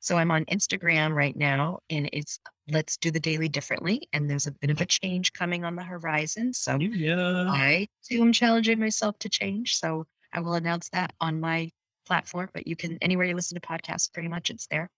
So 0.00 0.16
I'm 0.16 0.30
on 0.30 0.44
Instagram 0.44 1.14
right 1.14 1.36
now 1.36 1.80
and 1.90 2.08
it's 2.12 2.38
let's 2.70 2.96
do 2.96 3.10
the 3.10 3.20
daily 3.20 3.48
differently. 3.48 4.08
And 4.12 4.30
there's 4.30 4.46
a 4.46 4.52
bit 4.52 4.70
of 4.70 4.80
a 4.80 4.86
change 4.86 5.32
coming 5.32 5.64
on 5.64 5.74
the 5.74 5.82
horizon. 5.82 6.52
So 6.52 6.78
Yeah. 6.78 7.50
I 7.50 7.88
too 8.08 8.22
am 8.22 8.32
challenging 8.32 8.78
myself 8.78 9.18
to 9.20 9.28
change. 9.28 9.76
So 9.76 10.06
I 10.32 10.40
will 10.40 10.54
announce 10.54 10.88
that 10.90 11.14
on 11.20 11.40
my 11.40 11.70
platform, 12.06 12.48
but 12.54 12.66
you 12.66 12.76
can 12.76 12.98
anywhere 13.02 13.26
you 13.26 13.34
listen 13.34 13.60
to 13.60 13.66
podcasts, 13.66 14.12
pretty 14.12 14.28
much 14.28 14.50
it's 14.50 14.66
there. 14.68 14.90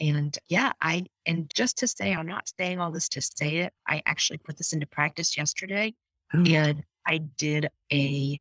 And 0.00 0.36
yeah, 0.48 0.72
I 0.80 1.04
and 1.26 1.50
just 1.54 1.78
to 1.78 1.88
say, 1.88 2.14
I'm 2.14 2.26
not 2.26 2.50
saying 2.58 2.80
all 2.80 2.90
this 2.90 3.08
to 3.10 3.22
say 3.22 3.58
it. 3.58 3.72
I 3.86 4.02
actually 4.06 4.38
put 4.38 4.56
this 4.56 4.72
into 4.72 4.86
practice 4.86 5.36
yesterday 5.36 5.94
and 6.32 6.82
I 7.06 7.18
did 7.18 7.68
a 7.92 8.38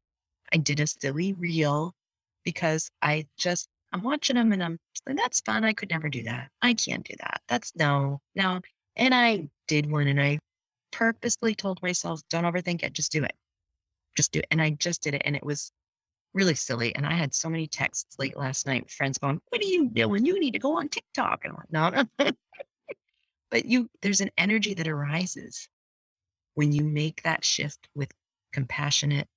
I 0.54 0.58
did 0.58 0.80
a 0.80 0.88
silly 0.88 1.34
reel 1.34 1.94
because 2.44 2.90
I 3.02 3.28
just 3.38 3.68
I'm 3.92 4.04
watching 4.04 4.36
them 4.36 4.52
and 4.52 4.64
I'm 4.64 4.80
like, 5.08 5.18
that's 5.18 5.42
fun. 5.42 5.64
I 5.64 5.74
could 5.74 5.90
never 5.90 6.10
do 6.10 6.24
that. 6.24 6.50
I 6.62 6.74
can't 6.74 7.04
do 7.04 7.16
that. 7.20 7.42
That's 7.48 7.72
no, 7.76 8.22
no. 8.36 8.62
And 8.96 9.14
I 9.14 9.50
did 9.68 9.90
one 9.90 10.08
and 10.08 10.22
I 10.22 10.40
purposely 10.92 11.56
told 11.56 11.82
myself, 11.82 12.22
don't 12.30 12.44
overthink 12.44 12.84
it, 12.84 12.94
just 12.94 13.12
do 13.12 13.24
it. 13.24 13.34
Just 14.16 14.32
do 14.32 14.40
it. 14.40 14.48
And 14.52 14.62
I 14.62 14.72
just 14.72 15.02
did 15.02 15.14
it. 15.14 15.24
And 15.26 15.36
it 15.36 15.44
was 15.44 15.72
really 16.34 16.56
silly. 16.56 16.96
And 16.96 17.06
I 17.06 17.14
had 17.14 17.34
so 17.34 17.50
many 17.50 17.68
texts 17.68 18.16
late 18.20 18.38
last 18.38 18.68
night, 18.68 18.90
friends 18.90 19.18
going, 19.18 19.40
What 19.50 19.62
are 19.62 19.66
you 19.66 19.90
doing? 19.90 20.26
You 20.26 20.40
need 20.40 20.52
to 20.52 20.60
go 20.60 20.78
on 20.78 20.90
TikTok. 20.90 21.42
And 21.44 21.54
I'm 21.54 21.90
like, 21.90 22.08
no, 22.20 22.26
no. 22.26 22.32
but 23.52 23.66
you 23.66 23.90
there's 24.02 24.22
an 24.22 24.32
energy 24.38 24.74
that 24.76 24.88
arises 24.88 25.68
when 26.56 26.72
you 26.72 26.84
make 26.84 27.24
that 27.24 27.44
shift 27.44 27.88
with 27.96 28.12
compassionate 28.54 29.28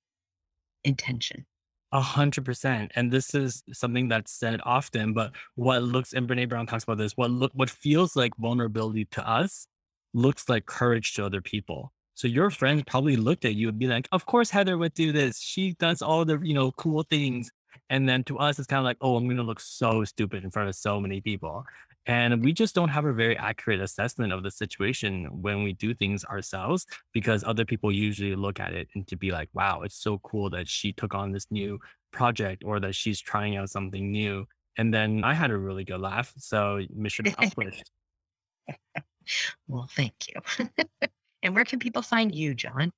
intention. 0.84 1.46
A 1.92 2.00
hundred 2.00 2.44
percent. 2.44 2.90
And 2.94 3.10
this 3.10 3.34
is 3.34 3.62
something 3.72 4.08
that's 4.08 4.32
said 4.32 4.60
often, 4.64 5.12
but 5.12 5.32
what 5.56 5.82
looks 5.82 6.14
and 6.14 6.26
Brene 6.26 6.48
Brown 6.48 6.66
talks 6.66 6.84
about 6.84 6.98
this, 6.98 7.12
what 7.16 7.30
look 7.30 7.52
what 7.54 7.70
feels 7.70 8.16
like 8.16 8.34
vulnerability 8.36 9.04
to 9.12 9.28
us 9.28 9.66
looks 10.14 10.48
like 10.48 10.66
courage 10.66 11.14
to 11.14 11.24
other 11.24 11.40
people. 11.40 11.92
So 12.22 12.28
your 12.28 12.50
friends 12.50 12.84
probably 12.86 13.16
looked 13.16 13.44
at 13.44 13.56
you 13.56 13.68
and 13.68 13.76
be 13.80 13.88
like, 13.88 14.06
of 14.12 14.26
course 14.26 14.48
Heather 14.48 14.78
would 14.78 14.94
do 14.94 15.10
this. 15.10 15.40
She 15.40 15.72
does 15.72 16.02
all 16.02 16.24
the, 16.24 16.38
you 16.38 16.54
know, 16.54 16.70
cool 16.70 17.02
things. 17.02 17.50
And 17.90 18.08
then 18.08 18.22
to 18.24 18.38
us, 18.38 18.60
it's 18.60 18.68
kind 18.68 18.78
of 18.78 18.84
like, 18.84 18.98
oh, 19.00 19.16
I'm 19.16 19.26
gonna 19.28 19.42
look 19.42 19.58
so 19.58 20.04
stupid 20.04 20.44
in 20.44 20.52
front 20.52 20.68
of 20.68 20.76
so 20.76 21.00
many 21.00 21.20
people. 21.20 21.64
And 22.06 22.44
we 22.44 22.52
just 22.52 22.76
don't 22.76 22.90
have 22.90 23.06
a 23.06 23.12
very 23.12 23.36
accurate 23.36 23.80
assessment 23.80 24.32
of 24.32 24.44
the 24.44 24.52
situation 24.52 25.42
when 25.42 25.64
we 25.64 25.72
do 25.72 25.94
things 25.94 26.24
ourselves 26.24 26.86
because 27.12 27.42
other 27.42 27.64
people 27.64 27.90
usually 27.90 28.36
look 28.36 28.60
at 28.60 28.72
it 28.72 28.86
and 28.94 29.04
to 29.08 29.16
be 29.16 29.32
like, 29.32 29.48
wow, 29.52 29.82
it's 29.82 30.00
so 30.00 30.18
cool 30.18 30.48
that 30.50 30.68
she 30.68 30.92
took 30.92 31.16
on 31.16 31.32
this 31.32 31.48
new 31.50 31.80
project 32.12 32.62
or 32.64 32.78
that 32.78 32.94
she's 32.94 33.20
trying 33.20 33.56
out 33.56 33.68
something 33.68 34.12
new. 34.12 34.46
And 34.78 34.94
then 34.94 35.24
I 35.24 35.34
had 35.34 35.50
a 35.50 35.58
really 35.58 35.82
good 35.82 36.00
laugh. 36.00 36.32
So 36.38 36.82
mission 36.94 37.26
accomplished. 37.26 37.90
Well, 39.66 39.88
thank 39.90 40.14
you. 40.28 40.68
and 41.42 41.54
where 41.54 41.64
can 41.64 41.78
people 41.78 42.02
find 42.02 42.34
you, 42.34 42.54
John? 42.54 42.92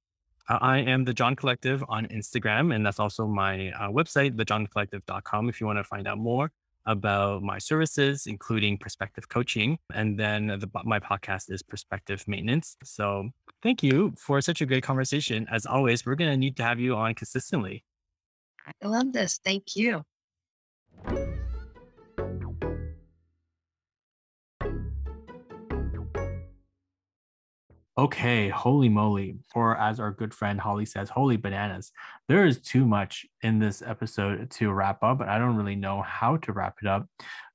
Uh, 0.49 0.59
I 0.61 0.79
am 0.79 1.05
the 1.05 1.15
John 1.15 1.37
Collective 1.37 1.83
on 1.89 2.07
Instagram, 2.09 2.75
and 2.75 2.85
that's 2.85 3.01
also 3.01 3.27
my 3.27 3.71
uh, 3.71 3.89
website, 3.89 4.37
thejohncollective.com, 4.37 5.49
if 5.49 5.61
you 5.61 5.67
want 5.67 5.79
to 5.79 5.85
find 5.85 6.07
out 6.07 6.19
more 6.19 6.51
about 6.87 7.43
my 7.43 7.59
services, 7.59 8.27
including 8.27 8.77
perspective 8.77 9.29
coaching. 9.29 9.79
And 9.95 10.19
then 10.19 10.49
the, 10.49 10.69
my 10.85 11.01
podcast 11.01 11.51
is 11.51 11.63
Perspective 11.63 12.23
Maintenance. 12.27 12.77
So 12.85 13.31
thank 13.63 13.83
you 13.83 14.13
for 14.19 14.41
such 14.43 14.61
a 14.61 14.67
great 14.67 14.83
conversation. 14.83 15.47
As 15.51 15.65
always, 15.65 16.05
we're 16.05 16.15
going 16.15 16.31
to 16.31 16.37
need 16.37 16.57
to 16.59 16.63
have 16.63 16.79
you 16.79 16.95
on 16.95 17.15
consistently. 17.15 17.85
I 18.67 18.87
love 18.87 19.13
this. 19.13 19.41
Thank 19.43 19.77
you. 19.77 20.05
Okay, 27.97 28.49
holy 28.49 28.89
moly. 28.89 29.37
Or 29.55 29.77
as 29.77 30.01
our 30.01 30.11
good 30.11 30.35
friend 30.35 30.61
Holly 30.61 30.85
says, 30.85 31.11
holy 31.11 31.37
bananas. 31.37 31.93
There 32.29 32.45
is 32.45 32.61
too 32.61 32.87
much 32.87 33.25
in 33.43 33.61
this 33.61 33.83
episode 33.83 34.51
to 34.53 34.73
wrap 34.73 35.03
up, 35.05 35.21
and 35.21 35.31
I 35.31 35.39
don't 35.39 35.55
really 35.55 35.77
know 35.77 36.03
how 36.03 36.39
to 36.39 36.53
wrap 36.53 36.77
it 36.83 36.89
up. 36.89 37.07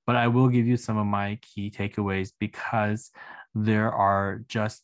But 0.08 0.16
I 0.16 0.28
will 0.30 0.48
give 0.48 0.66
you 0.66 0.78
some 0.78 0.98
of 0.98 1.06
my 1.06 1.40
key 1.42 1.70
takeaways 1.70 2.32
because 2.40 3.12
there 3.54 3.92
are 3.92 4.42
just 4.48 4.84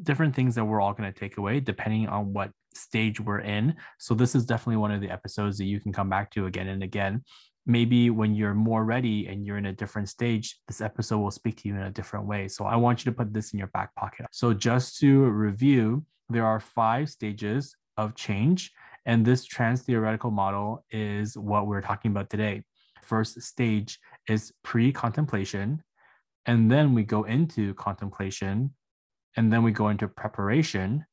different 0.00 0.36
things 0.36 0.54
that 0.54 0.64
we're 0.64 0.80
all 0.80 0.92
going 0.92 1.12
to 1.12 1.18
take 1.18 1.38
away 1.38 1.60
depending 1.60 2.08
on 2.08 2.32
what 2.32 2.50
stage 2.74 3.20
we're 3.20 3.40
in. 3.40 3.74
So, 3.98 4.14
this 4.14 4.36
is 4.36 4.46
definitely 4.46 4.76
one 4.76 4.92
of 4.92 5.00
the 5.00 5.10
episodes 5.10 5.58
that 5.58 5.64
you 5.64 5.80
can 5.80 5.92
come 5.92 6.08
back 6.08 6.30
to 6.32 6.46
again 6.46 6.68
and 6.68 6.84
again 6.84 7.24
maybe 7.66 8.10
when 8.10 8.34
you're 8.34 8.54
more 8.54 8.84
ready 8.84 9.26
and 9.26 9.44
you're 9.44 9.56
in 9.58 9.66
a 9.66 9.72
different 9.72 10.08
stage, 10.08 10.58
this 10.68 10.80
episode 10.80 11.18
will 11.18 11.30
speak 11.30 11.56
to 11.62 11.68
you 11.68 11.74
in 11.74 11.82
a 11.82 11.90
different 11.90 12.26
way. 12.26 12.48
So 12.48 12.64
I 12.64 12.76
want 12.76 13.04
you 13.04 13.10
to 13.10 13.16
put 13.16 13.32
this 13.32 13.52
in 13.52 13.58
your 13.58 13.68
back 13.68 13.94
pocket. 13.94 14.26
So 14.32 14.52
just 14.52 14.98
to 15.00 15.24
review, 15.24 16.04
there 16.28 16.46
are 16.46 16.60
five 16.60 17.08
stages 17.10 17.74
of 17.96 18.14
change. 18.14 18.72
And 19.06 19.24
this 19.24 19.44
trans 19.44 19.82
theoretical 19.82 20.30
model 20.30 20.84
is 20.90 21.36
what 21.36 21.66
we're 21.66 21.82
talking 21.82 22.10
about 22.10 22.30
today. 22.30 22.62
First 23.02 23.40
stage 23.42 23.98
is 24.28 24.52
pre 24.62 24.92
contemplation. 24.92 25.82
And 26.46 26.70
then 26.70 26.94
we 26.94 27.02
go 27.02 27.24
into 27.24 27.74
contemplation. 27.74 28.74
And 29.36 29.52
then 29.52 29.62
we 29.62 29.72
go 29.72 29.88
into 29.88 30.08
preparation. 30.08 31.06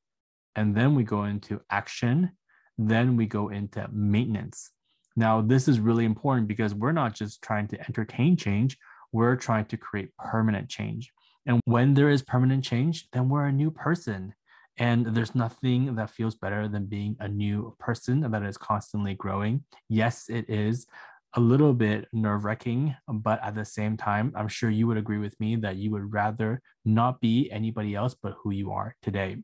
and 0.56 0.76
then 0.76 0.96
we 0.96 1.04
go 1.04 1.24
into 1.24 1.62
action, 1.70 2.32
then 2.78 3.16
we 3.16 3.26
go 3.26 3.50
into 3.50 3.88
maintenance. 3.92 4.72
Now, 5.16 5.42
this 5.42 5.68
is 5.68 5.80
really 5.80 6.06
important 6.06 6.48
because 6.48 6.74
we're 6.74 6.92
not 6.92 7.16
just 7.16 7.42
trying 7.42 7.68
to 7.70 7.80
entertain 7.80 8.38
change, 8.38 8.78
we're 9.12 9.36
trying 9.36 9.66
to 9.66 9.78
create 9.78 10.16
permanent 10.18 10.70
change. 10.70 11.12
And 11.46 11.60
when 11.66 11.94
there 11.94 12.10
is 12.10 12.22
permanent 12.22 12.64
change, 12.64 13.08
then 13.12 13.30
we're 13.30 13.46
a 13.46 13.52
new 13.52 13.72
person. 13.72 14.34
And 14.78 15.08
there's 15.08 15.36
nothing 15.36 15.96
that 15.96 16.10
feels 16.10 16.36
better 16.36 16.68
than 16.68 16.86
being 16.86 17.18
a 17.20 17.28
new 17.28 17.76
person 17.80 18.22
that 18.22 18.44
is 18.44 18.58
constantly 18.58 19.16
growing. 19.16 19.64
Yes, 19.90 20.26
it 20.30 20.50
is 20.50 20.88
a 21.34 21.40
little 21.40 21.74
bit 21.74 22.08
nerve 22.14 22.46
wracking, 22.46 22.96
but 23.08 23.42
at 23.44 23.56
the 23.56 23.66
same 23.66 23.96
time, 23.98 24.34
I'm 24.36 24.48
sure 24.48 24.70
you 24.70 24.88
would 24.88 24.98
agree 24.98 25.18
with 25.18 25.40
me 25.40 25.56
that 25.58 25.78
you 25.78 25.92
would 25.92 26.14
rather 26.14 26.62
not 26.84 27.22
be 27.22 27.50
anybody 27.52 27.96
else 27.96 28.16
but 28.22 28.36
who 28.44 28.52
you 28.52 28.72
are 28.72 28.96
today. 29.02 29.38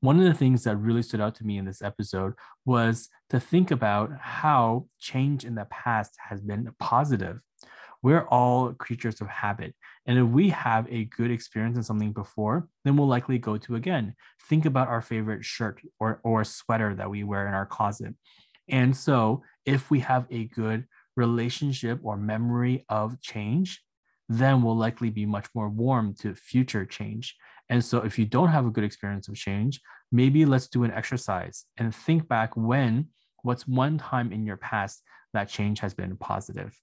One 0.00 0.18
of 0.18 0.24
the 0.24 0.34
things 0.34 0.64
that 0.64 0.76
really 0.76 1.02
stood 1.02 1.20
out 1.20 1.34
to 1.36 1.44
me 1.44 1.58
in 1.58 1.64
this 1.64 1.82
episode 1.82 2.34
was 2.64 3.08
to 3.30 3.40
think 3.40 3.70
about 3.70 4.10
how 4.20 4.86
change 4.98 5.44
in 5.44 5.54
the 5.54 5.66
past 5.66 6.14
has 6.28 6.40
been 6.40 6.68
positive. 6.78 7.40
We're 8.02 8.26
all 8.26 8.72
creatures 8.72 9.20
of 9.20 9.28
habit. 9.28 9.74
And 10.06 10.18
if 10.18 10.26
we 10.26 10.50
have 10.50 10.86
a 10.90 11.04
good 11.04 11.30
experience 11.30 11.76
in 11.76 11.84
something 11.84 12.12
before, 12.12 12.68
then 12.84 12.96
we'll 12.96 13.06
likely 13.06 13.38
go 13.38 13.56
to 13.58 13.76
again. 13.76 14.16
Think 14.48 14.66
about 14.66 14.88
our 14.88 15.00
favorite 15.00 15.44
shirt 15.44 15.80
or, 16.00 16.20
or 16.24 16.42
sweater 16.42 16.94
that 16.96 17.10
we 17.10 17.22
wear 17.22 17.46
in 17.46 17.54
our 17.54 17.66
closet. 17.66 18.14
And 18.68 18.96
so, 18.96 19.42
if 19.64 19.90
we 19.90 20.00
have 20.00 20.26
a 20.30 20.44
good 20.46 20.86
relationship 21.16 22.00
or 22.02 22.16
memory 22.16 22.84
of 22.88 23.20
change, 23.20 23.82
then 24.28 24.62
we'll 24.62 24.76
likely 24.76 25.10
be 25.10 25.26
much 25.26 25.46
more 25.54 25.68
warm 25.68 26.14
to 26.20 26.34
future 26.34 26.84
change. 26.84 27.36
And 27.68 27.84
so, 27.84 27.98
if 27.98 28.18
you 28.18 28.26
don't 28.26 28.48
have 28.50 28.66
a 28.66 28.70
good 28.70 28.84
experience 28.84 29.28
of 29.28 29.34
change, 29.34 29.80
maybe 30.10 30.44
let's 30.44 30.68
do 30.68 30.84
an 30.84 30.90
exercise 30.90 31.64
and 31.76 31.94
think 31.94 32.28
back 32.28 32.56
when, 32.56 33.08
what's 33.42 33.66
one 33.66 33.98
time 33.98 34.32
in 34.32 34.44
your 34.44 34.56
past 34.56 35.02
that 35.32 35.48
change 35.48 35.80
has 35.80 35.94
been 35.94 36.16
positive. 36.16 36.78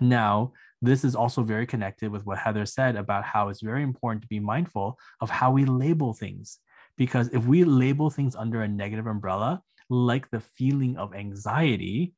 Now, 0.00 0.52
this 0.80 1.04
is 1.04 1.14
also 1.14 1.42
very 1.42 1.66
connected 1.66 2.10
with 2.10 2.24
what 2.24 2.38
Heather 2.38 2.64
said 2.64 2.96
about 2.96 3.24
how 3.24 3.48
it's 3.48 3.60
very 3.60 3.82
important 3.82 4.22
to 4.22 4.28
be 4.28 4.40
mindful 4.40 4.98
of 5.20 5.28
how 5.28 5.50
we 5.50 5.66
label 5.66 6.14
things. 6.14 6.58
Because 6.96 7.28
if 7.32 7.44
we 7.44 7.64
label 7.64 8.10
things 8.10 8.34
under 8.34 8.62
a 8.62 8.68
negative 8.68 9.06
umbrella, 9.06 9.62
like 9.90 10.30
the 10.30 10.40
feeling 10.40 10.96
of 10.96 11.14
anxiety, 11.14 12.14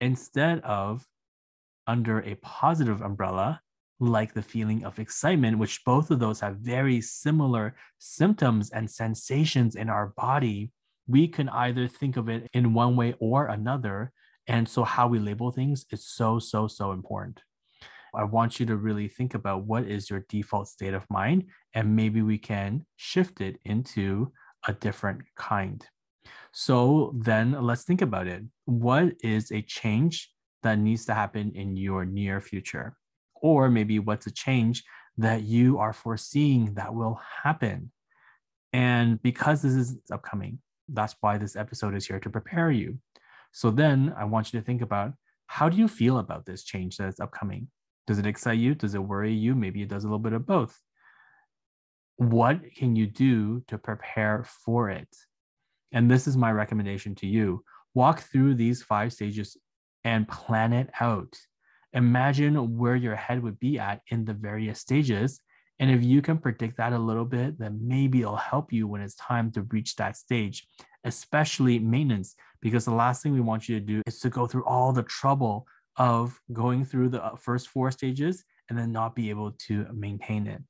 instead 0.00 0.60
of 0.60 1.06
under 1.86 2.20
a 2.20 2.34
positive 2.36 3.02
umbrella, 3.02 3.60
like 4.00 4.34
the 4.34 4.42
feeling 4.42 4.84
of 4.84 4.98
excitement, 4.98 5.58
which 5.58 5.84
both 5.84 6.10
of 6.10 6.18
those 6.18 6.40
have 6.40 6.56
very 6.56 7.00
similar 7.00 7.76
symptoms 7.98 8.70
and 8.70 8.90
sensations 8.90 9.76
in 9.76 9.88
our 9.88 10.08
body, 10.16 10.72
we 11.06 11.28
can 11.28 11.48
either 11.50 11.86
think 11.86 12.16
of 12.16 12.28
it 12.28 12.48
in 12.52 12.74
one 12.74 12.96
way 12.96 13.14
or 13.20 13.46
another. 13.46 14.12
And 14.46 14.68
so, 14.68 14.84
how 14.84 15.06
we 15.06 15.18
label 15.18 15.52
things 15.52 15.84
is 15.92 16.06
so, 16.06 16.38
so, 16.38 16.66
so 16.66 16.92
important. 16.92 17.40
I 18.14 18.24
want 18.24 18.58
you 18.58 18.66
to 18.66 18.76
really 18.76 19.08
think 19.08 19.34
about 19.34 19.64
what 19.64 19.84
is 19.84 20.10
your 20.10 20.24
default 20.28 20.68
state 20.68 20.94
of 20.94 21.08
mind, 21.08 21.44
and 21.74 21.94
maybe 21.94 22.22
we 22.22 22.38
can 22.38 22.86
shift 22.96 23.40
it 23.40 23.58
into 23.64 24.32
a 24.66 24.72
different 24.72 25.22
kind. 25.36 25.86
So 26.52 27.14
then 27.16 27.52
let's 27.52 27.84
think 27.84 28.02
about 28.02 28.26
it. 28.26 28.42
What 28.64 29.14
is 29.22 29.52
a 29.52 29.62
change 29.62 30.30
that 30.62 30.78
needs 30.78 31.06
to 31.06 31.14
happen 31.14 31.52
in 31.54 31.76
your 31.76 32.04
near 32.04 32.40
future? 32.40 32.96
Or 33.40 33.68
maybe 33.68 33.98
what's 33.98 34.26
a 34.26 34.30
change 34.30 34.84
that 35.18 35.42
you 35.42 35.78
are 35.78 35.92
foreseeing 35.92 36.74
that 36.74 36.94
will 36.94 37.20
happen? 37.42 37.92
And 38.72 39.20
because 39.22 39.62
this 39.62 39.72
is 39.72 39.98
upcoming, 40.12 40.58
that's 40.88 41.16
why 41.20 41.38
this 41.38 41.56
episode 41.56 41.94
is 41.94 42.06
here 42.06 42.20
to 42.20 42.30
prepare 42.30 42.70
you. 42.70 42.98
So 43.52 43.70
then 43.70 44.14
I 44.16 44.24
want 44.24 44.52
you 44.52 44.60
to 44.60 44.64
think 44.64 44.82
about 44.82 45.12
how 45.46 45.68
do 45.68 45.76
you 45.76 45.88
feel 45.88 46.18
about 46.18 46.46
this 46.46 46.62
change 46.62 46.96
that 46.96 47.08
is 47.08 47.20
upcoming? 47.20 47.68
Does 48.06 48.18
it 48.18 48.26
excite 48.26 48.58
you? 48.58 48.74
Does 48.74 48.94
it 48.94 49.02
worry 49.02 49.32
you? 49.32 49.54
Maybe 49.54 49.82
it 49.82 49.88
does 49.88 50.04
a 50.04 50.06
little 50.06 50.18
bit 50.18 50.32
of 50.32 50.46
both. 50.46 50.80
What 52.16 52.60
can 52.76 52.94
you 52.94 53.06
do 53.06 53.62
to 53.66 53.78
prepare 53.78 54.44
for 54.64 54.90
it? 54.90 55.08
And 55.92 56.10
this 56.10 56.28
is 56.28 56.36
my 56.36 56.52
recommendation 56.52 57.14
to 57.16 57.26
you 57.26 57.64
walk 57.94 58.20
through 58.20 58.54
these 58.54 58.82
five 58.82 59.12
stages 59.12 59.56
and 60.04 60.28
plan 60.28 60.72
it 60.72 60.90
out. 61.00 61.36
Imagine 61.92 62.78
where 62.78 62.96
your 62.96 63.16
head 63.16 63.42
would 63.42 63.58
be 63.58 63.78
at 63.78 64.00
in 64.08 64.24
the 64.24 64.34
various 64.34 64.80
stages. 64.80 65.40
And 65.78 65.90
if 65.90 66.02
you 66.02 66.22
can 66.22 66.38
predict 66.38 66.76
that 66.76 66.92
a 66.92 66.98
little 66.98 67.24
bit, 67.24 67.58
then 67.58 67.80
maybe 67.82 68.20
it'll 68.20 68.36
help 68.36 68.72
you 68.72 68.86
when 68.86 69.00
it's 69.00 69.14
time 69.14 69.50
to 69.52 69.62
reach 69.62 69.96
that 69.96 70.16
stage, 70.16 70.68
especially 71.04 71.78
maintenance, 71.78 72.36
because 72.60 72.84
the 72.84 72.92
last 72.92 73.22
thing 73.22 73.32
we 73.32 73.40
want 73.40 73.68
you 73.68 73.80
to 73.80 73.84
do 73.84 74.02
is 74.06 74.20
to 74.20 74.30
go 74.30 74.46
through 74.46 74.64
all 74.66 74.92
the 74.92 75.02
trouble 75.02 75.66
of 75.96 76.38
going 76.52 76.84
through 76.84 77.08
the 77.08 77.24
uh, 77.24 77.34
first 77.36 77.68
four 77.68 77.90
stages 77.90 78.44
and 78.68 78.78
then 78.78 78.92
not 78.92 79.14
be 79.14 79.30
able 79.30 79.52
to 79.52 79.86
maintain 79.92 80.46
it. 80.46 80.62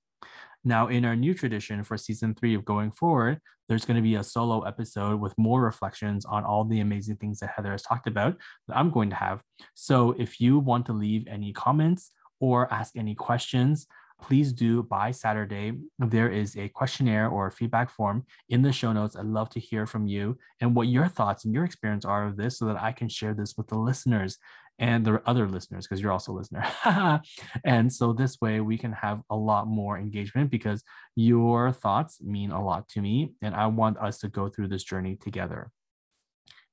Now, 0.65 0.89
in 0.89 1.05
our 1.05 1.17
new 1.17 1.33
tradition 1.33 1.83
for 1.85 1.97
season 1.97 2.35
three 2.35 2.55
of 2.55 2.65
going 2.65 2.91
forward, 2.91 3.41
there's 3.69 3.85
going 3.85 3.97
to 3.97 4.03
be 4.03 4.17
a 4.17 4.25
solo 4.25 4.63
episode 4.63 5.21
with 5.21 5.33
more 5.39 5.63
reflections 5.63 6.25
on 6.27 6.45
all 6.45 6.65
the 6.65 6.81
amazing 6.81 7.17
things 7.17 7.39
that 7.39 7.51
Heather 7.57 7.71
has 7.71 7.83
talked 7.83 8.07
about 8.07 8.37
that 8.69 8.77
I'm 8.77 8.91
going 8.91 9.11
to 9.11 9.17
have. 9.17 9.43
So 9.75 10.15
if 10.19 10.41
you 10.41 10.59
want 10.59 10.87
to 10.87 10.93
leave 10.93 11.27
any 11.29 11.53
comments 11.53 12.11
or 12.41 12.73
ask 12.73 12.97
any 12.97 13.15
questions, 13.15 13.87
please 14.21 14.53
do 14.53 14.83
by 14.83 15.11
Saturday. 15.11 15.73
There 15.99 16.29
is 16.29 16.57
a 16.57 16.69
questionnaire 16.69 17.29
or 17.29 17.51
feedback 17.51 17.91
form 17.91 18.27
in 18.49 18.63
the 18.63 18.73
show 18.73 18.93
notes. 18.93 19.17
I'd 19.17 19.25
love 19.25 19.51
to 19.51 19.61
hear 19.61 19.87
from 19.87 20.07
you 20.07 20.37
and 20.61 20.75
what 20.75 20.89
your 20.89 21.09
thoughts 21.09 21.45
and 21.45 21.55
your 21.55 21.65
experience 21.65 22.05
are 22.05 22.27
of 22.27 22.37
this 22.37 22.59
so 22.59 22.67
that 22.67 22.81
I 22.83 22.93
can 22.93 23.09
share 23.09 23.35
this 23.35 23.57
with 23.57 23.69
the 23.69 23.79
listeners 23.79 24.39
and 24.81 25.05
the 25.05 25.23
other 25.27 25.47
listeners 25.47 25.87
because 25.87 26.01
you're 26.01 26.11
also 26.11 26.33
a 26.33 26.39
listener. 26.39 26.67
and 27.65 27.93
so 27.93 28.13
this 28.13 28.41
way 28.41 28.61
we 28.61 28.79
can 28.79 28.93
have 28.93 29.21
a 29.29 29.37
lot 29.37 29.69
more 29.69 29.99
engagement 29.99 30.51
because 30.51 30.83
your 31.15 31.71
thoughts 31.71 32.21
mean 32.23 32.51
a 32.51 32.65
lot 32.65 32.89
to 32.89 33.03
me 33.03 33.35
and 33.43 33.55
I 33.55 33.67
want 33.67 33.99
us 33.99 34.19
to 34.21 34.29
go 34.29 34.49
through 34.49 34.69
this 34.69 34.83
journey 34.83 35.17
together. 35.17 35.71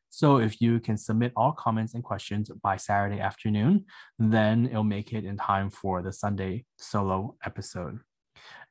So 0.09 0.37
if 0.37 0.61
you 0.61 0.79
can 0.79 0.97
submit 0.97 1.33
all 1.35 1.51
comments 1.51 1.93
and 1.93 2.03
questions 2.03 2.49
by 2.63 2.77
Saturday 2.77 3.19
afternoon, 3.19 3.85
then 4.17 4.67
it'll 4.67 4.83
make 4.83 5.11
it 5.11 5.25
in 5.25 5.35
time 5.37 5.69
for 5.69 6.01
the 6.01 6.13
Sunday 6.13 6.63
solo 6.79 7.35
episode. 7.45 7.99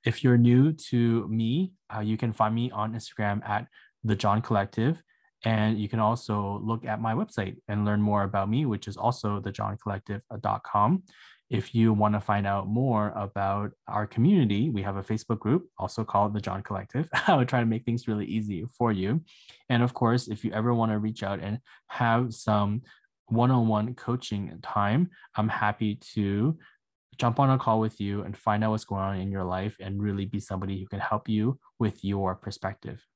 If 0.05 0.25
you're 0.25 0.39
new 0.39 0.73
to 0.91 1.29
me, 1.29 1.73
uh, 1.95 2.01
you 2.01 2.17
can 2.17 2.33
find 2.33 2.55
me 2.55 2.71
on 2.71 2.95
Instagram 2.95 3.47
at 3.47 3.67
the 4.03 4.17
John 4.17 4.41
Collective. 4.41 5.03
And 5.47 5.79
you 5.79 5.89
can 5.89 6.01
also 6.01 6.61
look 6.65 6.85
at 6.85 7.01
my 7.01 7.15
website 7.15 7.59
and 7.69 7.85
learn 7.85 8.03
more 8.03 8.25
about 8.25 8.51
me, 8.51 8.67
which 8.67 8.89
is 8.89 8.97
also 8.97 9.41
thejohncollective.com. 9.41 11.05
If 11.49 11.73
you 11.73 11.93
want 11.93 12.15
to 12.15 12.21
find 12.21 12.49
out 12.49 12.67
more 12.67 13.13
about 13.15 13.71
our 13.87 14.09
community, 14.09 14.71
we 14.71 14.83
have 14.83 14.97
a 14.97 15.05
Facebook 15.05 15.39
group, 15.39 15.69
also 15.79 16.03
called 16.03 16.35
the 16.35 16.41
John 16.41 16.65
Collective. 16.65 17.09
I 17.29 17.37
would 17.37 17.49
try 17.49 17.61
to 17.61 17.67
make 17.67 17.85
things 17.85 18.09
really 18.09 18.27
easy 18.27 18.67
for 18.77 18.91
you. 18.91 19.23
And 19.69 19.85
of 19.85 19.95
course, 19.95 20.27
if 20.27 20.45
you 20.45 20.51
ever 20.51 20.75
want 20.75 20.91
to 20.91 20.99
reach 20.99 21.23
out 21.23 21.39
and 21.39 21.61
have 21.91 22.35
some 22.35 22.83
one 23.27 23.53
on 23.53 23.69
one 23.69 23.95
coaching 23.95 24.59
time, 24.65 25.11
I'm 25.37 25.49
happy 25.49 25.95
to 26.15 26.59
jump 27.19 27.39
on 27.39 27.51
a 27.51 27.59
call 27.59 27.79
with 27.79 28.01
you 28.01 28.23
and 28.23 28.37
find 28.37 28.65
out 28.65 28.73
what's 28.73 28.85
going 28.85 29.03
on 29.03 29.21
in 29.21 29.31
your 29.31 29.45
life 29.45 29.77
and 29.79 30.03
really 30.03 30.25
be 30.25 30.41
somebody 30.41 30.81
who 30.81 30.89
can 30.89 30.99
help 30.99 31.29
you 31.29 31.61
with 31.79 32.03
your 32.03 32.35
perspective. 32.35 33.07